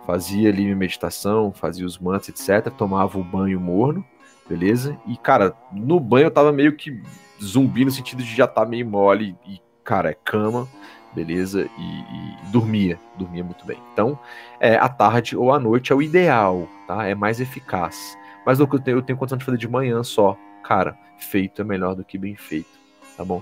Fazia 0.06 0.50
ali 0.50 0.64
minha 0.64 0.76
meditação, 0.76 1.52
fazia 1.52 1.84
os 1.84 1.98
mantras, 1.98 2.28
etc. 2.28 2.72
Tomava 2.72 3.18
o 3.18 3.24
banho 3.24 3.58
morno, 3.60 4.04
beleza? 4.48 4.96
E, 5.06 5.16
cara, 5.16 5.56
no 5.72 5.98
banho 5.98 6.26
eu 6.26 6.30
tava 6.30 6.52
meio 6.52 6.76
que 6.76 7.02
zumbi 7.42 7.84
no 7.84 7.90
sentido 7.90 8.22
de 8.22 8.34
já 8.34 8.44
estar 8.44 8.62
tá 8.62 8.66
meio 8.66 8.86
mole 8.86 9.36
e, 9.46 9.60
cara, 9.86 10.10
é 10.10 10.14
cama, 10.14 10.68
beleza? 11.14 11.70
E, 11.78 12.00
e, 12.00 12.36
dormia, 12.50 12.98
dormia 13.16 13.42
muito 13.42 13.64
bem. 13.64 13.78
Então, 13.92 14.18
é, 14.60 14.76
à 14.76 14.88
tarde 14.88 15.36
ou 15.36 15.52
à 15.52 15.58
noite 15.58 15.92
é 15.92 15.94
o 15.94 16.02
ideal, 16.02 16.68
tá? 16.86 17.06
É 17.06 17.14
mais 17.14 17.40
eficaz. 17.40 18.18
Mas 18.44 18.60
o 18.60 18.66
que 18.66 18.74
eu 18.74 18.80
tenho, 18.80 18.98
eu 18.98 19.02
tenho 19.02 19.18
condição 19.18 19.38
de 19.38 19.44
fazer 19.44 19.56
de 19.56 19.68
manhã 19.68 20.02
só. 20.02 20.36
Cara, 20.62 20.98
feito 21.16 21.62
é 21.62 21.64
melhor 21.64 21.94
do 21.94 22.04
que 22.04 22.18
bem 22.18 22.36
feito, 22.36 22.68
tá 23.16 23.24
bom? 23.24 23.40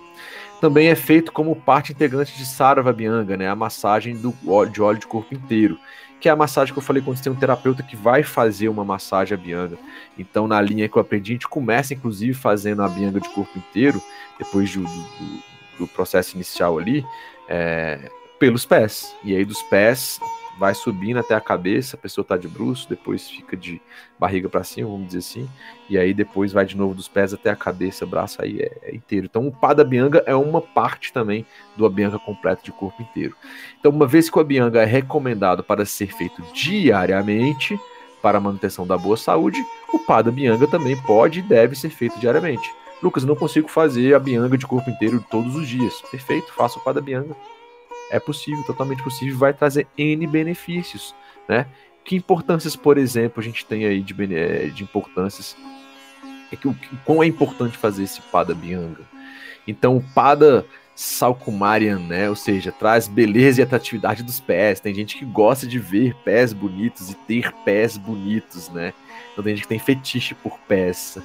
Também 0.61 0.88
é 0.88 0.95
feito 0.95 1.32
como 1.32 1.57
parte 1.57 1.92
integrante 1.92 2.36
de 2.36 2.47
Sarava 2.47 2.92
Bianga, 2.92 3.36
né? 3.36 3.49
A 3.49 3.57
massagem 3.57 4.14
do 4.16 4.32
de 4.70 4.80
óleo 4.80 4.99
de 4.99 5.07
corpo 5.07 5.34
inteiro, 5.34 5.78
que 6.20 6.28
é 6.28 6.32
a 6.32 6.36
massagem 6.36 6.72
que 6.72 6.78
eu 6.78 6.82
falei 6.82 7.03
quando 7.03 7.16
você 7.16 7.24
tem 7.24 7.32
um 7.32 7.36
terapeuta 7.36 7.82
que 7.82 7.97
vai 7.97 8.22
fazer 8.22 8.68
uma 8.68 8.84
massagem 8.84 9.36
a 9.36 9.40
Bianga. 9.40 9.76
Então, 10.18 10.47
na 10.47 10.61
linha 10.61 10.88
que 10.88 10.97
eu 10.97 11.03
aprendi, 11.03 11.32
a 11.32 11.34
gente 11.34 11.49
começa 11.49 11.92
inclusive 11.92 12.34
fazendo 12.34 12.82
a 12.82 12.88
Bianga 12.88 13.20
de 13.20 13.28
corpo 13.30 13.59
inteiro, 13.59 14.01
depois 14.38 14.72
do, 14.72 14.82
do, 14.82 15.54
do 15.79 15.87
processo 15.87 16.35
inicial 16.35 16.79
ali, 16.79 17.05
é, 17.49 18.11
pelos 18.39 18.64
pés. 18.64 19.14
E 19.25 19.35
aí 19.35 19.45
dos 19.45 19.62
pés 19.62 20.20
vai 20.59 20.75
subindo 20.75 21.18
até 21.18 21.35
a 21.35 21.41
cabeça, 21.41 21.97
a 21.97 21.99
pessoa 21.99 22.22
está 22.22 22.37
de 22.37 22.47
bruxo, 22.47 22.89
depois 22.89 23.29
fica 23.29 23.57
de 23.57 23.81
barriga 24.18 24.49
para 24.49 24.62
cima, 24.62 24.89
vamos 24.89 25.07
dizer 25.07 25.18
assim, 25.18 25.49
e 25.91 25.99
aí 25.99 26.14
depois 26.14 26.53
vai 26.53 26.64
de 26.64 26.77
novo 26.77 26.95
dos 26.95 27.09
pés 27.09 27.35
até 27.35 27.51
a 27.51 27.57
cabeça, 27.57 28.07
braço 28.07 28.41
aí 28.41 28.61
é, 28.61 28.79
é 28.83 28.95
inteiro. 28.95 29.27
Então 29.27 29.47
o 29.47 29.53
Pada 29.53 29.85
Bianga 29.85 30.22
é 30.27 30.35
uma 30.35 30.61
parte 30.61 31.12
também 31.12 31.45
do 31.77 31.85
Abianga 31.85 32.18
completo 32.18 32.64
de 32.64 32.72
corpo 32.72 33.03
inteiro. 33.03 33.35
Então 33.79 33.91
uma 33.91 34.07
vez 34.07 34.31
que 34.31 34.39
o 34.39 34.41
Abianga 34.41 34.83
é 34.83 34.87
recomendado 34.87 35.62
para 35.64 35.85
ser 35.85 36.14
feito 36.14 36.41
diariamente 36.53 37.79
para 38.22 38.39
a 38.39 38.41
manutenção 38.41 38.87
da 38.87 38.97
boa 38.97 39.16
saúde, 39.16 39.62
o 39.93 39.99
Pada 39.99 40.31
Bianga 40.31 40.66
também 40.66 40.97
pode 41.03 41.41
e 41.41 41.43
deve 41.43 41.75
ser 41.75 41.91
feito 41.91 42.18
diariamente. 42.18 42.72
Lucas, 43.05 43.25
não 43.25 43.37
consigo 43.37 43.69
fazer 43.69 44.15
a 44.15 44.19
bianga 44.19 44.57
de 44.57 44.67
corpo 44.67 44.89
inteiro 44.89 45.25
todos 45.31 45.55
os 45.55 45.69
dias. 45.69 46.01
Perfeito, 46.11 46.53
faça 46.55 46.79
o 46.79 46.83
pada 46.83 47.01
bianga. 47.01 47.37
É 48.11 48.19
possível, 48.19 48.65
totalmente 48.65 49.03
possível, 49.03 49.37
vai 49.37 49.53
trazer 49.53 49.87
N 49.97 50.27
benefícios, 50.27 51.15
né? 51.49 51.67
Que 52.03 52.17
importâncias, 52.17 52.75
por 52.75 52.97
exemplo, 52.99 53.41
a 53.41 53.45
gente 53.45 53.65
tem 53.65 53.85
aí 53.85 54.01
de, 54.01 54.15
eh, 54.35 54.67
de 54.69 54.83
importâncias? 54.83 55.57
É 56.51 56.57
que 56.57 56.67
o 56.67 56.77
quão 57.05 57.23
é 57.23 57.27
importante 57.27 57.77
fazer 57.77 58.05
esse 58.05 58.21
pada 58.23 58.55
bianga. 58.55 59.03
Então, 59.67 59.97
o 59.97 60.03
pada 60.15 60.65
Salkumarian, 60.95 61.99
né? 61.99 62.29
Ou 62.29 62.37
seja, 62.37 62.73
traz 62.73 63.09
beleza 63.09 63.61
e 63.61 63.65
atratividade 63.65 64.23
dos 64.23 64.41
pés. 64.41 64.81
Tem 64.81 64.95
gente 64.95 65.17
que 65.17 65.25
gosta 65.25 65.67
de 65.67 65.79
ver 65.79 66.15
pés 66.25 66.53
bonitos 66.53 67.11
e 67.11 67.15
ter 67.15 67.53
pés 67.65 67.97
bonitos, 67.97 68.69
né? 68.69 68.93
Então 69.35 69.43
tem 69.43 69.57
gente 69.57 69.64
que 69.64 69.68
tem 69.68 69.80
fetiche 69.80 70.32
por 70.32 70.57
pés. 70.61 71.18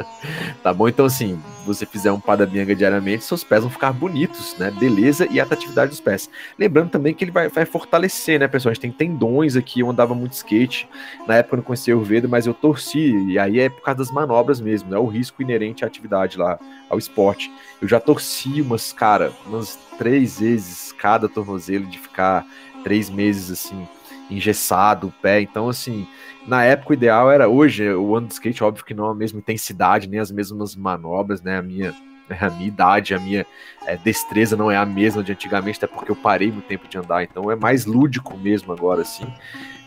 tá 0.62 0.72
bom? 0.72 0.88
Então, 0.88 1.04
assim, 1.04 1.38
você 1.66 1.84
fizer 1.84 2.10
um 2.10 2.18
padabianga 2.18 2.74
diariamente, 2.74 3.24
seus 3.24 3.44
pés 3.44 3.60
vão 3.60 3.70
ficar 3.70 3.92
bonitos, 3.92 4.56
né? 4.58 4.70
Beleza 4.70 5.28
e 5.30 5.38
atratividade 5.38 5.90
dos 5.90 6.00
pés. 6.00 6.30
Lembrando 6.58 6.88
também 6.88 7.12
que 7.12 7.22
ele 7.22 7.30
vai, 7.30 7.48
vai 7.48 7.66
fortalecer, 7.66 8.40
né, 8.40 8.48
pessoal? 8.48 8.70
A 8.70 8.74
gente 8.74 8.80
tem 8.80 8.90
tendões 8.90 9.54
aqui, 9.54 9.80
eu 9.80 9.90
andava 9.90 10.14
muito 10.14 10.32
skate. 10.32 10.88
Na 11.26 11.36
época 11.36 11.54
eu 11.54 11.58
não 11.58 11.64
conhecia 11.64 11.96
o 11.96 12.02
Vedo, 12.02 12.26
mas 12.26 12.46
eu 12.46 12.54
torci. 12.54 13.14
E 13.28 13.38
aí 13.38 13.60
é 13.60 13.68
por 13.68 13.82
causa 13.82 13.98
das 13.98 14.10
manobras 14.10 14.58
mesmo, 14.58 14.88
né? 14.88 14.96
O 14.96 15.06
risco 15.06 15.42
inerente 15.42 15.84
à 15.84 15.86
atividade 15.86 16.38
lá, 16.38 16.58
ao 16.88 16.98
esporte. 16.98 17.52
Eu 17.82 17.86
já 17.86 18.00
torci 18.00 18.62
umas, 18.62 18.94
cara, 18.94 19.30
umas 19.46 19.78
três 19.98 20.40
vezes 20.40 20.90
cada 20.92 21.28
tornozelo 21.28 21.84
de 21.84 21.98
ficar 21.98 22.46
três 22.82 23.10
meses 23.10 23.50
assim 23.50 23.86
engessado 24.32 25.08
o 25.08 25.12
pé. 25.22 25.40
Então, 25.40 25.68
assim, 25.68 26.06
na 26.46 26.64
época 26.64 26.90
o 26.90 26.94
ideal 26.94 27.30
era 27.30 27.48
hoje, 27.48 27.88
o 27.92 28.16
ano 28.16 28.26
do 28.26 28.32
skate, 28.32 28.64
óbvio 28.64 28.84
que 28.84 28.94
não 28.94 29.06
a 29.06 29.14
mesma 29.14 29.38
intensidade, 29.38 30.08
nem 30.08 30.20
as 30.20 30.30
mesmas 30.30 30.74
manobras, 30.74 31.42
né? 31.42 31.58
A 31.58 31.62
minha, 31.62 31.94
a 32.40 32.50
minha 32.50 32.68
idade, 32.68 33.14
a 33.14 33.18
minha 33.18 33.46
é, 33.86 33.96
destreza 33.96 34.56
não 34.56 34.70
é 34.70 34.76
a 34.76 34.86
mesma 34.86 35.22
de 35.22 35.32
antigamente, 35.32 35.78
até 35.78 35.86
porque 35.86 36.10
eu 36.10 36.16
parei 36.16 36.50
muito 36.50 36.66
tempo 36.66 36.88
de 36.88 36.98
andar, 36.98 37.22
então 37.22 37.50
é 37.50 37.56
mais 37.56 37.86
lúdico 37.86 38.36
mesmo 38.36 38.72
agora, 38.72 39.02
assim. 39.02 39.26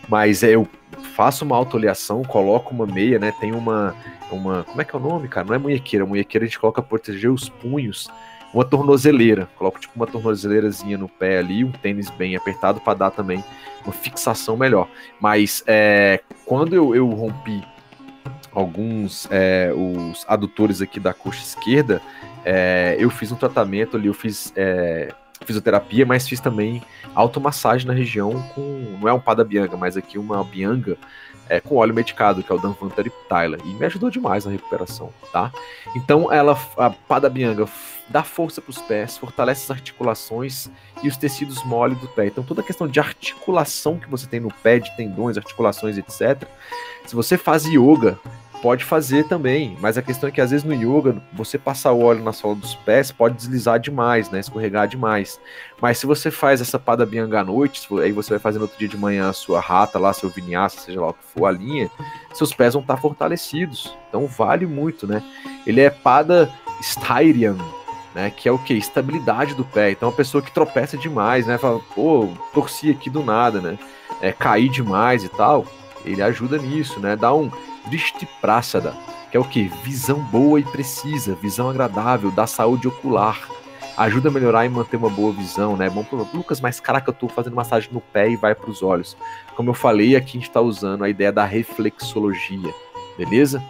Mas 0.08 0.42
é, 0.42 0.54
eu 0.54 0.68
faço 1.14 1.44
uma 1.44 1.56
autoleação, 1.56 2.22
coloco 2.22 2.72
uma 2.72 2.86
meia, 2.86 3.18
né? 3.18 3.32
Tem 3.40 3.52
uma, 3.52 3.94
uma. 4.30 4.62
Como 4.64 4.80
é 4.80 4.84
que 4.84 4.94
é 4.94 4.98
o 4.98 5.02
nome, 5.02 5.26
cara? 5.26 5.46
Não 5.46 5.54
é 5.54 5.58
munhequeira. 5.58 6.06
Munhequeira 6.06 6.44
a 6.44 6.48
gente 6.48 6.60
coloca 6.60 6.80
pra 6.80 6.88
proteger 6.88 7.30
os 7.30 7.48
punhos 7.48 8.08
uma 8.56 8.64
tornozeleira. 8.64 9.46
Coloco 9.56 9.78
tipo 9.78 9.92
uma 9.94 10.06
tornozeleirazinha 10.06 10.96
no 10.96 11.08
pé 11.08 11.38
ali, 11.38 11.62
um 11.62 11.70
tênis 11.70 12.08
bem 12.08 12.34
apertado 12.34 12.80
para 12.80 12.94
dar 12.94 13.10
também 13.10 13.44
uma 13.84 13.92
fixação 13.92 14.56
melhor. 14.56 14.88
Mas 15.20 15.62
é, 15.66 16.22
quando 16.46 16.74
eu, 16.74 16.94
eu, 16.94 17.06
rompi 17.10 17.62
alguns 18.52 19.28
é, 19.30 19.70
os 19.76 20.24
adutores 20.26 20.80
aqui 20.80 20.98
da 20.98 21.12
coxa 21.12 21.42
esquerda, 21.42 22.00
é, 22.46 22.96
eu 22.98 23.10
fiz 23.10 23.30
um 23.30 23.36
tratamento 23.36 23.94
ali, 23.94 24.06
eu 24.06 24.14
fiz 24.14 24.54
é, 24.56 25.12
fisioterapia, 25.44 26.06
mas 26.06 26.26
fiz 26.26 26.40
também 26.40 26.82
automassagem 27.14 27.86
na 27.86 27.92
região 27.92 28.42
com, 28.54 28.96
não 28.98 29.06
é 29.06 29.12
um 29.12 29.20
pada 29.20 29.44
bianga, 29.44 29.76
mas 29.76 29.98
aqui 29.98 30.16
uma 30.16 30.42
bianga 30.42 30.96
é, 31.48 31.60
com 31.60 31.76
óleo 31.76 31.94
medicado, 31.94 32.42
que 32.42 32.50
é 32.50 32.54
o 32.54 32.58
Danvantari 32.58 33.12
Tyler, 33.28 33.60
e 33.64 33.74
me 33.74 33.86
ajudou 33.86 34.10
demais 34.10 34.44
na 34.44 34.52
recuperação, 34.52 35.12
tá? 35.32 35.52
Então 35.94 36.32
ela, 36.32 36.58
a 36.76 36.90
pada 36.90 37.28
bianga 37.28 37.66
dá 38.08 38.22
força 38.22 38.60
para 38.60 38.70
os 38.70 38.78
pés, 38.78 39.18
fortalece 39.18 39.64
as 39.64 39.70
articulações 39.70 40.70
e 41.02 41.08
os 41.08 41.16
tecidos 41.16 41.62
mole 41.64 41.94
do 41.96 42.08
pé. 42.08 42.26
Então 42.26 42.44
toda 42.44 42.60
a 42.60 42.64
questão 42.64 42.86
de 42.86 43.00
articulação 43.00 43.98
que 43.98 44.08
você 44.08 44.26
tem 44.26 44.40
no 44.40 44.52
pé, 44.52 44.78
de 44.78 44.94
tendões, 44.96 45.36
articulações, 45.36 45.98
etc. 45.98 46.48
Se 47.06 47.14
você 47.14 47.36
faz 47.36 47.64
yoga, 47.66 48.18
pode 48.66 48.84
fazer 48.84 49.28
também, 49.28 49.78
mas 49.80 49.96
a 49.96 50.02
questão 50.02 50.28
é 50.28 50.32
que 50.32 50.40
às 50.40 50.50
vezes 50.50 50.64
no 50.64 50.74
yoga, 50.74 51.22
você 51.32 51.56
passar 51.56 51.92
o 51.92 52.02
óleo 52.02 52.24
na 52.24 52.32
sola 52.32 52.56
dos 52.56 52.74
pés 52.74 53.12
pode 53.12 53.36
deslizar 53.36 53.78
demais, 53.78 54.28
né, 54.28 54.40
escorregar 54.40 54.88
demais. 54.88 55.38
Mas 55.80 55.98
se 55.98 56.06
você 56.06 56.32
faz 56.32 56.60
essa 56.60 56.76
pada 56.76 57.06
bianga 57.06 57.38
à 57.38 57.44
noite, 57.44 57.86
aí 58.02 58.10
você 58.10 58.30
vai 58.30 58.40
fazer 58.40 58.58
no 58.58 58.64
outro 58.64 58.76
dia 58.76 58.88
de 58.88 58.96
manhã 58.96 59.28
a 59.28 59.32
sua 59.32 59.60
rata 59.60 60.00
lá, 60.00 60.12
seu 60.12 60.28
vinyasa, 60.28 60.80
seja 60.80 61.00
lá 61.00 61.10
o 61.10 61.14
que 61.14 61.22
for 61.32 61.46
a 61.46 61.52
linha, 61.52 61.88
seus 62.34 62.52
pés 62.52 62.74
vão 62.74 62.82
estar 62.82 62.96
fortalecidos. 62.96 63.96
Então 64.08 64.26
vale 64.26 64.66
muito, 64.66 65.06
né? 65.06 65.22
Ele 65.64 65.80
é 65.80 65.88
pada 65.88 66.50
Styrian, 66.80 67.56
né, 68.16 68.32
que 68.36 68.48
é 68.48 68.52
o 68.52 68.58
que? 68.58 68.74
Estabilidade 68.74 69.54
do 69.54 69.64
pé. 69.64 69.92
Então 69.92 70.08
a 70.08 70.12
pessoa 70.12 70.42
que 70.42 70.50
tropeça 70.50 70.98
demais, 70.98 71.46
né, 71.46 71.56
fala, 71.56 71.78
pô, 71.94 72.30
torci 72.52 72.90
aqui 72.90 73.08
do 73.08 73.22
nada, 73.22 73.60
né, 73.60 73.78
é, 74.20 74.32
cair 74.32 74.68
demais 74.68 75.22
e 75.22 75.28
tal, 75.28 75.64
ele 76.06 76.22
ajuda 76.22 76.58
nisso, 76.58 77.00
né, 77.00 77.16
dá 77.16 77.34
um 77.34 77.50
Drishti 77.86 78.26
Prasada, 78.40 78.94
que 79.30 79.36
é 79.36 79.40
o 79.40 79.44
que? 79.44 79.64
Visão 79.82 80.20
boa 80.20 80.60
e 80.60 80.64
precisa, 80.64 81.34
visão 81.34 81.68
agradável, 81.68 82.30
da 82.30 82.46
saúde 82.46 82.88
ocular. 82.88 83.48
Ajuda 83.96 84.28
a 84.28 84.32
melhorar 84.32 84.66
e 84.66 84.68
manter 84.68 84.98
uma 84.98 85.08
boa 85.08 85.32
visão, 85.32 85.74
né? 85.74 85.88
Bom 85.88 86.04
Lucas, 86.34 86.60
mas 86.60 86.78
caraca, 86.78 87.08
eu 87.08 87.14
tô 87.14 87.28
fazendo 87.28 87.56
massagem 87.56 87.90
no 87.90 88.00
pé 88.00 88.28
e 88.28 88.36
vai 88.36 88.54
para 88.54 88.68
os 88.68 88.82
olhos. 88.82 89.16
Como 89.54 89.70
eu 89.70 89.74
falei, 89.74 90.14
aqui 90.14 90.32
a 90.36 90.40
gente 90.40 90.48
está 90.48 90.60
usando 90.60 91.02
a 91.02 91.08
ideia 91.08 91.32
da 91.32 91.46
reflexologia, 91.46 92.74
beleza? 93.16 93.62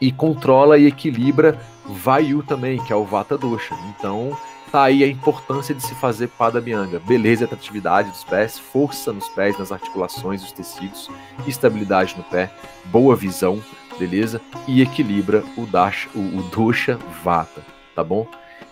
E 0.00 0.12
controla 0.12 0.78
e 0.78 0.86
equilibra 0.86 1.58
Vayu 1.84 2.44
também, 2.44 2.80
que 2.84 2.92
é 2.92 2.96
o 2.96 3.04
Vata 3.04 3.36
Dosha. 3.36 3.74
Então, 3.88 4.36
tá 4.70 4.84
aí 4.84 5.02
a 5.02 5.06
importância 5.06 5.74
de 5.74 5.82
se 5.82 5.94
fazer 5.94 6.28
Pada 6.28 6.60
Bianga. 6.60 7.00
Beleza 7.00 7.42
e 7.42 7.44
atratividade 7.44 8.10
dos 8.10 8.24
pés, 8.24 8.58
força 8.58 9.12
nos 9.12 9.28
pés, 9.28 9.58
nas 9.58 9.72
articulações, 9.72 10.42
os 10.42 10.52
tecidos, 10.52 11.10
estabilidade 11.46 12.16
no 12.16 12.22
pé, 12.24 12.50
boa 12.86 13.16
visão, 13.16 13.62
beleza? 13.98 14.40
E 14.68 14.80
equilibra 14.80 15.42
o, 15.56 15.66
dasha, 15.66 16.08
o, 16.14 16.18
o 16.18 16.42
Dosha 16.54 16.98
Vata, 17.22 17.62
tá 17.94 18.04
bom? 18.04 18.26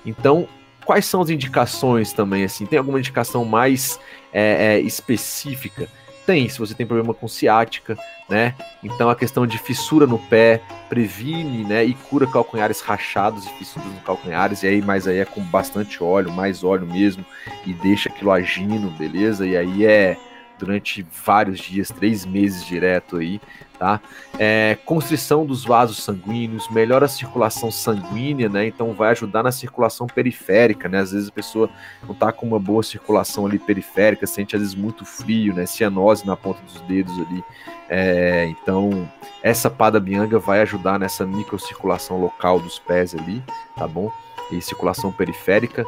Então, 0.07 0.49
quais 0.85 1.05
são 1.05 1.21
as 1.21 1.31
indicações 1.31 2.13
também, 2.13 2.45
assim? 2.45 2.65
Tem 2.65 2.79
alguma 2.79 2.99
indicação 2.99 3.45
mais 3.45 3.99
é, 4.33 4.77
é, 4.77 4.81
específica? 4.81 5.89
Tem, 6.29 6.47
se 6.47 6.59
você 6.59 6.75
tem 6.75 6.85
problema 6.85 7.15
com 7.15 7.27
ciática, 7.27 7.97
né? 8.29 8.55
Então 8.85 9.09
a 9.09 9.17
questão 9.17 9.47
de 9.47 9.57
fissura 9.57 10.07
no 10.07 10.19
pé 10.19 10.61
previne, 10.87 11.65
né? 11.65 11.83
E 11.83 11.95
cura 11.95 12.27
calcanhares 12.27 12.83
rachados 12.83 13.47
e 13.47 13.49
fissuras 13.55 13.89
no 13.89 14.01
calcanhares. 14.03 14.63
E 14.63 14.67
aí, 14.67 14.83
mas 14.83 15.09
aí 15.09 15.21
é 15.21 15.25
com 15.25 15.41
bastante 15.41 16.05
óleo, 16.05 16.31
mais 16.31 16.63
óleo 16.63 16.87
mesmo, 16.87 17.25
e 17.65 17.73
deixa 17.73 18.11
aquilo 18.11 18.31
agindo, 18.31 18.91
beleza? 18.99 19.47
E 19.47 19.57
aí 19.57 19.87
é 19.87 20.19
durante 20.59 21.07
vários 21.25 21.61
dias, 21.61 21.89
três 21.89 22.27
meses 22.27 22.65
direto 22.65 23.17
aí, 23.17 23.41
tá? 23.79 24.01
É, 24.39 24.77
constrição 24.85 25.47
dos 25.47 25.65
vasos 25.65 26.03
sanguíneos, 26.03 26.69
melhora 26.71 27.07
a 27.07 27.09
circulação 27.09 27.71
sanguínea, 27.71 28.49
né? 28.49 28.67
Então 28.67 28.93
vai 28.93 29.11
ajudar 29.11 29.43
na 29.43 29.53
circulação 29.53 30.07
periférica, 30.07 30.89
né? 30.89 30.99
Às 30.99 31.13
vezes 31.13 31.29
a 31.29 31.33
pessoa 31.33 31.71
não 32.07 32.15
tá 32.15 32.33
com 32.33 32.47
uma 32.47 32.59
boa 32.59 32.83
circulação 32.83 33.47
ali 33.47 33.59
periférica, 33.59 34.27
sente 34.27 34.57
às 34.57 34.63
vezes 34.63 34.75
muito 34.75 35.05
frio, 35.05 35.55
né? 35.55 35.65
Cianose 35.65 36.27
na 36.27 36.37
ponta 36.37 36.61
dos 36.63 36.81
dedos 36.83 37.15
ali. 37.21 37.45
É, 37.89 38.47
então 38.47 39.09
essa 39.43 39.71
pada 39.71 39.99
bianga 40.01 40.39
vai 40.39 40.61
ajudar 40.61 40.99
nessa 40.99 41.25
microcirculação 41.25 42.21
local 42.21 42.61
dos 42.61 42.79
pés 42.79 43.15
ali, 43.15 43.43
tá 43.77 43.87
bom? 43.87 44.13
E 44.51 44.61
circulação 44.61 45.13
periférica. 45.13 45.85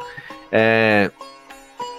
É, 0.51 1.11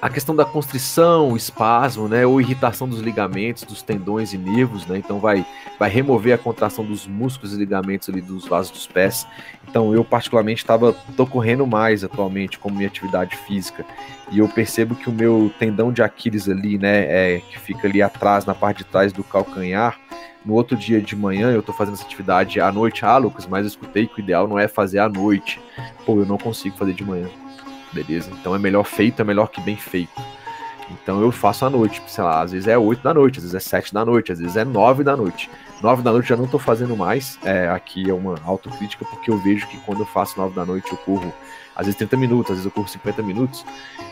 a 0.02 0.10
questão 0.10 0.34
da 0.34 0.44
constrição, 0.44 1.36
espasmo, 1.36 2.08
né, 2.08 2.26
ou 2.26 2.40
irritação 2.40 2.88
dos 2.88 2.98
ligamentos, 2.98 3.62
dos 3.62 3.82
tendões 3.82 4.32
e 4.32 4.36
nervos, 4.36 4.84
né, 4.84 4.98
então 4.98 5.20
vai, 5.20 5.46
vai 5.78 5.88
remover 5.88 6.34
a 6.34 6.38
contração 6.38 6.84
dos 6.84 7.06
músculos 7.06 7.54
e 7.54 7.56
ligamentos 7.56 8.08
ali 8.08 8.20
dos 8.20 8.44
vasos 8.44 8.72
dos 8.72 8.84
pés. 8.84 9.24
Então 9.68 9.94
eu 9.94 10.02
particularmente 10.02 10.60
estava 10.60 10.92
tô 11.16 11.24
correndo 11.24 11.64
mais 11.68 12.02
atualmente 12.02 12.58
como 12.58 12.74
minha 12.74 12.88
atividade 12.88 13.36
física 13.36 13.86
e 14.32 14.40
eu 14.40 14.48
percebo 14.48 14.96
que 14.96 15.08
o 15.08 15.12
meu 15.12 15.52
tendão 15.56 15.92
de 15.92 16.02
Aquiles 16.02 16.48
ali, 16.48 16.78
né, 16.78 17.04
é, 17.36 17.38
que 17.38 17.60
fica 17.60 17.86
ali 17.86 18.02
atrás 18.02 18.44
na 18.44 18.56
parte 18.56 18.78
de 18.78 18.84
trás 18.86 19.12
do 19.12 19.22
calcanhar, 19.22 19.96
no 20.44 20.54
outro 20.54 20.76
dia 20.76 21.00
de 21.00 21.14
manhã 21.14 21.52
eu 21.52 21.62
tô 21.62 21.72
fazendo 21.72 21.94
essa 21.94 22.04
atividade 22.04 22.60
à 22.60 22.72
noite, 22.72 23.04
ah, 23.04 23.18
Lucas, 23.18 23.46
mas 23.46 23.60
eu 23.60 23.68
escutei 23.68 24.08
que 24.08 24.20
o 24.20 24.20
ideal 24.20 24.48
não 24.48 24.58
é 24.58 24.66
fazer 24.66 24.98
à 24.98 25.08
noite. 25.08 25.60
Pô, 26.04 26.18
eu 26.18 26.26
não 26.26 26.36
consigo 26.36 26.76
fazer 26.76 26.92
de 26.92 27.04
manhã 27.04 27.28
beleza? 27.92 28.30
Então 28.32 28.54
é 28.54 28.58
melhor 28.58 28.84
feito, 28.84 29.20
é 29.20 29.24
melhor 29.24 29.48
que 29.48 29.60
bem 29.60 29.76
feito. 29.76 30.20
Então 30.90 31.20
eu 31.20 31.30
faço 31.32 31.64
à 31.64 31.70
noite, 31.70 32.02
sei 32.06 32.22
lá, 32.22 32.42
às 32.42 32.52
vezes 32.52 32.68
é 32.68 32.76
8 32.76 33.02
da 33.02 33.14
noite, 33.14 33.38
às 33.38 33.44
vezes 33.44 33.54
é 33.54 33.60
7 33.60 33.94
da 33.94 34.04
noite, 34.04 34.32
às 34.32 34.38
vezes 34.38 34.56
é 34.56 34.64
9 34.64 35.02
da 35.02 35.16
noite. 35.16 35.50
9 35.82 36.02
da 36.02 36.12
noite 36.12 36.28
já 36.28 36.36
não 36.36 36.46
tô 36.46 36.58
fazendo 36.58 36.96
mais, 36.96 37.38
é, 37.44 37.68
aqui 37.68 38.08
é 38.08 38.14
uma 38.14 38.36
autocrítica, 38.44 39.04
porque 39.04 39.30
eu 39.30 39.38
vejo 39.38 39.66
que 39.68 39.78
quando 39.78 40.00
eu 40.00 40.06
faço 40.06 40.38
9 40.38 40.54
da 40.54 40.64
noite 40.64 40.92
eu 40.92 40.98
corro 40.98 41.32
às 41.74 41.86
vezes 41.86 41.96
30 41.96 42.16
minutos, 42.18 42.50
às 42.50 42.58
vezes 42.58 42.66
eu 42.66 42.70
corro 42.70 42.86
50 42.86 43.22
minutos. 43.22 43.64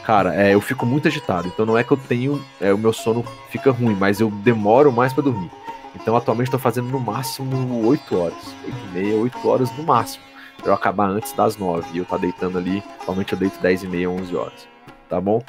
Cara, 0.04 0.34
é, 0.34 0.54
eu 0.54 0.60
fico 0.60 0.86
muito 0.86 1.06
agitado, 1.06 1.48
então 1.48 1.66
não 1.66 1.76
é 1.76 1.84
que 1.84 1.92
eu 1.92 1.96
tenho, 1.96 2.42
é, 2.60 2.72
o 2.72 2.78
meu 2.78 2.92
sono 2.92 3.24
fica 3.50 3.70
ruim, 3.70 3.94
mas 3.94 4.20
eu 4.20 4.30
demoro 4.30 4.90
mais 4.90 5.12
para 5.12 5.24
dormir. 5.24 5.50
Então 5.94 6.16
atualmente 6.16 6.46
estou 6.46 6.60
fazendo 6.60 6.88
no 6.88 7.00
máximo 7.00 7.86
8 7.86 8.18
horas, 8.18 8.54
8 8.64 8.76
e 8.86 8.98
meia, 8.98 9.16
8 9.16 9.48
horas 9.48 9.76
no 9.76 9.82
máximo 9.82 10.29
eu 10.64 10.72
acabar 10.72 11.08
antes 11.08 11.32
das 11.32 11.56
9 11.56 11.88
e 11.92 11.98
eu 11.98 12.04
tá 12.04 12.16
deitando 12.16 12.58
ali, 12.58 12.82
normalmente 12.98 13.32
eu 13.32 13.38
deito 13.38 13.60
10 13.60 13.84
e 13.84 13.86
meia, 13.86 14.10
11 14.10 14.36
horas. 14.36 14.70
Tá 15.08 15.20
bom? 15.20 15.42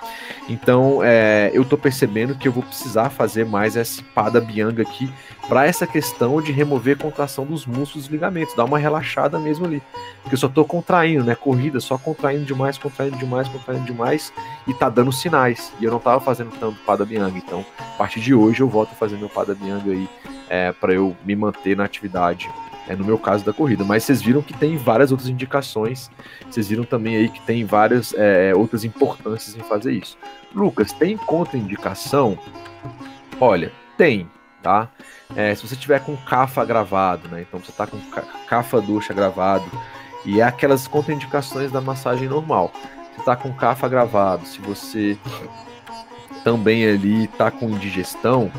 Então, 0.50 1.02
é, 1.04 1.52
eu 1.54 1.64
tô 1.64 1.78
percebendo 1.78 2.34
que 2.34 2.48
eu 2.48 2.52
vou 2.52 2.64
precisar 2.64 3.12
fazer 3.12 3.46
mais 3.46 3.78
essa 3.78 4.02
pada 4.16 4.42
bianga 4.42 4.82
aqui 4.82 5.14
para 5.48 5.68
essa 5.68 5.86
questão 5.86 6.42
de 6.42 6.52
remover 6.52 6.98
contração 6.98 7.46
dos 7.46 7.68
músculos 7.68 8.08
e 8.08 8.12
ligamentos, 8.12 8.56
dar 8.56 8.66
uma 8.66 8.80
relaxada 8.80 9.38
mesmo 9.38 9.68
ali. 9.68 9.80
Porque 10.24 10.34
eu 10.34 10.40
só 10.40 10.50
tô 10.50 10.66
contraindo, 10.66 11.24
né? 11.24 11.36
Corrida, 11.36 11.80
só 11.80 11.96
contraindo 11.96 12.44
demais, 12.44 12.80
contraindo 12.80 13.18
demais, 13.18 13.48
contraindo 13.50 13.86
demais 13.86 14.34
e 14.66 14.74
tá 14.74 14.90
dando 14.90 15.12
sinais. 15.12 15.72
E 15.80 15.86
eu 15.86 15.92
não 15.92 16.00
tava 16.00 16.20
fazendo 16.20 16.50
tanto 16.60 16.80
pada 16.84 17.06
bianga. 17.06 17.38
Então, 17.38 17.64
a 17.78 17.98
partir 18.00 18.20
de 18.20 18.34
hoje 18.34 18.62
eu 18.62 18.68
volto 18.68 18.94
a 18.94 18.96
fazer 18.96 19.16
meu 19.18 19.30
pada 19.30 19.54
bianga 19.54 19.92
aí 19.92 20.10
é, 20.50 20.72
para 20.72 20.92
eu 20.92 21.16
me 21.24 21.36
manter 21.36 21.78
na 21.78 21.84
atividade 21.84 22.50
é 22.88 22.96
no 22.96 23.06
meu 23.06 23.18
caso 23.18 23.46
da 23.46 23.54
corrida. 23.54 23.84
Mas 23.84 24.04
vocês 24.04 24.22
viram 24.22 24.42
que 24.42 24.54
tem 24.54 24.78
várias 24.78 25.12
outras 25.12 25.30
indicações, 25.30 26.10
vocês 26.50 26.68
viram 26.68 26.84
também 26.84 27.16
aí 27.16 27.30
que 27.30 27.42
tem 27.42 27.66
várias 27.66 28.14
é, 28.16 28.54
outras 28.56 28.84
importâncias 28.84 29.56
em 29.56 29.62
fazer 29.62 29.94
isso. 29.94 30.18
Lucas, 30.54 30.92
tem 30.94 31.18
contraindicação? 31.18 32.38
Olha, 33.40 33.72
tem, 33.98 34.30
tá? 34.62 34.90
É, 35.36 35.56
se 35.56 35.68
você 35.68 35.76
tiver 35.76 36.00
com 36.02 36.16
CAFA 36.18 36.66
gravado, 36.66 37.28
né? 37.30 37.42
Então 37.42 37.60
você 37.60 37.72
tá 37.72 37.88
com 37.88 37.98
CAFA 38.48 38.82
ducha 38.82 39.14
gravado, 39.14 39.66
e 40.26 40.40
é 40.40 40.44
aquelas 40.44 40.88
contraindicações 40.88 41.72
da 41.72 41.82
massagem 41.82 42.28
normal. 42.28 42.72
Você 43.16 43.24
tá 43.24 43.36
com 43.36 43.54
CAFA 43.54 43.88
gravado, 43.90 44.46
se 44.46 44.60
você 44.60 45.18
também 46.44 46.86
ali 46.88 47.28
tá 47.28 47.52
com 47.52 47.70
indigestão, 47.70 48.52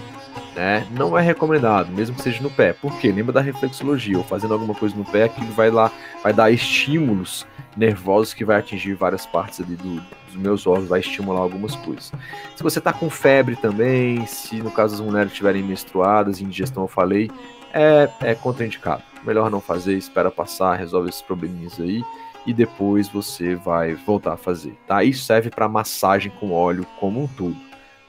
né? 0.55 0.87
Não 0.91 1.17
é 1.17 1.23
recomendado, 1.23 1.91
mesmo 1.93 2.17
que 2.17 2.23
seja 2.23 2.43
no 2.43 2.51
pé. 2.51 2.73
Por 2.73 2.99
quê? 2.99 3.11
Lembra 3.11 3.33
da 3.33 3.41
reflexologia, 3.41 4.19
ou 4.19 4.25
fazendo 4.25 4.53
alguma 4.55 4.75
coisa 4.75 4.95
no 4.95 5.05
pé, 5.05 5.25
aquilo 5.25 5.53
vai 5.53 5.71
lá, 5.71 5.91
vai 6.23 6.33
dar 6.33 6.51
estímulos 6.51 7.47
nervosos 7.77 8.35
que 8.35 8.45
vai 8.45 8.59
atingir 8.59 8.95
várias 8.95 9.25
partes 9.25 9.61
ali 9.61 9.77
do, 9.77 10.01
dos 10.27 10.37
meus 10.37 10.67
órgãos, 10.67 10.89
vai 10.89 11.01
estimular 11.01 11.41
algumas 11.41 11.75
coisas. 11.77 12.13
Se 12.57 12.63
você 12.63 12.81
tá 12.81 12.93
com 12.93 13.09
febre 13.09 13.57
também, 13.57 14.27
se 14.27 14.57
no 14.57 14.71
caso 14.71 14.95
as 14.95 15.01
mulheres 15.01 15.33
estiverem 15.33 15.63
menstruadas, 15.63 16.41
indigestão 16.41 16.85
eu 16.85 16.89
falei, 16.89 17.31
é, 17.73 18.09
é 18.21 18.35
contraindicado. 18.35 19.03
Melhor 19.25 19.51
não 19.51 19.61
fazer, 19.61 19.97
espera 19.97 20.31
passar, 20.31 20.75
resolve 20.75 21.09
esses 21.09 21.23
probleminhas 21.23 21.81
aí 21.81 22.03
e 22.45 22.53
depois 22.53 23.09
você 23.09 23.55
vai 23.55 23.95
voltar 23.95 24.33
a 24.33 24.37
fazer, 24.37 24.77
tá? 24.87 25.05
Isso 25.05 25.25
serve 25.25 25.49
para 25.49 25.69
massagem 25.69 26.33
com 26.41 26.53
óleo 26.53 26.87
como 26.99 27.23
um 27.23 27.27
todo, 27.27 27.57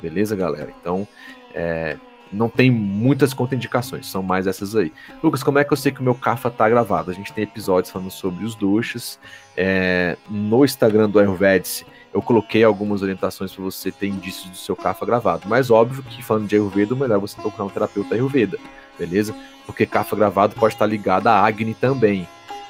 beleza, 0.01 0.35
galera? 0.35 0.73
Então, 0.81 1.07
é, 1.53 1.97
não 2.33 2.49
tem 2.49 2.71
muitas 2.71 3.33
contraindicações, 3.33 4.07
são 4.07 4.23
mais 4.23 4.47
essas 4.47 4.75
aí. 4.75 4.91
Lucas, 5.21 5.43
como 5.43 5.59
é 5.59 5.63
que 5.63 5.71
eu 5.71 5.77
sei 5.77 5.91
que 5.91 6.01
o 6.01 6.03
meu 6.03 6.15
CAFA 6.15 6.49
tá 6.49 6.67
gravado? 6.67 7.11
A 7.11 7.13
gente 7.13 7.31
tem 7.31 7.43
episódios 7.43 7.91
falando 7.91 8.11
sobre 8.11 8.43
os 8.43 8.55
duchas. 8.55 9.19
É, 9.55 10.17
no 10.29 10.65
Instagram 10.65 11.09
do 11.09 11.19
Ayurvedic, 11.19 11.85
eu 12.13 12.21
coloquei 12.21 12.63
algumas 12.63 13.01
orientações 13.01 13.53
para 13.53 13.63
você 13.63 13.91
ter 13.91 14.07
indícios 14.07 14.49
do 14.49 14.57
seu 14.57 14.75
CAFA 14.75 15.05
gravado. 15.05 15.43
Mas 15.47 15.69
óbvio 15.69 16.03
que 16.03 16.23
falando 16.23 16.47
de 16.47 16.55
Ayurveda, 16.55 16.93
o 16.93 16.97
melhor 16.97 17.17
é 17.17 17.19
você 17.19 17.39
procurar 17.39 17.65
um 17.65 17.69
terapeuta 17.69 18.15
Ayurveda, 18.15 18.57
beleza? 18.97 19.33
Porque 19.65 19.85
CAFA 19.85 20.15
gravado 20.15 20.55
pode 20.55 20.73
estar 20.73 20.85
ligado 20.85 21.27
à 21.27 21.39
Agni 21.39 21.73
também. 21.73 22.27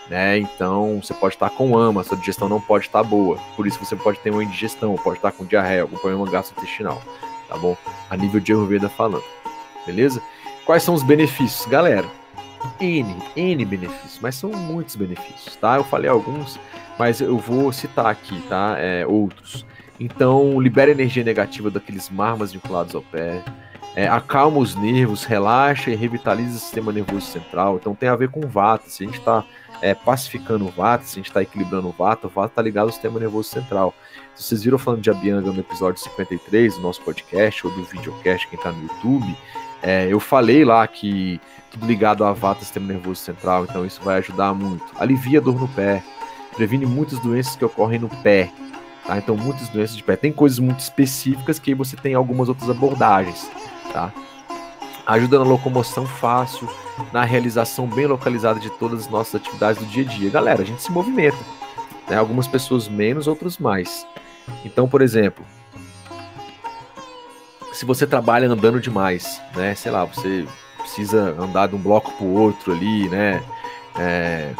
Né? 0.09 0.37
Então 0.37 0.99
você 1.01 1.13
pode 1.13 1.35
estar 1.35 1.49
com 1.49 1.77
ama, 1.77 2.03
sua 2.03 2.17
digestão 2.17 2.49
não 2.49 2.59
pode 2.59 2.85
estar 2.85 3.03
boa. 3.03 3.37
Por 3.55 3.65
isso 3.65 3.79
você 3.79 3.95
pode 3.95 4.19
ter 4.19 4.31
uma 4.31 4.43
indigestão, 4.43 4.93
pode 4.95 5.17
estar 5.17 5.31
com 5.31 5.45
diarreia, 5.45 5.83
algum 5.83 5.97
problema 5.97 6.29
gastrointestinal, 6.29 7.01
tá 7.47 7.57
bom? 7.57 7.77
A 8.09 8.17
nível 8.17 8.41
de 8.41 8.51
Ayurveda 8.51 8.89
falando 8.89 9.23
beleza? 9.85 10.21
Quais 10.65 10.83
são 10.83 10.93
os 10.93 11.03
benefícios? 11.03 11.65
Galera, 11.67 12.05
N, 12.79 13.15
N 13.35 13.65
benefícios, 13.65 14.19
mas 14.21 14.35
são 14.35 14.51
muitos 14.51 14.95
benefícios, 14.95 15.55
tá? 15.57 15.75
Eu 15.75 15.83
falei 15.83 16.09
alguns, 16.09 16.59
mas 16.97 17.21
eu 17.21 17.37
vou 17.37 17.71
citar 17.71 18.07
aqui, 18.07 18.41
tá? 18.47 18.75
É, 18.77 19.05
outros. 19.05 19.65
Então, 19.99 20.59
libera 20.59 20.91
energia 20.91 21.23
negativa 21.23 21.69
daqueles 21.69 22.09
marmas 22.09 22.51
vinculados 22.51 22.95
ao 22.95 23.01
pé, 23.01 23.43
é, 23.95 24.07
acalma 24.07 24.57
os 24.57 24.75
nervos, 24.75 25.23
relaxa 25.23 25.91
e 25.91 25.95
revitaliza 25.95 26.57
o 26.57 26.59
sistema 26.59 26.91
nervoso 26.91 27.27
central. 27.27 27.77
Então, 27.77 27.93
tem 27.93 28.09
a 28.09 28.15
ver 28.15 28.29
com 28.29 28.41
Vata. 28.41 28.89
Se 28.89 29.03
a 29.03 29.05
gente 29.05 29.19
está 29.19 29.43
é, 29.81 29.93
pacificando 29.93 30.65
o 30.65 30.69
Vata, 30.69 31.03
se 31.03 31.13
a 31.13 31.15
gente 31.19 31.27
está 31.27 31.41
equilibrando 31.41 31.89
o 31.89 31.91
Vata, 31.91 32.25
o 32.25 32.29
Vata 32.29 32.53
está 32.53 32.61
ligado 32.61 32.85
ao 32.85 32.91
sistema 32.91 33.19
nervoso 33.19 33.49
central. 33.49 33.93
Se 34.33 34.43
vocês 34.43 34.63
viram 34.63 34.79
falando 34.79 35.01
de 35.01 35.11
Abhyanga 35.11 35.51
no 35.51 35.59
episódio 35.59 36.01
53 36.01 36.75
do 36.75 36.81
nosso 36.81 37.01
podcast 37.01 37.67
ou 37.67 37.73
do 37.73 37.83
videocast, 37.83 38.47
quem 38.47 38.57
está 38.57 38.71
no 38.71 38.81
YouTube, 38.81 39.37
é, 39.83 40.07
eu 40.09 40.19
falei 40.19 40.63
lá 40.63 40.87
que 40.87 41.41
tudo 41.69 41.85
ligado 41.85 42.23
a 42.23 42.31
vata, 42.31 42.61
sistema 42.61 42.87
nervoso 42.87 43.21
central, 43.21 43.65
então 43.65 43.85
isso 43.85 44.01
vai 44.01 44.17
ajudar 44.19 44.53
muito. 44.53 44.85
Alivia 44.95 45.39
a 45.39 45.41
dor 45.41 45.59
no 45.59 45.67
pé, 45.67 46.01
previne 46.55 46.85
muitas 46.85 47.19
doenças 47.19 47.57
que 47.57 47.65
ocorrem 47.65 47.99
no 47.99 48.07
pé. 48.07 48.49
Tá? 49.05 49.17
Então, 49.17 49.35
muitas 49.35 49.67
doenças 49.67 49.97
de 49.97 50.01
pé. 50.01 50.15
Tem 50.15 50.31
coisas 50.31 50.57
muito 50.57 50.79
específicas 50.79 51.59
que 51.59 51.75
você 51.75 51.97
tem 51.97 52.13
algumas 52.13 52.47
outras 52.47 52.69
abordagens. 52.69 53.51
Tá? 53.91 54.13
Ajuda 55.05 55.39
na 55.39 55.43
locomoção 55.43 56.05
fácil, 56.05 56.69
na 57.11 57.25
realização 57.25 57.85
bem 57.85 58.07
localizada 58.07 58.61
de 58.61 58.69
todas 58.69 59.01
as 59.01 59.09
nossas 59.09 59.35
atividades 59.35 59.83
do 59.83 59.87
dia 59.89 60.05
a 60.05 60.07
dia. 60.07 60.29
Galera, 60.29 60.61
a 60.61 60.65
gente 60.65 60.81
se 60.81 60.91
movimenta. 60.91 61.37
Né? 62.09 62.15
Algumas 62.15 62.47
pessoas 62.47 62.87
menos, 62.87 63.27
outras 63.27 63.57
mais. 63.57 64.07
Então, 64.63 64.87
por 64.87 65.01
exemplo, 65.01 65.43
se 67.73 67.85
você 67.85 68.05
trabalha 68.07 68.47
andando 68.47 68.79
demais, 68.79 69.41
né? 69.55 69.75
Sei 69.75 69.91
lá, 69.91 70.05
você 70.05 70.45
precisa 70.77 71.35
andar 71.39 71.67
de 71.67 71.75
um 71.75 71.79
bloco 71.79 72.11
para 72.13 72.25
outro 72.25 72.71
ali, 72.71 73.09
né? 73.09 73.43
É, 73.97 74.53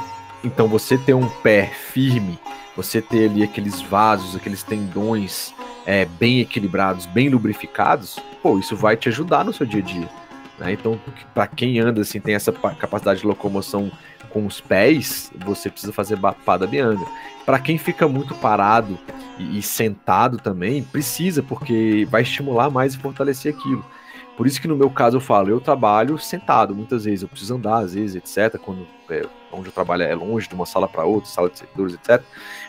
então 0.44 0.68
você 0.68 0.98
ter 0.98 1.14
um 1.14 1.28
pé 1.28 1.68
firme, 1.68 2.40
você 2.76 3.02
ter 3.02 3.30
ali 3.30 3.44
aqueles 3.44 3.82
vasos, 3.82 4.36
aqueles 4.36 4.64
tendões 4.64 5.54
é, 5.86 6.06
bem 6.06 6.40
equilibrados, 6.40 7.06
bem 7.06 7.30
lubrificados, 7.30 8.18
pô, 8.42 8.58
isso 8.58 8.76
vai 8.76 8.98
te 8.98 9.10
ajudar 9.10 9.46
no 9.46 9.54
seu 9.54 9.66
dia 9.66 9.82
a 9.82 9.86
dia. 9.86 10.10
Né? 10.58 10.74
Então, 10.74 11.00
para 11.34 11.48
quem 11.48 11.80
anda 11.80 12.02
assim, 12.02 12.20
tem 12.20 12.36
essa 12.36 12.52
capacidade 12.52 13.22
de 13.22 13.28
locomoção 13.28 13.92
com 14.30 14.46
os 14.46 14.60
pés, 14.60 15.32
você 15.46 15.70
precisa 15.70 15.94
fazer 15.94 16.18
pada 16.46 16.66
bianga. 16.66 17.06
Para 17.46 17.60
quem 17.60 17.78
fica 17.78 18.08
muito 18.08 18.34
parado 18.36 18.98
e, 19.38 19.60
e 19.60 19.62
sentado 19.62 20.38
também, 20.38 20.82
precisa, 20.82 21.44
porque 21.44 22.08
vai 22.10 22.24
estimular 22.24 22.70
mais 22.70 22.96
e 22.96 22.98
fortalecer 22.98 23.54
aquilo. 23.54 23.86
Por 24.36 24.48
isso 24.48 24.60
que 24.60 24.68
no 24.68 24.76
meu 24.76 24.90
caso 24.90 25.18
eu 25.18 25.22
falo, 25.22 25.50
eu 25.50 25.62
trabalho 25.62 26.18
sentado 26.18 26.74
muitas 26.74 27.06
vezes, 27.06 27.22
eu 27.22 27.28
preciso 27.28 27.56
andar 27.56 27.78
às 27.80 27.94
vezes, 27.94 28.16
etc. 28.16 28.60
Quando 28.60 28.88
é, 29.10 29.24
onde 29.52 29.68
eu 29.68 29.72
trabalho 29.72 30.02
é 30.02 30.16
longe 30.16 30.50
de 30.50 30.56
uma 30.56 30.66
sala 30.66 30.88
para 30.88 31.06
outra, 31.06 31.30
sala 31.30 31.50
de 31.50 31.60
servidores, 31.60 31.94
etc. 31.94 32.24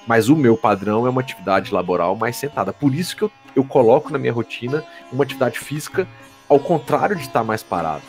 Mas 0.06 0.28
o 0.28 0.36
meu 0.36 0.58
padrão 0.58 1.06
é 1.06 1.10
uma 1.10 1.22
atividade 1.22 1.72
laboral 1.72 2.14
mais 2.14 2.36
sentada. 2.36 2.70
Por 2.72 2.94
isso 2.94 3.16
que 3.16 3.22
eu, 3.22 3.30
eu 3.56 3.64
coloco 3.64 4.12
na 4.12 4.18
minha 4.18 4.32
rotina 4.32 4.84
uma 5.10 5.24
atividade 5.24 5.58
física 5.58 6.06
ao 6.54 6.60
contrário 6.60 7.16
de 7.16 7.22
estar 7.22 7.42
mais 7.44 7.62
parado. 7.62 8.02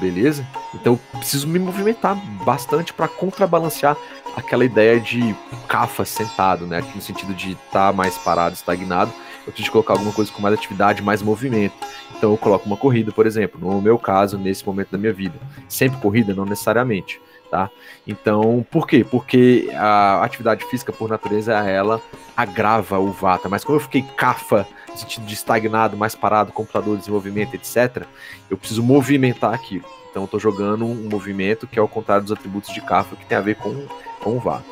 Beleza? 0.00 0.46
Então 0.74 0.94
eu 0.94 1.18
preciso 1.18 1.46
me 1.46 1.58
movimentar 1.58 2.16
bastante 2.44 2.92
para 2.92 3.06
contrabalancear 3.06 3.96
aquela 4.36 4.64
ideia 4.64 4.98
de 4.98 5.34
cafa 5.68 6.04
sentado, 6.04 6.66
né? 6.66 6.82
No 6.94 7.00
sentido 7.00 7.34
de 7.34 7.52
estar 7.52 7.92
mais 7.92 8.16
parado, 8.18 8.54
estagnado 8.54 9.12
eu 9.48 9.52
preciso 9.52 9.72
colocar 9.72 9.94
alguma 9.94 10.12
coisa 10.12 10.30
com 10.30 10.42
mais 10.42 10.54
atividade, 10.54 11.02
mais 11.02 11.22
movimento. 11.22 11.74
Então 12.16 12.32
eu 12.32 12.36
coloco 12.36 12.66
uma 12.66 12.76
corrida, 12.76 13.10
por 13.12 13.26
exemplo, 13.26 13.58
no 13.58 13.80
meu 13.80 13.98
caso, 13.98 14.36
nesse 14.36 14.66
momento 14.66 14.90
da 14.90 14.98
minha 14.98 15.12
vida. 15.12 15.38
Sempre 15.68 15.98
corrida, 16.00 16.34
não 16.34 16.44
necessariamente, 16.44 17.18
tá? 17.50 17.70
Então, 18.06 18.64
por 18.70 18.86
quê? 18.86 19.04
Porque 19.04 19.70
a 19.74 20.22
atividade 20.24 20.64
física, 20.66 20.92
por 20.92 21.08
natureza, 21.08 21.52
ela 21.52 22.00
agrava 22.36 22.98
o 22.98 23.12
vata. 23.12 23.48
Mas 23.48 23.64
como 23.64 23.76
eu 23.76 23.82
fiquei 23.82 24.02
cafa, 24.16 24.66
no 24.90 24.96
sentido 24.96 25.26
de 25.26 25.34
estagnado, 25.34 25.96
mais 25.96 26.14
parado, 26.14 26.52
computador, 26.52 26.96
desenvolvimento, 26.96 27.54
etc., 27.54 28.04
eu 28.50 28.56
preciso 28.56 28.82
movimentar 28.82 29.52
aquilo. 29.52 29.84
Então 30.10 30.22
eu 30.22 30.24
estou 30.24 30.40
jogando 30.40 30.84
um 30.84 31.08
movimento 31.08 31.66
que 31.66 31.78
é 31.78 31.82
ao 31.82 31.88
contrário 31.88 32.24
dos 32.24 32.32
atributos 32.32 32.72
de 32.72 32.80
Kafka, 32.80 33.16
que 33.16 33.26
tem 33.26 33.36
a 33.36 33.42
ver 33.42 33.56
com, 33.56 33.86
com 34.20 34.36
o 34.36 34.40
Vata. 34.40 34.64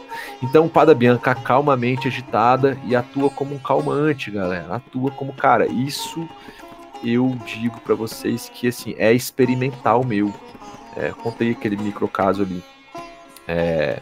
Então 0.42 0.68
Pada 0.68 0.94
Bianca 0.94 1.34
calmamente 1.34 2.08
agitada 2.08 2.78
e 2.84 2.96
atua 2.96 3.28
como 3.30 3.54
um 3.54 3.58
calmante, 3.58 4.30
galera. 4.30 4.76
Atua 4.76 5.10
como, 5.10 5.32
cara, 5.32 5.66
isso 5.66 6.26
eu 7.04 7.36
digo 7.46 7.80
para 7.80 7.94
vocês 7.94 8.50
que 8.52 8.68
assim 8.68 8.94
é 8.98 9.12
experimental 9.12 10.04
meu. 10.04 10.32
É, 10.96 11.10
contei 11.10 11.52
aquele 11.52 11.76
micro 11.76 12.08
caso 12.08 12.42
ali. 12.42 12.62
É, 13.48 14.00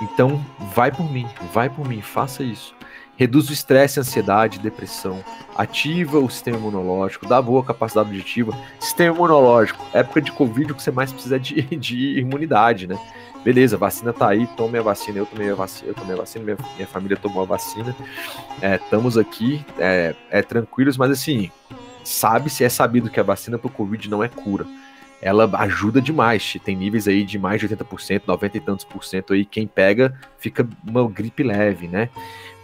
então 0.00 0.44
vai 0.74 0.90
por 0.90 1.10
mim, 1.10 1.26
vai 1.52 1.68
por 1.68 1.86
mim, 1.86 2.00
faça 2.00 2.42
isso 2.42 2.74
reduz 3.20 3.50
o 3.50 3.52
estresse, 3.52 4.00
ansiedade, 4.00 4.58
depressão, 4.58 5.22
ativa 5.54 6.18
o 6.18 6.30
sistema 6.30 6.56
imunológico, 6.56 7.28
dá 7.28 7.42
boa 7.42 7.62
capacidade 7.62 8.08
auditiva. 8.08 8.56
Sistema 8.78 9.14
imunológico, 9.14 9.84
época 9.92 10.22
de 10.22 10.32
Covid, 10.32 10.72
o 10.72 10.74
que 10.74 10.82
você 10.82 10.90
mais 10.90 11.12
precisa 11.12 11.36
é 11.36 11.38
de, 11.38 11.60
de 11.76 12.18
imunidade, 12.18 12.86
né? 12.86 12.98
Beleza, 13.44 13.76
vacina 13.76 14.10
tá 14.10 14.30
aí, 14.30 14.46
tome 14.56 14.78
a 14.78 14.82
vacina, 14.82 15.18
eu 15.18 15.26
tomei 15.26 15.50
a 15.50 15.54
vacina, 15.54 15.90
eu 15.90 15.94
tomei 15.94 16.14
a 16.14 16.16
vacina, 16.16 16.44
minha, 16.46 16.56
minha 16.76 16.86
família 16.86 17.14
tomou 17.14 17.42
a 17.42 17.46
vacina. 17.46 17.94
É, 18.62 18.76
estamos 18.76 19.18
aqui, 19.18 19.62
é, 19.78 20.14
é 20.30 20.40
tranquilos, 20.40 20.96
mas 20.96 21.10
assim, 21.10 21.50
sabe-se, 22.02 22.64
é 22.64 22.70
sabido 22.70 23.10
que 23.10 23.20
a 23.20 23.22
vacina 23.22 23.58
para 23.58 23.68
o 23.68 23.70
Covid 23.70 24.08
não 24.08 24.24
é 24.24 24.28
cura 24.28 24.66
ela 25.22 25.48
ajuda 25.60 26.00
demais. 26.00 26.56
Tem 26.64 26.74
níveis 26.74 27.06
aí 27.06 27.24
de 27.24 27.38
mais 27.38 27.60
de 27.60 27.68
80%, 27.68 28.22
90 28.26 28.56
e 28.56 28.60
tantos 28.60 28.84
por 28.84 29.04
cento 29.04 29.32
aí. 29.32 29.44
Quem 29.44 29.66
pega 29.66 30.14
fica 30.38 30.66
uma 30.86 31.08
gripe 31.08 31.42
leve, 31.42 31.86
né? 31.86 32.08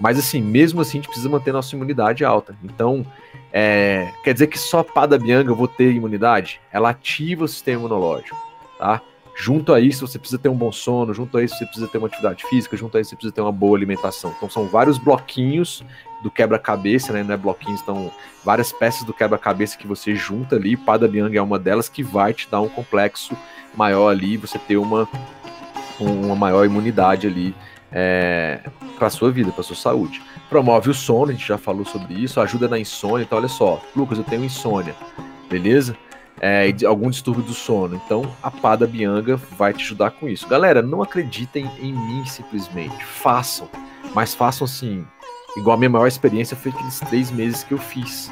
Mas 0.00 0.18
assim, 0.18 0.40
mesmo 0.40 0.80
assim, 0.80 0.98
a 0.98 1.00
gente 1.00 1.08
precisa 1.08 1.28
manter 1.28 1.52
nossa 1.52 1.74
imunidade 1.74 2.24
alta. 2.24 2.56
Então, 2.64 3.04
é, 3.52 4.10
quer 4.22 4.32
dizer 4.32 4.46
que 4.46 4.58
só 4.58 4.82
Pada 4.82 5.18
Bianga 5.18 5.50
eu 5.50 5.56
vou 5.56 5.68
ter 5.68 5.92
imunidade? 5.92 6.60
Ela 6.72 6.90
ativa 6.90 7.44
o 7.44 7.48
sistema 7.48 7.80
imunológico, 7.80 8.36
tá? 8.78 9.00
Junto 9.38 9.74
a 9.74 9.80
isso, 9.80 10.06
você 10.06 10.18
precisa 10.18 10.38
ter 10.38 10.48
um 10.48 10.56
bom 10.56 10.72
sono, 10.72 11.12
junto 11.12 11.36
a 11.36 11.44
isso, 11.44 11.58
você 11.58 11.66
precisa 11.66 11.86
ter 11.86 11.98
uma 11.98 12.06
atividade 12.06 12.42
física, 12.48 12.74
junto 12.74 12.96
a 12.96 13.00
isso, 13.02 13.10
você 13.10 13.16
precisa 13.16 13.34
ter 13.34 13.42
uma 13.42 13.52
boa 13.52 13.76
alimentação. 13.76 14.32
Então, 14.34 14.48
são 14.48 14.66
vários 14.66 14.96
bloquinhos 14.96 15.84
do 16.26 16.30
quebra-cabeça, 16.32 17.12
né? 17.12 17.22
Não 17.22 17.34
é 17.34 17.36
bloquinhos, 17.36 17.80
então 17.80 18.10
várias 18.44 18.72
peças 18.72 19.04
do 19.04 19.14
quebra-cabeça 19.14 19.78
que 19.78 19.86
você 19.86 20.16
junta 20.16 20.56
ali. 20.56 20.76
Pada 20.76 21.06
Biang 21.06 21.36
é 21.36 21.40
uma 21.40 21.56
delas 21.56 21.88
que 21.88 22.02
vai 22.02 22.34
te 22.34 22.48
dar 22.50 22.60
um 22.60 22.68
complexo 22.68 23.36
maior 23.76 24.08
ali, 24.08 24.36
você 24.36 24.58
ter 24.58 24.76
uma, 24.76 25.08
uma 26.00 26.34
maior 26.34 26.64
imunidade 26.66 27.28
ali 27.28 27.54
é, 27.92 28.58
para 28.98 29.08
sua 29.08 29.30
vida, 29.30 29.52
para 29.52 29.62
sua 29.62 29.76
saúde. 29.76 30.20
Promove 30.50 30.90
o 30.90 30.94
sono, 30.94 31.30
a 31.30 31.32
gente 31.32 31.46
já 31.46 31.56
falou 31.56 31.84
sobre 31.84 32.14
isso, 32.14 32.40
ajuda 32.40 32.66
na 32.66 32.76
insônia. 32.76 33.22
Então, 33.22 33.38
olha 33.38 33.46
só, 33.46 33.80
Lucas, 33.94 34.18
eu 34.18 34.24
tenho 34.24 34.44
insônia, 34.44 34.96
beleza? 35.48 35.96
É, 36.40 36.74
algum 36.84 37.08
distúrbio 37.08 37.44
do 37.44 37.54
sono. 37.54 37.94
Então, 38.04 38.34
a 38.42 38.50
Pada 38.50 38.84
Bianga 38.84 39.36
vai 39.36 39.72
te 39.72 39.84
ajudar 39.84 40.10
com 40.10 40.28
isso. 40.28 40.48
Galera, 40.48 40.82
não 40.82 41.02
acreditem 41.02 41.70
em 41.80 41.92
mim 41.92 42.26
simplesmente. 42.26 43.04
Façam. 43.04 43.68
Mas 44.12 44.34
façam 44.34 44.64
assim, 44.64 45.06
Igual 45.56 45.74
a 45.74 45.78
minha 45.78 45.90
maior 45.90 46.06
experiência 46.06 46.56
foi 46.56 46.70
aqueles 46.70 47.00
três 47.00 47.30
meses 47.30 47.64
que 47.64 47.72
eu 47.72 47.78
fiz. 47.78 48.30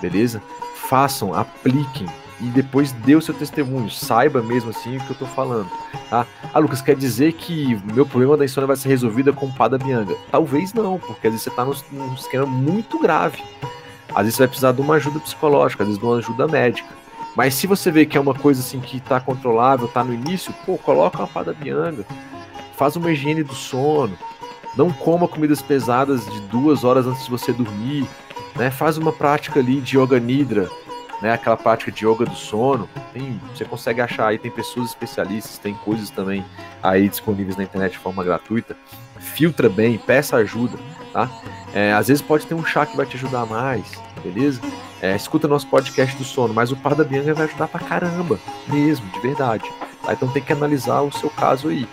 Beleza? 0.00 0.42
Façam, 0.88 1.34
apliquem 1.34 2.06
e 2.40 2.44
depois 2.44 2.92
dê 2.92 3.16
o 3.16 3.22
seu 3.22 3.34
testemunho. 3.34 3.90
Saiba 3.90 4.42
mesmo 4.42 4.70
assim 4.70 4.96
o 4.96 5.00
que 5.00 5.10
eu 5.10 5.16
tô 5.16 5.26
falando. 5.26 5.68
Tá? 6.08 6.26
Ah, 6.52 6.58
Lucas, 6.58 6.80
quer 6.80 6.94
dizer 6.94 7.32
que 7.32 7.80
meu 7.92 8.06
problema 8.06 8.36
da 8.36 8.44
insônia 8.44 8.66
vai 8.66 8.76
ser 8.76 8.88
resolvido 8.88 9.32
com 9.32 9.50
pada 9.50 9.78
bianga? 9.78 10.14
Talvez 10.30 10.72
não, 10.72 10.98
porque 10.98 11.26
às 11.26 11.32
vezes 11.32 11.44
você 11.44 11.50
tá 11.50 11.64
num, 11.64 11.74
num 11.90 12.14
esquema 12.14 12.46
muito 12.46 12.98
grave. 12.98 13.42
Às 14.10 14.24
vezes 14.24 14.34
você 14.34 14.42
vai 14.42 14.48
precisar 14.48 14.72
de 14.72 14.80
uma 14.80 14.94
ajuda 14.94 15.20
psicológica, 15.20 15.82
às 15.82 15.88
vezes 15.88 16.00
de 16.00 16.06
uma 16.06 16.18
ajuda 16.18 16.46
médica. 16.46 16.88
Mas 17.36 17.54
se 17.54 17.66
você 17.66 17.90
vê 17.90 18.06
que 18.06 18.16
é 18.16 18.20
uma 18.20 18.34
coisa 18.34 18.60
assim 18.60 18.80
que 18.80 19.00
tá 19.00 19.20
controlável, 19.20 19.86
tá 19.86 20.02
no 20.02 20.14
início, 20.14 20.52
pô, 20.64 20.78
coloca 20.78 21.18
uma 21.18 21.28
pada 21.28 21.52
bianga. 21.52 22.04
Faz 22.76 22.96
uma 22.96 23.10
higiene 23.10 23.42
do 23.42 23.54
sono, 23.54 24.16
não 24.78 24.92
coma 24.92 25.26
comidas 25.26 25.60
pesadas 25.60 26.24
de 26.24 26.40
duas 26.42 26.84
horas 26.84 27.04
antes 27.04 27.24
de 27.24 27.30
você 27.30 27.52
dormir. 27.52 28.06
Né? 28.54 28.70
Faz 28.70 28.96
uma 28.96 29.12
prática 29.12 29.58
ali 29.58 29.80
de 29.80 29.98
yoga 29.98 30.20
nidra, 30.20 30.70
né? 31.20 31.32
aquela 31.32 31.56
prática 31.56 31.90
de 31.90 32.06
yoga 32.06 32.24
do 32.24 32.36
sono. 32.36 32.88
Tem, 33.12 33.40
você 33.52 33.64
consegue 33.64 34.00
achar 34.00 34.28
aí, 34.28 34.38
tem 34.38 34.52
pessoas 34.52 34.90
especialistas, 34.90 35.58
tem 35.58 35.74
coisas 35.74 36.10
também 36.10 36.44
aí 36.80 37.08
disponíveis 37.08 37.56
na 37.56 37.64
internet 37.64 37.92
de 37.92 37.98
forma 37.98 38.22
gratuita. 38.22 38.76
Filtra 39.18 39.68
bem, 39.68 39.98
peça 39.98 40.36
ajuda. 40.36 40.78
Tá? 41.12 41.28
É, 41.74 41.92
às 41.92 42.06
vezes 42.06 42.22
pode 42.22 42.46
ter 42.46 42.54
um 42.54 42.64
chá 42.64 42.86
que 42.86 42.96
vai 42.96 43.04
te 43.04 43.16
ajudar 43.16 43.46
mais, 43.46 43.84
beleza? 44.22 44.60
É, 45.02 45.16
escuta 45.16 45.48
nosso 45.48 45.66
podcast 45.66 46.16
do 46.16 46.24
sono, 46.24 46.54
mas 46.54 46.70
o 46.70 46.76
par 46.76 46.94
da 46.94 47.02
Bianca 47.02 47.34
vai 47.34 47.46
ajudar 47.46 47.66
pra 47.66 47.80
caramba, 47.80 48.38
mesmo, 48.68 49.08
de 49.10 49.20
verdade. 49.20 49.68
Tá? 50.04 50.12
Então 50.12 50.28
tem 50.28 50.42
que 50.42 50.52
analisar 50.52 51.00
o 51.02 51.12
seu 51.12 51.30
caso 51.30 51.68
aí. 51.68 51.88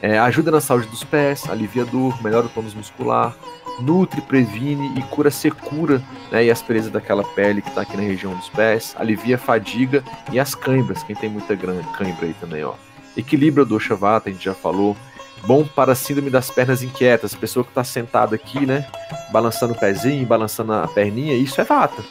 É, 0.00 0.18
ajuda 0.18 0.50
na 0.50 0.60
saúde 0.60 0.86
dos 0.88 1.02
pés, 1.02 1.48
alivia 1.48 1.84
dor, 1.84 2.22
melhora 2.22 2.46
o 2.46 2.48
tônus 2.48 2.74
muscular, 2.74 3.34
nutre, 3.80 4.20
previne 4.20 4.92
e 4.96 5.02
cura 5.02 5.30
secura 5.30 6.02
né, 6.30 6.44
e 6.44 6.50
aspereza 6.50 6.90
daquela 6.90 7.24
pele 7.24 7.62
que 7.62 7.68
está 7.68 7.82
aqui 7.82 7.96
na 7.96 8.02
região 8.02 8.34
dos 8.34 8.48
pés, 8.48 8.94
alivia 8.98 9.36
a 9.36 9.38
fadiga 9.38 10.04
e 10.32 10.38
as 10.38 10.54
cãibras, 10.54 11.02
quem 11.02 11.16
tem 11.16 11.28
muita 11.28 11.56
cãibra 11.56 12.26
aí 12.26 12.34
também, 12.40 12.62
ó. 12.64 12.74
Equilibra 13.16 13.64
o 13.64 13.66
dosha 13.66 13.96
vata, 13.96 14.28
a 14.28 14.32
gente 14.32 14.44
já 14.44 14.54
falou. 14.54 14.96
Bom 15.44 15.64
para 15.64 15.92
a 15.92 15.94
síndrome 15.94 16.30
das 16.30 16.50
pernas 16.50 16.82
inquietas, 16.82 17.34
pessoa 17.34 17.64
que 17.64 17.70
está 17.70 17.82
sentada 17.84 18.34
aqui, 18.34 18.64
né, 18.66 18.86
balançando 19.32 19.72
o 19.72 19.78
pezinho, 19.78 20.26
balançando 20.26 20.72
a 20.72 20.86
perninha, 20.86 21.34
isso 21.34 21.60
é 21.60 21.64
vata. 21.64 22.02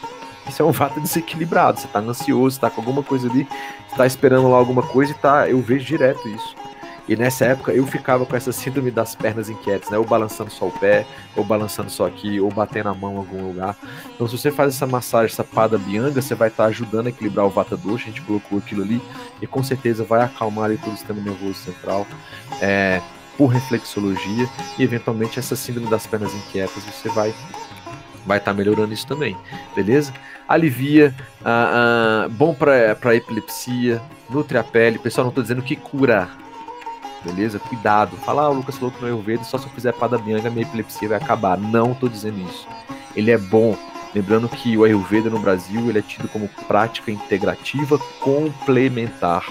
Isso 0.47 0.61
é 0.61 0.65
um 0.65 0.71
vata 0.71 0.99
desequilibrado, 0.99 1.79
você 1.79 1.88
está 1.88 1.99
ansioso, 1.99 2.55
está 2.55 2.69
com 2.69 2.79
alguma 2.79 3.03
coisa 3.03 3.29
ali, 3.29 3.45
está 3.89 4.05
esperando 4.05 4.49
lá 4.49 4.57
alguma 4.57 4.81
coisa 4.81 5.11
e 5.11 5.15
tá, 5.15 5.49
eu 5.49 5.59
vejo 5.59 5.85
direto 5.85 6.27
isso. 6.29 6.55
E 7.08 7.16
nessa 7.16 7.45
época 7.45 7.72
eu 7.72 7.86
ficava 7.88 8.26
com 8.26 8.36
essa 8.36 8.51
síndrome 8.51 8.91
das 8.91 9.16
pernas 9.16 9.49
inquietas, 9.49 9.89
né? 9.89 9.97
Ou 9.97 10.05
balançando 10.05 10.51
só 10.51 10.68
o 10.68 10.72
pé, 10.72 11.05
ou 11.36 11.43
balançando 11.43 11.89
só 11.89 12.05
aqui, 12.05 12.39
ou 12.39 12.51
batendo 12.51 12.89
a 12.89 12.93
mão 12.93 13.14
em 13.14 13.18
algum 13.18 13.47
lugar. 13.47 13.78
Então, 14.14 14.28
se 14.28 14.38
você 14.38 14.51
faz 14.51 14.76
essa 14.76 14.86
massagem, 14.86 15.32
essa 15.32 15.43
pada 15.43 15.78
bianga, 15.78 16.22
você 16.22 16.36
vai 16.36 16.49
estar 16.49 16.64
tá 16.64 16.70
ajudando 16.70 17.08
a 17.08 17.10
equilibrar 17.10 17.45
o 17.45 17.49
vata 17.49 17.78
dosha. 17.78 18.05
A 18.05 18.08
gente 18.08 18.22
colocou 18.22 18.60
aquilo 18.60 18.84
ali 18.84 19.01
e 19.41 19.47
com 19.47 19.64
certeza 19.64 20.03
vai 20.03 20.22
acalmar 20.22 20.66
ali 20.66 20.78
todo 20.78 20.93
o 20.93 20.97
sistema 20.97 21.22
nervoso 21.22 21.55
central. 21.55 22.05
É, 22.62 23.01
por 23.38 23.47
reflexologia 23.47 24.49
e 24.80 24.84
eventualmente 24.84 25.38
essa 25.38 25.55
síndrome 25.55 25.88
das 25.89 26.08
pernas 26.08 26.34
inquietas 26.34 26.84
você 26.84 27.08
vai 27.10 27.32
vai 28.26 28.39
estar 28.39 28.51
tá 28.51 28.58
melhorando 28.58 28.93
isso 28.93 29.08
também, 29.08 29.38
beleza? 29.74 30.12
Alivia, 30.47 31.16
ah, 31.45 32.26
ah, 32.26 32.30
bom 32.30 32.53
para 32.53 33.16
epilepsia, 33.16 34.01
nutre 34.30 34.58
a 34.58 34.64
pele. 34.64 34.99
Pessoal, 34.99 35.24
não 35.26 35.30
estou 35.30 35.41
dizendo 35.41 35.62
que 35.62 35.78
cura, 35.78 36.30
beleza? 37.24 37.59
Cuidado. 37.59 38.15
Fala, 38.18 38.43
ah, 38.43 38.49
o 38.49 38.53
Lucas 38.53 38.78
falou 38.78 38.91
que 38.91 39.01
no 39.01 39.07
Ayurveda 39.07 39.43
só 39.43 39.57
se 39.57 39.65
eu 39.65 39.72
fizer 39.72 39.93
Padabhyanga 39.93 40.49
minha 40.49 40.65
epilepsia 40.65 41.09
vai 41.09 41.18
acabar. 41.18 41.57
Não 41.57 41.93
tô 41.93 42.07
dizendo 42.07 42.39
isso. 42.49 42.68
Ele 43.15 43.32
é 43.32 43.38
bom. 43.38 43.78
Lembrando 44.13 44.47
que 44.49 44.78
o 44.78 44.84
Ayurveda 44.84 45.30
no 45.30 45.39
Brasil 45.39 45.89
ele 45.89 45.99
é 45.99 46.01
tido 46.01 46.28
como 46.30 46.47
prática 46.68 47.11
integrativa 47.11 47.99
complementar. 48.20 49.45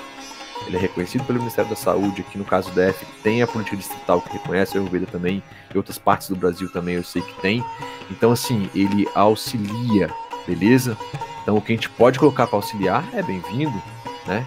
Ele 0.66 0.76
é 0.76 0.80
reconhecido 0.80 1.24
pelo 1.24 1.38
Ministério 1.38 1.70
da 1.70 1.76
Saúde, 1.76 2.22
aqui 2.22 2.38
no 2.38 2.44
caso 2.44 2.70
do 2.70 2.74
DF 2.74 3.06
tem 3.22 3.42
a 3.42 3.46
política 3.46 3.76
distrital 3.76 4.20
que 4.20 4.32
reconhece 4.32 4.76
o 4.76 4.80
Ayurveda 4.80 5.06
também, 5.06 5.42
em 5.72 5.76
outras 5.76 5.98
partes 5.98 6.28
do 6.28 6.34
Brasil 6.34 6.68
também 6.70 6.96
eu 6.96 7.04
sei 7.04 7.22
que 7.22 7.40
tem. 7.40 7.64
Então, 8.10 8.32
assim, 8.32 8.68
ele 8.74 9.06
auxilia, 9.14 10.10
beleza? 10.46 10.96
Então, 11.42 11.56
o 11.56 11.60
que 11.60 11.72
a 11.72 11.76
gente 11.76 11.90
pode 11.90 12.18
colocar 12.18 12.46
para 12.46 12.56
auxiliar 12.56 13.04
é 13.12 13.22
bem-vindo, 13.22 13.80
né? 14.26 14.44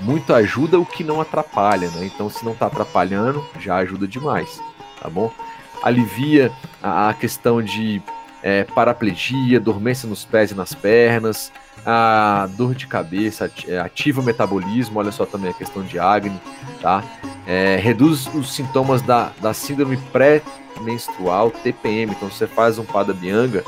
Muito 0.00 0.32
ajuda 0.32 0.78
o 0.78 0.86
que 0.86 1.02
não 1.02 1.20
atrapalha, 1.20 1.88
né? 1.90 2.06
Então, 2.06 2.30
se 2.30 2.44
não 2.44 2.52
está 2.52 2.66
atrapalhando, 2.66 3.44
já 3.58 3.76
ajuda 3.76 4.06
demais, 4.06 4.60
tá 5.00 5.08
bom? 5.08 5.32
alivia 5.82 6.52
a, 6.82 7.10
a 7.10 7.14
questão 7.14 7.62
de 7.62 8.02
é, 8.42 8.64
paraplegia, 8.64 9.58
dormência 9.58 10.08
nos 10.08 10.24
pés 10.24 10.50
e 10.50 10.54
nas 10.54 10.74
pernas, 10.74 11.52
a 11.84 12.48
dor 12.56 12.74
de 12.74 12.86
cabeça, 12.86 13.50
é, 13.66 13.78
ativa 13.78 14.20
o 14.20 14.24
metabolismo, 14.24 14.98
olha 14.98 15.12
só 15.12 15.24
também 15.24 15.50
a 15.50 15.54
questão 15.54 15.82
de 15.82 15.98
acne, 15.98 16.38
tá? 16.80 17.02
É, 17.46 17.76
reduz 17.76 18.26
os 18.34 18.54
sintomas 18.54 19.00
da, 19.00 19.32
da 19.40 19.54
síndrome 19.54 19.96
pré-menstrual, 20.12 21.50
TPM. 21.50 22.12
Então, 22.12 22.30
se 22.30 22.38
você 22.38 22.46
faz 22.46 22.78
um 22.78 22.84
pada 22.84 23.14
bianga, 23.14 23.64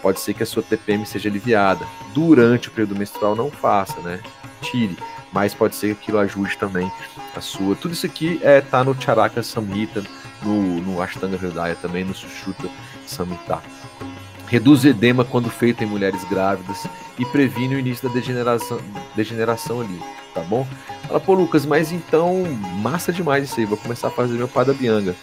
pode 0.00 0.20
ser 0.20 0.32
que 0.32 0.42
a 0.42 0.46
sua 0.46 0.62
TPM 0.62 1.04
seja 1.04 1.28
aliviada. 1.28 1.84
Durante 2.14 2.68
o 2.68 2.70
período 2.70 2.96
menstrual, 2.96 3.36
não 3.36 3.50
faça, 3.50 4.00
né? 4.00 4.20
Tire. 4.60 4.96
Mas 5.32 5.54
pode 5.54 5.76
ser 5.76 5.94
que 5.94 6.02
aquilo 6.02 6.18
ajude 6.18 6.56
também 6.58 6.90
a 7.36 7.40
sua. 7.40 7.76
Tudo 7.76 7.92
isso 7.92 8.06
aqui 8.06 8.40
é, 8.42 8.60
tá 8.60 8.82
no 8.82 9.00
Charaka 9.00 9.42
Samhita, 9.42 10.02
no, 10.42 10.80
no 10.80 11.02
Ashtanga 11.02 11.36
Hridaya 11.36 11.76
também, 11.76 12.04
no 12.04 12.14
Sushruta 12.14 12.68
Samhita. 13.06 13.60
Reduz 14.46 14.84
edema 14.84 15.24
quando 15.24 15.48
feito 15.48 15.84
em 15.84 15.86
mulheres 15.86 16.24
grávidas 16.24 16.84
e 17.16 17.24
previne 17.24 17.76
o 17.76 17.78
início 17.78 18.08
da 18.08 18.12
degeneração, 18.12 18.80
degeneração 19.14 19.80
ali, 19.80 20.02
tá 20.34 20.40
bom? 20.40 20.66
Fala, 21.06 21.20
pô, 21.20 21.34
Lucas, 21.34 21.64
mas 21.64 21.92
então, 21.92 22.42
massa 22.82 23.12
demais 23.12 23.44
isso 23.44 23.60
aí, 23.60 23.66
vou 23.66 23.76
começar 23.76 24.08
a 24.08 24.10
fazer 24.10 24.34
meu 24.34 24.48
pada 24.48 24.74
bianga. 24.74 25.14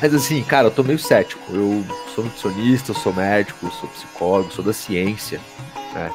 Mas 0.00 0.14
assim, 0.14 0.42
cara, 0.42 0.68
eu 0.68 0.70
tô 0.70 0.82
meio 0.82 0.98
cético. 0.98 1.42
Eu 1.52 1.84
sou 2.14 2.24
nutricionista, 2.24 2.94
sou 2.94 3.12
médico, 3.12 3.70
sou 3.72 3.88
psicólogo, 3.88 4.52
sou 4.52 4.64
da 4.64 4.72
ciência, 4.72 5.40
né? 5.92 6.10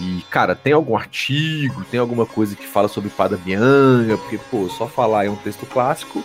E, 0.00 0.24
cara, 0.30 0.54
tem 0.54 0.72
algum 0.72 0.96
artigo, 0.96 1.84
tem 1.84 2.00
alguma 2.00 2.26
coisa 2.26 2.56
que 2.56 2.66
fala 2.66 2.88
sobre 2.88 3.10
pada 3.10 3.36
bianga? 3.36 4.16
Porque, 4.18 4.38
pô, 4.50 4.68
só 4.68 4.86
falar 4.86 5.26
é 5.26 5.30
um 5.30 5.36
texto 5.36 5.66
clássico, 5.66 6.22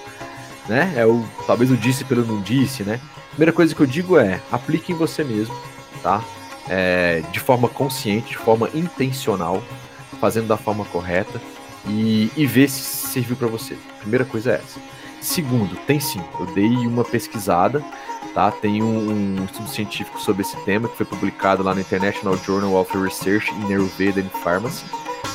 né? 0.67 0.93
É 0.95 1.05
o, 1.05 1.23
talvez 1.45 1.69
o 1.71 1.77
disse 1.77 2.03
pelo 2.03 2.25
não 2.25 2.41
disse, 2.41 2.83
né? 2.83 2.99
Primeira 3.31 3.53
coisa 3.53 3.73
que 3.75 3.81
eu 3.81 3.85
digo 3.85 4.17
é, 4.17 4.41
aplique 4.51 4.91
em 4.91 4.95
você 4.95 5.23
mesmo, 5.23 5.55
tá? 6.01 6.23
É, 6.67 7.23
de 7.31 7.39
forma 7.39 7.67
consciente, 7.67 8.29
de 8.29 8.37
forma 8.37 8.69
intencional, 8.73 9.63
fazendo 10.19 10.47
da 10.47 10.57
forma 10.57 10.85
correta 10.85 11.39
e, 11.87 12.31
e 12.35 12.45
ver 12.45 12.69
se 12.69 13.07
serviu 13.07 13.35
para 13.35 13.47
você. 13.47 13.77
Primeira 13.99 14.25
coisa 14.25 14.51
é 14.51 14.55
essa. 14.55 14.79
Segundo, 15.21 15.75
tem 15.85 15.99
sim, 15.99 16.21
eu 16.39 16.45
dei 16.47 16.69
uma 16.69 17.03
pesquisada, 17.03 17.83
tá? 18.33 18.51
Tem 18.51 18.81
um, 18.81 19.39
um, 19.41 19.45
estudo 19.45 19.69
científico 19.69 20.19
sobre 20.19 20.41
esse 20.41 20.57
tema 20.65 20.87
que 20.87 20.97
foi 20.97 21.05
publicado 21.05 21.63
lá 21.63 21.73
no 21.73 21.81
International 21.81 22.37
Journal 22.37 22.73
of 22.75 22.97
Research 22.97 23.51
in 23.53 23.65
Ayurveda 23.65 24.21
and 24.21 24.29
Pharmacy, 24.43 24.85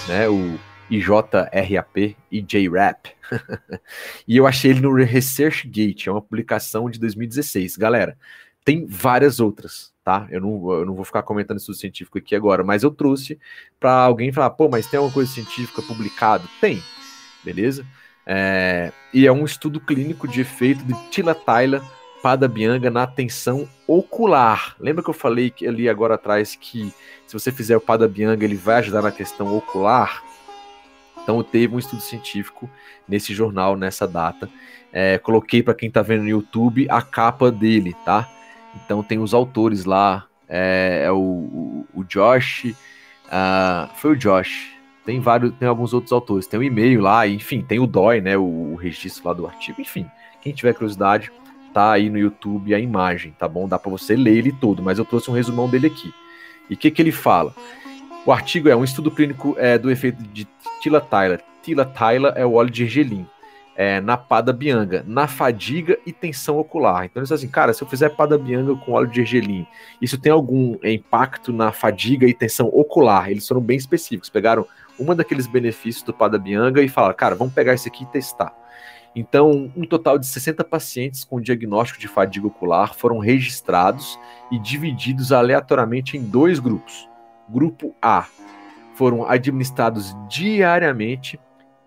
né? 0.09 0.29
O 0.29 0.59
IJRAP, 0.91 2.17
IJRAP. 2.31 3.07
e 4.29 4.37
eu 4.37 4.47
achei 4.47 4.71
ele 4.71 4.81
no 4.81 4.95
ResearchGate, 4.95 6.09
é 6.09 6.13
uma 6.13 6.23
publicação 6.23 6.91
de 6.91 6.99
2016. 6.99 7.77
Galera, 7.77 8.17
tem 8.65 8.87
várias 8.87 9.41
outras, 9.41 9.93
tá? 10.03 10.27
Eu 10.31 10.41
não, 10.41 10.73
eu 10.73 10.87
não 10.87 10.95
vou 10.95 11.05
ficar 11.05 11.23
comentando 11.23 11.59
estudo 11.59 11.77
científico 11.77 12.19
aqui 12.19 12.35
agora, 12.35 12.63
mas 12.63 12.83
eu 12.83 12.91
trouxe 12.91 13.39
para 13.81 13.93
alguém 13.93 14.33
falar, 14.33 14.51
pô, 14.51 14.69
mas 14.69 14.87
tem 14.87 14.99
alguma 14.99 15.13
coisa 15.13 15.31
científica 15.31 15.83
publicada? 15.83 16.45
Tem, 16.61 16.83
beleza? 17.45 17.85
É, 18.27 18.91
e 19.13 19.27
é 19.27 19.33
um 19.33 19.45
estudo 19.45 19.81
clínico 19.81 20.27
de 20.27 20.41
efeito 20.41 20.83
de 20.85 20.95
tilataila 21.11 21.85
Padabianga 22.25 22.91
na 22.91 23.07
tensão 23.07 23.69
ocular. 23.87 24.75
Lembra 24.81 25.05
que 25.05 25.11
eu 25.11 25.15
falei 25.15 25.53
ali 25.69 25.91
agora 25.91 26.15
atrás 26.15 26.57
que 26.57 26.91
se 27.27 27.35
você 27.35 27.53
fizer 27.53 27.77
o 27.77 27.81
Padabianga 27.83 28.43
ele 28.43 28.57
vai 28.57 28.77
ajudar 28.77 29.03
na 29.03 29.13
questão 29.13 29.55
ocular? 29.55 30.25
Então 31.23 31.43
teve 31.43 31.75
um 31.75 31.79
estudo 31.79 32.01
científico 32.01 32.71
nesse 33.07 33.35
jornal, 33.35 33.77
nessa 33.77 34.09
data. 34.09 34.49
É, 34.91 35.19
coloquei 35.19 35.63
para 35.63 35.75
quem 35.75 35.89
está 35.89 36.01
vendo 36.01 36.23
no 36.23 36.31
YouTube 36.31 36.87
a 36.89 37.03
capa 37.03 37.53
dele, 37.53 37.95
tá? 38.07 38.27
Então 38.75 39.03
tem 39.03 39.19
os 39.19 39.35
autores 39.35 39.85
lá, 39.85 40.25
é, 40.49 41.03
é 41.05 41.13
o, 41.13 41.19
o, 41.19 41.87
o, 41.93 42.05
Josh, 42.05 42.75
uh, 43.27 43.95
foi 43.97 44.13
o 44.13 44.17
Josh, 44.17 44.73
tem 45.05 45.21
vários, 45.21 45.53
tem 45.57 45.69
alguns 45.69 45.93
outros 45.93 46.11
autores, 46.11 46.47
tem 46.47 46.59
o 46.59 46.63
um 46.63 46.65
e-mail 46.65 47.03
lá, 47.03 47.29
enfim, 47.29 47.61
tem 47.61 47.79
o 47.79 47.87
DOI, 47.87 48.23
né, 48.23 48.35
o, 48.35 48.73
o, 48.73 48.77
registro 48.77 49.29
lá 49.29 49.35
do 49.35 49.47
artigo, 49.47 49.79
enfim, 49.81 50.11
quem 50.41 50.55
tiver 50.55 50.73
curiosidade, 50.73 51.31
tá 51.75 51.93
aí 51.93 52.09
no 52.09 52.17
YouTube 52.17 52.73
a 52.73 52.79
imagem, 52.79 53.35
tá 53.37 53.49
bom? 53.49 53.69
Dá 53.69 53.79
para 53.79 53.91
você 53.91 54.15
ler 54.15 54.37
ele 54.37 54.53
todo, 54.53 54.83
mas 54.83 54.99
eu 54.99 55.05
trouxe 55.05 55.29
um 55.29 55.35
resumão 55.35 55.69
dele 55.69 55.89
aqui. 55.89 56.15
E 56.71 56.75
o 56.75 56.77
que, 56.77 56.91
que 56.91 57.03
ele 57.03 57.13
fala? 57.13 57.53
O 58.25 58.33
artigo 58.33 58.69
é 58.69 58.77
um 58.77 58.85
estudo 58.85 59.11
clínico 59.11 59.57
é, 59.59 59.77
do 59.77 59.91
efeito 59.91 60.23
de 60.23 60.47
Tila 60.81 61.01
Tyler. 61.01 61.43
Tila 61.63 61.85
Tyler 61.85 62.33
é 62.37 62.47
o 62.47 62.55
óleo 62.55 62.71
de 62.71 62.85
ergelim. 62.85 63.27
É, 63.77 64.01
na 64.01 64.17
pada 64.17 64.53
bianga, 64.53 65.05
na 65.05 65.27
fadiga 65.27 65.99
e 66.07 66.13
tensão 66.13 66.59
ocular. 66.59 67.07
Então, 67.07 67.21
eles 67.21 67.33
assim, 67.33 67.49
cara, 67.49 67.73
se 67.73 67.83
eu 67.83 67.89
fizer 67.89 68.09
pada 68.11 68.39
bianga 68.39 68.77
com 68.77 68.93
óleo 68.93 69.09
de 69.09 69.21
ergelim, 69.21 69.67
isso 70.01 70.17
tem 70.17 70.31
algum 70.31 70.77
impacto 70.85 71.53
na 71.53 71.73
fadiga 71.73 72.25
e 72.25 72.33
tensão 72.33 72.69
ocular? 72.69 73.29
Eles 73.29 73.49
foram 73.49 73.61
bem 73.61 73.77
específicos, 73.77 74.31
pegaram 74.31 74.65
uma 74.97 75.13
daqueles 75.13 75.49
benefícios 75.49 76.05
do 76.05 76.15
Pada 76.15 76.39
Bianga 76.39 76.81
e 76.83 76.89
falar, 76.89 77.13
cara, 77.15 77.35
vamos 77.35 77.53
pegar 77.53 77.75
esse 77.75 77.89
aqui 77.89 78.05
e 78.05 78.07
testar. 78.07 78.55
Então, 79.15 79.71
um 79.77 79.85
total 79.87 80.19
de 80.19 80.27
60 80.27 80.65
pacientes 80.65 81.25
com 81.25 81.41
diagnóstico 81.41 82.01
de 82.01 82.09
fadiga 82.09 82.47
ocular 82.47 82.95
foram 82.95 83.19
registrados 83.19 84.19
e 84.51 84.59
divididos 84.59 85.33
aleatoriamente 85.33 86.17
em 86.17 86.23
dois 86.23 86.59
grupos. 86.59 87.09
Grupo 87.49 87.95
A 88.03 88.27
foram 88.95 89.29
administrados 89.29 90.17
diariamente 90.29 91.39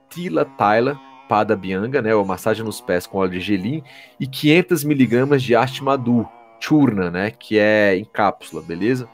Tila 0.10 0.46
Tyla 0.46 1.00
Pada 1.28 1.56
Bianga, 1.56 2.02
né, 2.02 2.16
ou 2.16 2.24
massagem 2.24 2.64
nos 2.64 2.80
pés 2.80 3.06
com 3.06 3.18
óleo 3.18 3.32
de 3.32 3.42
gelim, 3.42 3.84
e 4.18 4.26
500 4.26 4.84
miligramas 4.86 5.44
de 5.44 5.56
Ashtimadu, 5.56 6.28
churna, 6.60 7.12
né, 7.12 7.32
que 7.32 7.60
é 7.60 7.98
em 7.98 8.06
cápsula, 8.06 8.62
beleza? 8.62 9.10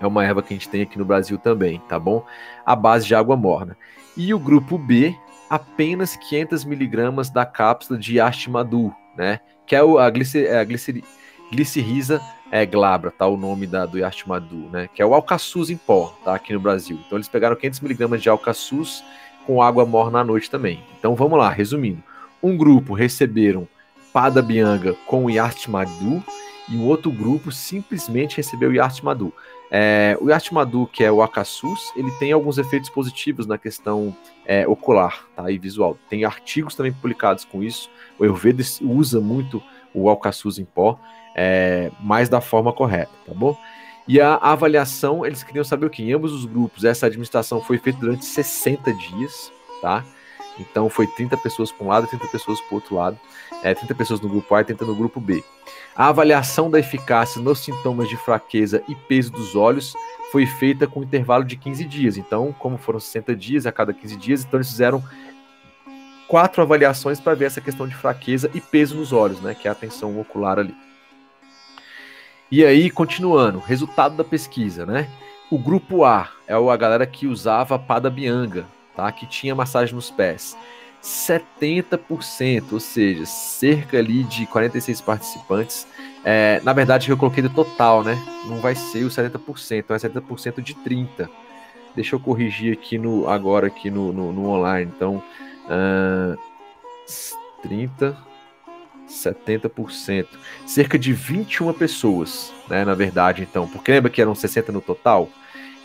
é 0.00 0.06
uma 0.06 0.24
erva 0.24 0.42
que 0.42 0.54
a 0.54 0.56
gente 0.56 0.68
tem 0.68 0.82
aqui 0.82 0.98
no 0.98 1.04
Brasil 1.04 1.36
também, 1.36 1.80
tá 1.86 1.98
bom? 1.98 2.24
A 2.64 2.74
base 2.74 3.06
de 3.06 3.14
água 3.14 3.36
morna. 3.36 3.76
E 4.16 4.32
o 4.32 4.38
grupo 4.38 4.78
B, 4.78 5.14
apenas 5.50 6.16
500 6.16 6.64
miligramas 6.64 7.28
da 7.28 7.44
cápsula 7.44 7.98
de 7.98 8.20
Ashtimadu, 8.20 8.94
né? 9.16 9.40
Que 9.66 9.74
é 9.74 9.80
a, 9.80 10.08
glicer, 10.08 10.46
é 10.46 10.60
a 10.60 10.64
é, 12.52 12.64
glabra, 12.64 13.10
tá? 13.10 13.26
O 13.26 13.36
nome 13.36 13.66
da, 13.66 13.84
do 13.84 14.02
Ashtimadu, 14.04 14.68
né? 14.70 14.88
Que 14.94 15.02
é 15.02 15.06
o 15.06 15.12
alcaçuz 15.12 15.68
em 15.68 15.76
pó, 15.76 16.16
tá? 16.24 16.36
Aqui 16.36 16.52
no 16.52 16.60
Brasil. 16.60 16.98
Então 17.04 17.18
eles 17.18 17.28
pegaram 17.28 17.56
500 17.56 17.80
miligramas 17.80 18.22
de 18.22 18.28
alcaçuz 18.28 19.02
com 19.44 19.60
água 19.60 19.84
morna 19.84 20.20
à 20.20 20.24
noite 20.24 20.48
também. 20.48 20.82
Então 20.98 21.16
vamos 21.16 21.36
lá, 21.36 21.50
resumindo. 21.50 22.02
Um 22.40 22.56
grupo 22.56 22.94
receberam 22.94 23.68
Pada 24.12 24.40
Bianga 24.40 24.94
com 25.06 25.28
Yashtimadu 25.28 26.22
e 26.68 26.76
um 26.76 26.86
outro 26.86 27.10
grupo 27.10 27.50
simplesmente 27.50 28.36
recebeu 28.36 28.72
Yashtimadu. 28.72 29.34
É, 29.70 30.18
o 30.20 30.28
Yashimadu, 30.28 30.88
que 30.92 31.04
é 31.04 31.12
o 31.12 31.22
Akassus, 31.22 31.92
ele 31.94 32.10
tem 32.12 32.32
alguns 32.32 32.58
efeitos 32.58 32.90
positivos 32.90 33.46
na 33.46 33.56
questão 33.56 34.14
é, 34.44 34.66
ocular 34.66 35.26
tá, 35.36 35.50
e 35.50 35.58
visual. 35.58 35.96
Tem 36.08 36.24
artigos 36.24 36.74
também 36.74 36.92
publicados 36.92 37.44
com 37.44 37.62
isso. 37.62 37.88
O 38.18 38.24
Ayurveda 38.24 38.62
usa 38.82 39.20
muito 39.20 39.62
o 39.94 40.08
Alcaçuz 40.08 40.58
em 40.58 40.64
pó, 40.64 40.98
é, 41.36 41.90
mais 42.00 42.28
da 42.28 42.40
forma 42.40 42.72
correta, 42.72 43.12
tá 43.26 43.32
bom? 43.32 43.56
E 44.08 44.20
a 44.20 44.34
avaliação, 44.34 45.24
eles 45.24 45.44
queriam 45.44 45.64
saber 45.64 45.86
o 45.86 45.90
que? 45.90 46.02
Em 46.02 46.12
ambos 46.12 46.32
os 46.32 46.44
grupos, 46.44 46.84
essa 46.84 47.06
administração 47.06 47.60
foi 47.60 47.78
feita 47.78 48.00
durante 48.00 48.24
60 48.24 48.92
dias, 48.92 49.52
tá? 49.80 50.04
Então 50.60 50.88
foi 50.88 51.06
30 51.06 51.36
pessoas 51.38 51.72
para 51.72 51.84
um 51.84 51.88
lado 51.88 52.06
e 52.06 52.08
30 52.08 52.28
pessoas 52.28 52.60
para 52.60 52.72
o 52.72 52.74
outro 52.74 52.94
lado. 52.94 53.18
É, 53.62 53.74
30 53.74 53.94
pessoas 53.94 54.20
no 54.20 54.28
grupo 54.28 54.54
A 54.54 54.60
e 54.60 54.64
30 54.64 54.84
no 54.84 54.94
grupo 54.94 55.20
B. 55.20 55.42
A 55.94 56.08
avaliação 56.08 56.70
da 56.70 56.78
eficácia 56.78 57.40
nos 57.40 57.60
sintomas 57.60 58.08
de 58.08 58.16
fraqueza 58.16 58.82
e 58.88 58.94
peso 58.94 59.32
dos 59.32 59.56
olhos 59.56 59.94
foi 60.30 60.46
feita 60.46 60.86
com 60.86 61.00
um 61.00 61.02
intervalo 61.02 61.44
de 61.44 61.56
15 61.56 61.84
dias. 61.84 62.16
Então, 62.16 62.54
como 62.58 62.78
foram 62.78 63.00
60 63.00 63.34
dias 63.34 63.66
a 63.66 63.72
cada 63.72 63.92
15 63.92 64.16
dias, 64.16 64.44
então 64.44 64.58
eles 64.58 64.68
fizeram 64.68 65.02
quatro 66.28 66.62
avaliações 66.62 67.18
para 67.18 67.34
ver 67.34 67.46
essa 67.46 67.60
questão 67.60 67.88
de 67.88 67.94
fraqueza 67.94 68.48
e 68.54 68.60
peso 68.60 68.96
nos 68.96 69.12
olhos, 69.12 69.40
né, 69.40 69.52
que 69.52 69.66
é 69.66 69.70
a 69.70 69.74
tensão 69.74 70.18
ocular 70.20 70.60
ali. 70.60 70.74
E 72.50 72.64
aí, 72.64 72.90
continuando, 72.90 73.58
resultado 73.58 74.16
da 74.16 74.24
pesquisa, 74.24 74.84
né? 74.84 75.08
O 75.50 75.58
grupo 75.58 76.04
A 76.04 76.28
é 76.46 76.54
a 76.54 76.76
galera 76.76 77.06
que 77.06 77.26
usava 77.26 77.78
pada 77.78 78.10
bianga, 78.10 78.66
tá? 78.94 79.10
Que 79.12 79.26
tinha 79.26 79.54
massagem 79.54 79.94
nos 79.94 80.10
pés. 80.10 80.56
70%, 81.02 82.72
ou 82.72 82.80
seja, 82.80 83.24
cerca 83.24 83.98
ali 83.98 84.22
de 84.24 84.46
46 84.46 85.00
participantes. 85.00 85.86
É, 86.22 86.60
na 86.62 86.72
verdade, 86.72 87.10
eu 87.10 87.16
coloquei 87.16 87.42
do 87.42 87.48
total, 87.48 88.04
né? 88.04 88.22
Não 88.46 88.60
vai 88.60 88.74
ser 88.74 89.04
os 89.04 89.16
70%, 89.16 89.84
é 89.90 89.96
70% 89.96 90.60
de 90.60 90.74
30%. 90.74 91.28
Deixa 91.94 92.14
eu 92.14 92.20
corrigir 92.20 92.72
aqui 92.72 92.98
no 92.98 93.28
agora 93.28 93.66
aqui 93.66 93.90
no, 93.90 94.12
no, 94.12 94.32
no 94.32 94.48
online. 94.50 94.92
Então, 94.94 95.22
uh, 95.66 96.38
30, 97.62 98.16
70%. 99.08 100.26
Cerca 100.66 100.98
de 100.98 101.12
21 101.12 101.72
pessoas, 101.72 102.52
né? 102.68 102.84
Na 102.84 102.94
verdade, 102.94 103.42
então. 103.42 103.66
Porque 103.66 103.90
lembra 103.90 104.10
que 104.10 104.20
eram 104.20 104.34
60 104.34 104.70
no 104.70 104.80
total? 104.80 105.28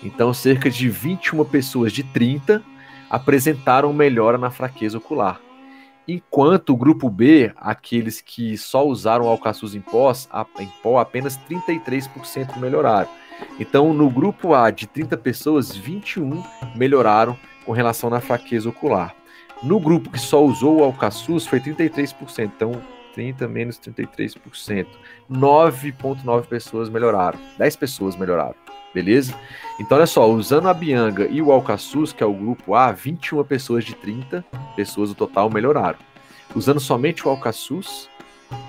Então, 0.04 0.34
cerca 0.34 0.70
de 0.70 0.90
21 0.90 1.44
pessoas 1.46 1.92
de 1.92 2.04
30 2.04 2.64
apresentaram 3.10 3.92
melhora 3.94 4.38
na 4.38 4.52
fraqueza 4.52 4.98
ocular. 4.98 5.40
enquanto 6.08 6.70
o 6.70 6.78
grupo 6.78 7.10
B, 7.10 7.52
aqueles 7.56 8.22
que 8.22 8.56
só 8.58 8.86
usaram 8.86 9.28
alcaçuz 9.28 9.74
em, 9.74 9.82
pós, 9.82 10.30
em 10.60 10.68
pó, 10.84 11.00
apenas 11.00 11.36
33% 11.50 12.58
melhoraram. 12.58 13.10
Então, 13.60 13.94
no 13.94 14.10
grupo 14.10 14.54
A 14.54 14.70
de 14.70 14.86
30 14.86 15.18
pessoas, 15.18 15.76
21 15.76 16.44
melhoraram 16.76 17.36
com 17.66 17.72
relação 17.72 18.10
na 18.10 18.22
fraqueza 18.22 18.70
ocular. 18.70 19.16
No 19.64 19.80
grupo 19.80 20.12
que 20.12 20.20
só 20.20 20.44
usou 20.44 20.80
o 20.80 20.84
alcaçuz, 20.84 21.48
foi 21.48 21.60
33%. 21.60 22.52
Então, 22.56 22.82
30 23.14 23.48
menos 23.48 23.80
33%. 23.80 24.86
9,9 25.32 26.46
pessoas 26.46 26.90
melhoraram. 26.90 27.40
10 27.58 27.76
pessoas 27.78 28.16
melhoraram. 28.16 28.65
Beleza? 28.96 29.36
Então, 29.78 29.98
olha 29.98 30.08
só, 30.08 30.26
usando 30.32 30.70
a 30.70 30.74
Bianga 30.74 31.28
e 31.30 31.42
o 31.42 31.52
Alcaçuz, 31.52 32.14
que 32.14 32.24
é 32.24 32.26
o 32.26 32.34
grupo 32.34 32.76
A, 32.76 32.94
21 32.94 33.44
pessoas 33.44 33.84
de 33.84 33.94
30 33.94 34.44
pessoas 34.74 35.10
no 35.10 35.16
total 35.16 35.50
melhoraram. 35.50 36.00
Usando 36.56 36.80
somente 36.80 37.28
o 37.28 37.30
Alcaçuz, 37.30 38.10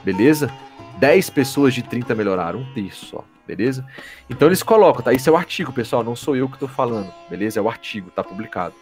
beleza? 0.04 0.52
10 0.98 1.30
pessoas 1.30 1.74
de 1.74 1.82
30 1.84 2.12
melhoraram, 2.16 2.58
um 2.58 2.74
terço 2.74 3.06
só, 3.06 3.24
beleza? 3.46 3.86
Então 4.28 4.48
eles 4.48 4.64
colocam, 4.64 5.00
tá? 5.00 5.12
Isso 5.12 5.30
é 5.30 5.32
o 5.32 5.36
artigo, 5.36 5.72
pessoal, 5.72 6.02
não 6.02 6.16
sou 6.16 6.34
eu 6.34 6.48
que 6.48 6.56
estou 6.56 6.68
falando, 6.68 7.12
beleza? 7.30 7.60
É 7.60 7.62
o 7.62 7.68
artigo, 7.68 8.10
tá 8.10 8.24
publicado. 8.24 8.74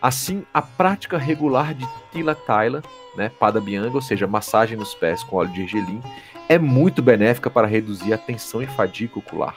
Assim, 0.00 0.44
a 0.54 0.62
prática 0.62 1.18
regular 1.18 1.74
de 1.74 1.88
Tila 2.12 2.36
Taila, 2.36 2.84
né, 3.16 3.32
Pada 3.40 3.60
Bianga, 3.60 3.96
ou 3.96 4.02
seja, 4.02 4.28
massagem 4.28 4.76
nos 4.76 4.94
pés 4.94 5.24
com 5.24 5.38
óleo 5.38 5.50
de 5.50 5.66
gergelim, 5.66 6.00
é 6.48 6.56
muito 6.56 7.02
benéfica 7.02 7.50
para 7.50 7.66
reduzir 7.66 8.12
a 8.12 8.18
tensão 8.18 8.62
e 8.62 8.66
fadiga 8.68 9.18
ocular. 9.18 9.56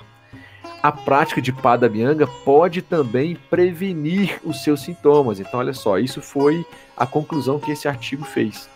A 0.81 0.91
prática 0.91 1.41
de 1.41 1.51
Pada 1.51 1.89
Bianga 1.89 2.27
pode 2.27 2.81
também 2.81 3.35
prevenir 3.49 4.39
os 4.43 4.63
seus 4.63 4.81
sintomas. 4.81 5.39
Então, 5.39 5.59
olha 5.59 5.73
só, 5.73 5.97
isso 5.97 6.21
foi 6.21 6.65
a 6.95 7.05
conclusão 7.05 7.59
que 7.59 7.71
esse 7.71 7.87
artigo 7.87 8.23
fez. 8.23 8.69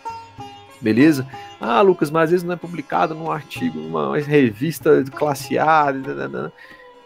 Beleza? 0.80 1.26
Ah, 1.60 1.80
Lucas, 1.80 2.10
mas 2.10 2.24
às 2.24 2.30
vezes 2.30 2.44
não 2.44 2.54
é 2.54 2.56
publicado 2.56 3.14
num 3.14 3.30
artigo, 3.30 3.78
numa 3.78 4.18
revista 4.18 5.04
classe 5.14 5.56
A. 5.56 5.86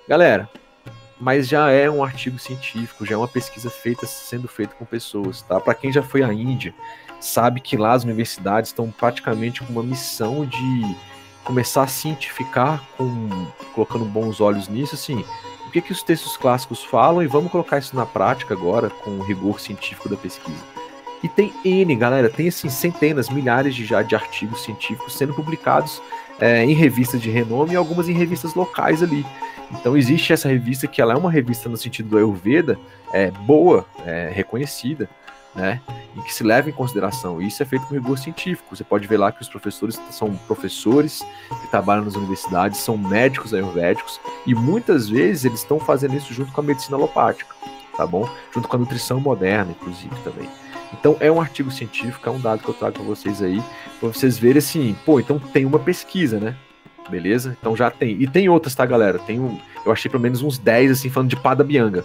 Galera, 0.08 0.48
mas 1.20 1.46
já 1.46 1.70
é 1.70 1.90
um 1.90 2.02
artigo 2.02 2.38
científico, 2.38 3.04
já 3.04 3.14
é 3.14 3.18
uma 3.18 3.28
pesquisa 3.28 3.68
feita 3.68 4.06
sendo 4.06 4.48
feita 4.48 4.74
com 4.74 4.84
pessoas, 4.84 5.42
tá? 5.42 5.60
Para 5.60 5.74
quem 5.74 5.92
já 5.92 6.02
foi 6.02 6.22
à 6.22 6.32
Índia, 6.32 6.74
sabe 7.20 7.60
que 7.60 7.76
lá 7.76 7.92
as 7.92 8.04
universidades 8.04 8.70
estão 8.70 8.90
praticamente 8.90 9.62
com 9.62 9.72
uma 9.72 9.82
missão 9.82 10.46
de 10.46 10.96
começar 11.46 11.84
a 11.84 11.86
cientificar, 11.86 12.82
com, 12.98 13.46
colocando 13.72 14.04
bons 14.04 14.40
olhos 14.40 14.68
nisso, 14.68 14.96
assim, 14.96 15.24
o 15.66 15.70
que, 15.70 15.80
que 15.80 15.92
os 15.92 16.02
textos 16.02 16.36
clássicos 16.36 16.84
falam 16.84 17.22
e 17.22 17.26
vamos 17.26 17.50
colocar 17.50 17.78
isso 17.78 17.94
na 17.94 18.04
prática 18.04 18.52
agora 18.52 18.90
com 18.90 19.10
o 19.12 19.22
rigor 19.22 19.60
científico 19.60 20.08
da 20.08 20.16
pesquisa. 20.16 20.62
E 21.22 21.28
tem 21.28 21.52
N, 21.64 21.94
galera, 21.96 22.28
tem 22.28 22.48
assim 22.48 22.68
centenas, 22.68 23.30
milhares 23.30 23.74
de, 23.74 23.84
já 23.84 24.02
de 24.02 24.14
artigos 24.14 24.62
científicos 24.62 25.14
sendo 25.14 25.34
publicados 25.34 26.02
é, 26.38 26.64
em 26.64 26.74
revistas 26.74 27.20
de 27.20 27.30
renome 27.30 27.72
e 27.72 27.76
algumas 27.76 28.08
em 28.08 28.12
revistas 28.12 28.54
locais 28.54 29.02
ali. 29.02 29.24
Então 29.72 29.96
existe 29.96 30.32
essa 30.32 30.48
revista 30.48 30.86
que 30.86 31.00
ela 31.00 31.14
é 31.14 31.16
uma 31.16 31.30
revista 31.30 31.68
no 31.68 31.76
sentido 31.76 32.10
do 32.10 32.18
Ayurveda, 32.18 32.78
é, 33.12 33.30
boa, 33.30 33.86
é, 34.04 34.30
reconhecida, 34.32 35.08
né? 35.56 35.80
E 36.14 36.20
que 36.22 36.32
se 36.32 36.44
leva 36.44 36.68
em 36.68 36.72
consideração. 36.72 37.40
Isso 37.40 37.62
é 37.62 37.66
feito 37.66 37.86
com 37.86 37.94
rigor 37.94 38.18
científico. 38.18 38.76
Você 38.76 38.84
pode 38.84 39.06
ver 39.08 39.16
lá 39.16 39.32
que 39.32 39.42
os 39.42 39.48
professores 39.48 40.00
são 40.10 40.34
professores 40.46 41.26
que 41.62 41.70
trabalham 41.70 42.04
nas 42.04 42.14
universidades, 42.14 42.80
são 42.80 42.96
médicos 42.96 43.52
ayurvédicos, 43.52 44.20
e 44.46 44.54
muitas 44.54 45.08
vezes 45.08 45.44
eles 45.44 45.60
estão 45.60 45.80
fazendo 45.80 46.14
isso 46.14 46.32
junto 46.32 46.52
com 46.52 46.60
a 46.60 46.64
medicina 46.64 46.96
alopática, 46.96 47.54
tá 47.96 48.06
bom? 48.06 48.28
Junto 48.52 48.68
com 48.68 48.76
a 48.76 48.78
nutrição 48.78 49.18
moderna, 49.18 49.72
inclusive, 49.72 50.14
também. 50.22 50.48
Então 50.92 51.16
é 51.20 51.30
um 51.30 51.40
artigo 51.40 51.70
científico, 51.70 52.28
é 52.28 52.32
um 52.32 52.40
dado 52.40 52.62
que 52.62 52.68
eu 52.68 52.74
trago 52.74 52.94
para 52.94 53.04
vocês 53.04 53.42
aí, 53.42 53.62
para 53.98 54.08
vocês 54.08 54.38
verem 54.38 54.58
assim, 54.58 54.96
pô, 55.04 55.18
então 55.18 55.38
tem 55.38 55.64
uma 55.64 55.78
pesquisa, 55.78 56.38
né? 56.38 56.56
Beleza? 57.08 57.56
Então 57.58 57.76
já 57.76 57.90
tem. 57.90 58.20
E 58.20 58.26
tem 58.26 58.48
outras, 58.48 58.74
tá, 58.74 58.84
galera? 58.84 59.18
Tem 59.18 59.40
um, 59.40 59.58
eu 59.84 59.92
achei 59.92 60.10
pelo 60.10 60.22
menos 60.22 60.42
uns 60.42 60.58
10 60.58 60.92
assim 60.92 61.10
falando 61.10 61.30
de 61.30 61.36
Pada 61.36 61.62
Bianga. 61.62 62.04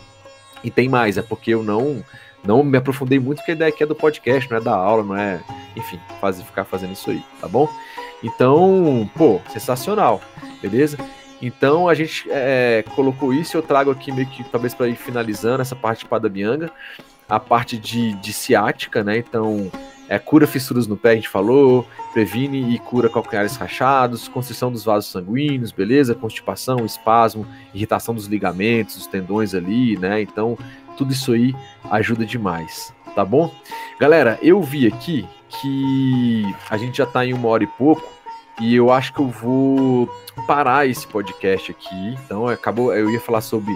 E 0.63 0.69
tem 0.69 0.87
mais, 0.87 1.17
é 1.17 1.21
porque 1.21 1.51
eu 1.51 1.63
não 1.63 2.03
não 2.43 2.63
me 2.63 2.77
aprofundei 2.77 3.19
muito, 3.19 3.37
porque 3.37 3.51
a 3.51 3.55
ideia 3.55 3.69
aqui 3.69 3.83
é 3.83 3.85
do 3.85 3.95
podcast, 3.95 4.49
não 4.49 4.57
é 4.57 4.61
da 4.61 4.73
aula, 4.73 5.03
não 5.03 5.15
é. 5.15 5.41
Enfim, 5.75 5.99
fazer, 6.19 6.43
ficar 6.43 6.65
fazendo 6.65 6.93
isso 6.93 7.09
aí, 7.09 7.23
tá 7.39 7.47
bom? 7.47 7.69
Então, 8.23 9.09
pô, 9.15 9.39
sensacional, 9.51 10.21
beleza? 10.61 10.97
Então 11.41 11.89
a 11.89 11.93
gente 11.95 12.29
é, 12.29 12.83
colocou 12.95 13.33
isso, 13.33 13.57
eu 13.57 13.63
trago 13.63 13.89
aqui 13.89 14.11
meio 14.11 14.27
que 14.27 14.43
talvez 14.43 14.73
para 14.75 14.87
ir 14.87 14.95
finalizando 14.95 15.61
essa 15.61 15.75
parte 15.75 16.01
de 16.01 16.05
Padabianga, 16.05 16.71
a 17.27 17.39
parte 17.39 17.77
de, 17.77 18.13
de 18.13 18.31
ciática, 18.31 19.03
né? 19.03 19.17
Então, 19.17 19.71
é, 20.11 20.19
cura 20.19 20.45
fissuras 20.45 20.87
no 20.87 20.97
pé, 20.97 21.11
a 21.11 21.15
gente 21.15 21.29
falou, 21.29 21.87
previne 22.11 22.75
e 22.75 22.77
cura 22.77 23.09
calcanhares 23.09 23.55
rachados, 23.55 24.27
constrição 24.27 24.69
dos 24.69 24.83
vasos 24.83 25.09
sanguíneos, 25.09 25.71
beleza? 25.71 26.13
Constipação, 26.13 26.85
espasmo, 26.85 27.47
irritação 27.73 28.13
dos 28.13 28.25
ligamentos, 28.25 28.97
dos 28.97 29.07
tendões 29.07 29.55
ali, 29.55 29.97
né? 29.97 30.21
Então, 30.21 30.57
tudo 31.01 31.13
isso 31.13 31.33
aí 31.33 31.55
ajuda 31.89 32.23
demais, 32.23 32.93
tá 33.15 33.25
bom? 33.25 33.51
Galera, 33.99 34.37
eu 34.39 34.61
vi 34.61 34.85
aqui 34.85 35.27
que 35.49 36.45
a 36.69 36.77
gente 36.77 36.99
já 36.99 37.07
tá 37.07 37.25
em 37.25 37.33
uma 37.33 37.47
hora 37.47 37.63
e 37.63 37.67
pouco 37.67 38.07
e 38.59 38.75
eu 38.75 38.91
acho 38.91 39.11
que 39.11 39.19
eu 39.19 39.27
vou 39.27 40.07
parar 40.45 40.87
esse 40.87 41.07
podcast 41.07 41.71
aqui. 41.71 42.15
Então, 42.23 42.47
acabou, 42.47 42.93
eu 42.93 43.09
ia 43.09 43.19
falar 43.19 43.41
sobre 43.41 43.75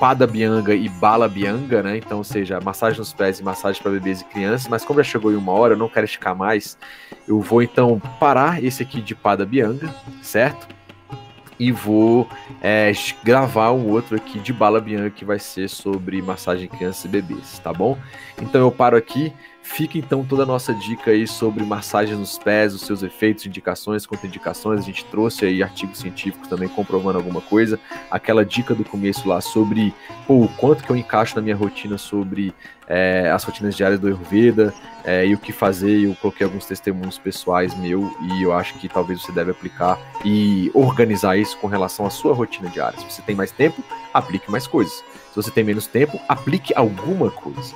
Pada 0.00 0.26
Bianga 0.26 0.74
e 0.74 0.88
Bala 0.88 1.28
Bianga, 1.28 1.80
né? 1.80 1.96
Então, 1.96 2.18
ou 2.18 2.24
seja, 2.24 2.58
massagem 2.60 2.98
nos 2.98 3.12
pés 3.12 3.38
e 3.38 3.44
massagem 3.44 3.80
para 3.80 3.92
bebês 3.92 4.20
e 4.20 4.24
crianças, 4.24 4.66
mas 4.66 4.84
como 4.84 4.98
já 4.98 5.04
chegou 5.04 5.30
em 5.30 5.36
uma 5.36 5.52
hora, 5.52 5.74
eu 5.74 5.78
não 5.78 5.88
quero 5.88 6.06
esticar 6.06 6.34
mais, 6.34 6.76
eu 7.28 7.40
vou 7.40 7.62
então 7.62 8.02
parar 8.18 8.62
esse 8.62 8.82
aqui 8.82 9.00
de 9.00 9.14
Pada 9.14 9.46
Bianga, 9.46 9.94
certo? 10.20 10.66
E 11.58 11.70
vou 11.70 12.28
é, 12.62 12.92
gravar 13.22 13.72
um 13.72 13.88
outro 13.88 14.16
aqui 14.16 14.38
de 14.38 14.52
Bala 14.52 14.80
Bianca 14.80 15.10
que 15.10 15.24
vai 15.24 15.38
ser 15.38 15.68
sobre 15.68 16.20
massagem 16.20 16.68
crianças 16.68 17.04
e 17.04 17.08
bebês, 17.08 17.58
tá 17.58 17.72
bom? 17.72 17.96
Então 18.40 18.60
eu 18.60 18.70
paro 18.70 18.96
aqui. 18.96 19.32
Fica 19.64 19.96
então 19.96 20.22
toda 20.22 20.42
a 20.42 20.46
nossa 20.46 20.74
dica 20.74 21.10
aí 21.10 21.26
sobre 21.26 21.64
massagem 21.64 22.14
nos 22.14 22.38
pés, 22.38 22.74
os 22.74 22.82
seus 22.82 23.02
efeitos, 23.02 23.46
indicações, 23.46 24.04
contraindicações. 24.04 24.80
A 24.80 24.82
gente 24.84 25.06
trouxe 25.06 25.46
aí 25.46 25.62
artigos 25.62 25.98
científicos 25.98 26.46
também 26.48 26.68
comprovando 26.68 27.16
alguma 27.16 27.40
coisa. 27.40 27.80
Aquela 28.10 28.44
dica 28.44 28.74
do 28.74 28.84
começo 28.84 29.26
lá 29.26 29.40
sobre 29.40 29.92
pô, 30.26 30.44
o 30.44 30.48
quanto 30.48 30.84
que 30.84 30.90
eu 30.90 30.96
encaixo 30.96 31.34
na 31.34 31.40
minha 31.40 31.56
rotina 31.56 31.96
sobre 31.96 32.54
é, 32.86 33.30
as 33.34 33.42
rotinas 33.42 33.74
diárias 33.74 33.98
do 33.98 34.06
Ayurveda 34.06 34.72
é, 35.02 35.26
e 35.26 35.34
o 35.34 35.38
que 35.38 35.50
fazer. 35.50 36.04
Eu 36.04 36.14
coloquei 36.16 36.44
alguns 36.44 36.66
testemunhos 36.66 37.18
pessoais 37.18 37.74
meu 37.74 38.14
e 38.20 38.42
eu 38.42 38.52
acho 38.52 38.74
que 38.74 38.86
talvez 38.86 39.22
você 39.22 39.32
deve 39.32 39.50
aplicar 39.50 39.98
e 40.22 40.70
organizar 40.74 41.38
isso 41.38 41.56
com 41.56 41.66
relação 41.66 42.04
à 42.04 42.10
sua 42.10 42.34
rotina 42.34 42.68
diária. 42.68 42.98
Se 43.00 43.10
você 43.10 43.22
tem 43.22 43.34
mais 43.34 43.50
tempo, 43.50 43.82
aplique 44.12 44.50
mais 44.50 44.66
coisas. 44.66 44.92
Se 45.30 45.36
você 45.36 45.50
tem 45.50 45.64
menos 45.64 45.86
tempo, 45.86 46.20
aplique 46.28 46.74
alguma 46.76 47.30
coisa. 47.30 47.74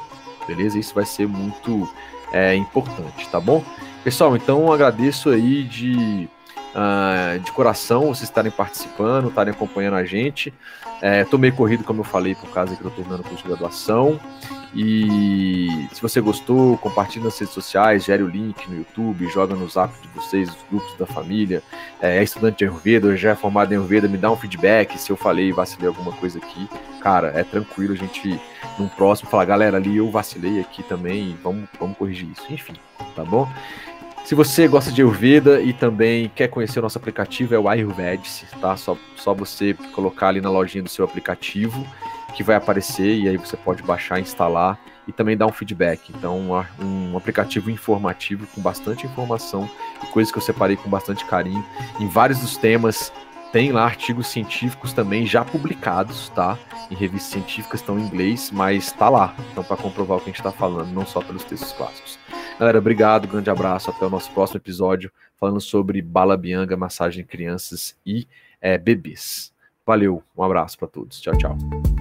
Beleza? 0.49 0.79
Isso 0.79 0.95
vai 0.95 1.05
ser 1.05 1.29
muito 1.29 1.89
é, 2.33 2.57
importante, 2.57 3.29
tá 3.29 3.39
bom? 3.39 3.63
Pessoal, 4.03 4.35
então 4.37 4.73
agradeço 4.73 5.29
aí 5.29 5.63
de 5.63 6.29
uh, 6.75 7.39
de 7.41 7.53
coração 7.53 8.07
vocês 8.07 8.23
estarem 8.23 8.51
participando, 8.51 9.29
estarem 9.29 9.53
acompanhando 9.53 9.95
a 9.95 10.05
gente. 10.05 10.53
É, 11.01 11.25
meio 11.39 11.55
corrido, 11.55 11.85
como 11.85 12.01
eu 12.01 12.05
falei, 12.05 12.35
por 12.35 12.51
causa 12.51 12.75
que 12.75 12.83
eu 12.83 12.91
tô 12.91 12.97
terminando 12.97 13.21
o 13.21 13.25
curso 13.25 13.43
de 13.43 13.49
graduação. 13.49 14.19
E 14.75 15.89
se 15.93 16.03
você 16.03 16.21
gostou, 16.21 16.77
compartilhe 16.79 17.25
nas 17.25 17.39
redes 17.39 17.55
sociais, 17.55 18.05
gere 18.05 18.23
o 18.23 18.29
link 18.29 18.69
no 18.69 18.77
YouTube, 18.77 19.27
joga 19.29 19.55
no 19.55 19.69
zap 19.69 19.93
de 20.01 20.09
vocês, 20.09 20.49
os 20.49 20.57
grupos 20.69 20.95
da 20.99 21.07
família. 21.07 21.63
É, 22.01 22.19
é 22.19 22.23
estudante 22.23 22.59
de 22.59 22.65
Ayurveda, 22.65 23.17
já 23.17 23.31
é 23.31 23.35
formado 23.35 23.73
em 23.73 23.77
Ayurveda, 23.77 24.09
me 24.09 24.19
dá 24.19 24.31
um 24.31 24.37
feedback 24.37 24.99
se 24.99 25.11
eu 25.11 25.17
falei 25.17 25.53
vacilei 25.53 25.89
alguma 25.89 26.13
coisa 26.13 26.39
aqui. 26.39 26.69
Cara, 27.01 27.29
é 27.29 27.45
tranquilo 27.45 27.95
a 27.95 27.97
gente, 27.97 28.39
num 28.79 28.89
próximo, 28.89 29.31
falar, 29.31 29.47
galera, 29.47 29.77
ali 29.79 29.97
eu 29.97 30.11
vacilei 30.11 30.61
aqui 30.61 30.83
também, 30.83 31.37
vamos, 31.43 31.69
vamos 31.79 31.97
corrigir 31.97 32.29
isso. 32.31 32.45
Enfim, 32.53 32.75
tá 33.17 33.25
bom? 33.25 33.49
Se 34.29 34.35
você 34.35 34.69
gosta 34.69 34.93
de 34.93 35.01
Ayurveda 35.01 35.59
e 35.63 35.73
também 35.73 36.31
quer 36.35 36.49
conhecer 36.49 36.81
o 36.81 36.83
nosso 36.83 36.99
aplicativo, 36.99 37.55
é 37.55 37.59
o 37.59 37.67
Ayurvedic, 37.67 38.45
tá? 38.61 38.77
Só, 38.77 38.95
só 39.17 39.33
você 39.33 39.73
colocar 39.95 40.29
ali 40.29 40.39
na 40.39 40.51
lojinha 40.51 40.83
do 40.83 40.91
seu 40.91 41.03
aplicativo 41.03 41.87
que 42.37 42.43
vai 42.43 42.55
aparecer 42.55 43.17
e 43.17 43.27
aí 43.27 43.39
você 43.39 43.57
pode 43.57 43.83
baixar, 43.83 44.21
instalar 44.21 44.79
e 45.07 45.13
também 45.13 45.35
dar 45.35 45.47
um 45.47 45.51
feedback. 45.51 46.13
Então, 46.15 46.51
um 46.79 47.17
aplicativo 47.17 47.71
informativo 47.71 48.47
com 48.49 48.61
bastante 48.61 49.07
informação 49.07 49.67
e 50.03 50.07
coisas 50.09 50.31
que 50.31 50.37
eu 50.37 50.43
separei 50.43 50.77
com 50.77 50.91
bastante 50.91 51.25
carinho. 51.25 51.65
Em 51.99 52.07
vários 52.07 52.39
dos 52.39 52.59
temas 52.59 53.11
tem 53.53 53.73
lá 53.73 53.85
artigos 53.85 54.29
científicos 54.29 54.93
também 54.93 55.27
já 55.27 55.45
publicados, 55.45 56.29
tá? 56.31 56.59
Em 56.91 56.95
revistas 56.95 57.33
científicas 57.33 57.81
estão 57.81 57.99
em 57.99 58.03
inglês, 58.03 58.51
mas 58.51 58.93
tá 58.93 59.09
lá. 59.09 59.35
Então, 59.53 59.65
para 59.65 59.77
comprovar 59.77 60.19
o 60.19 60.21
que 60.21 60.27
a 60.27 60.33
gente 60.33 60.41
está 60.41 60.53
falando, 60.53 60.93
não 60.93 61.07
só 61.07 61.21
pelos 61.21 61.45
textos 61.45 61.73
clássicos. 61.73 62.19
Galera, 62.59 62.79
obrigado, 62.79 63.29
grande 63.29 63.51
abraço, 63.51 63.91
até 63.91 64.05
o 64.05 64.11
nosso 64.11 64.31
próximo 64.33 64.59
episódio, 64.59 65.13
falando 65.39 65.61
sobre 65.61 66.03
bala 66.03 66.37
bianga, 66.37 66.77
massagem 66.77 67.23
em 67.23 67.27
crianças 67.27 67.97
e 68.05 68.27
é, 68.61 68.77
bebês. 68.77 69.53
Valeu, 69.87 70.23
um 70.37 70.43
abraço 70.43 70.79
para 70.79 70.89
todos, 70.89 71.21
tchau, 71.21 71.37
tchau. 71.37 71.98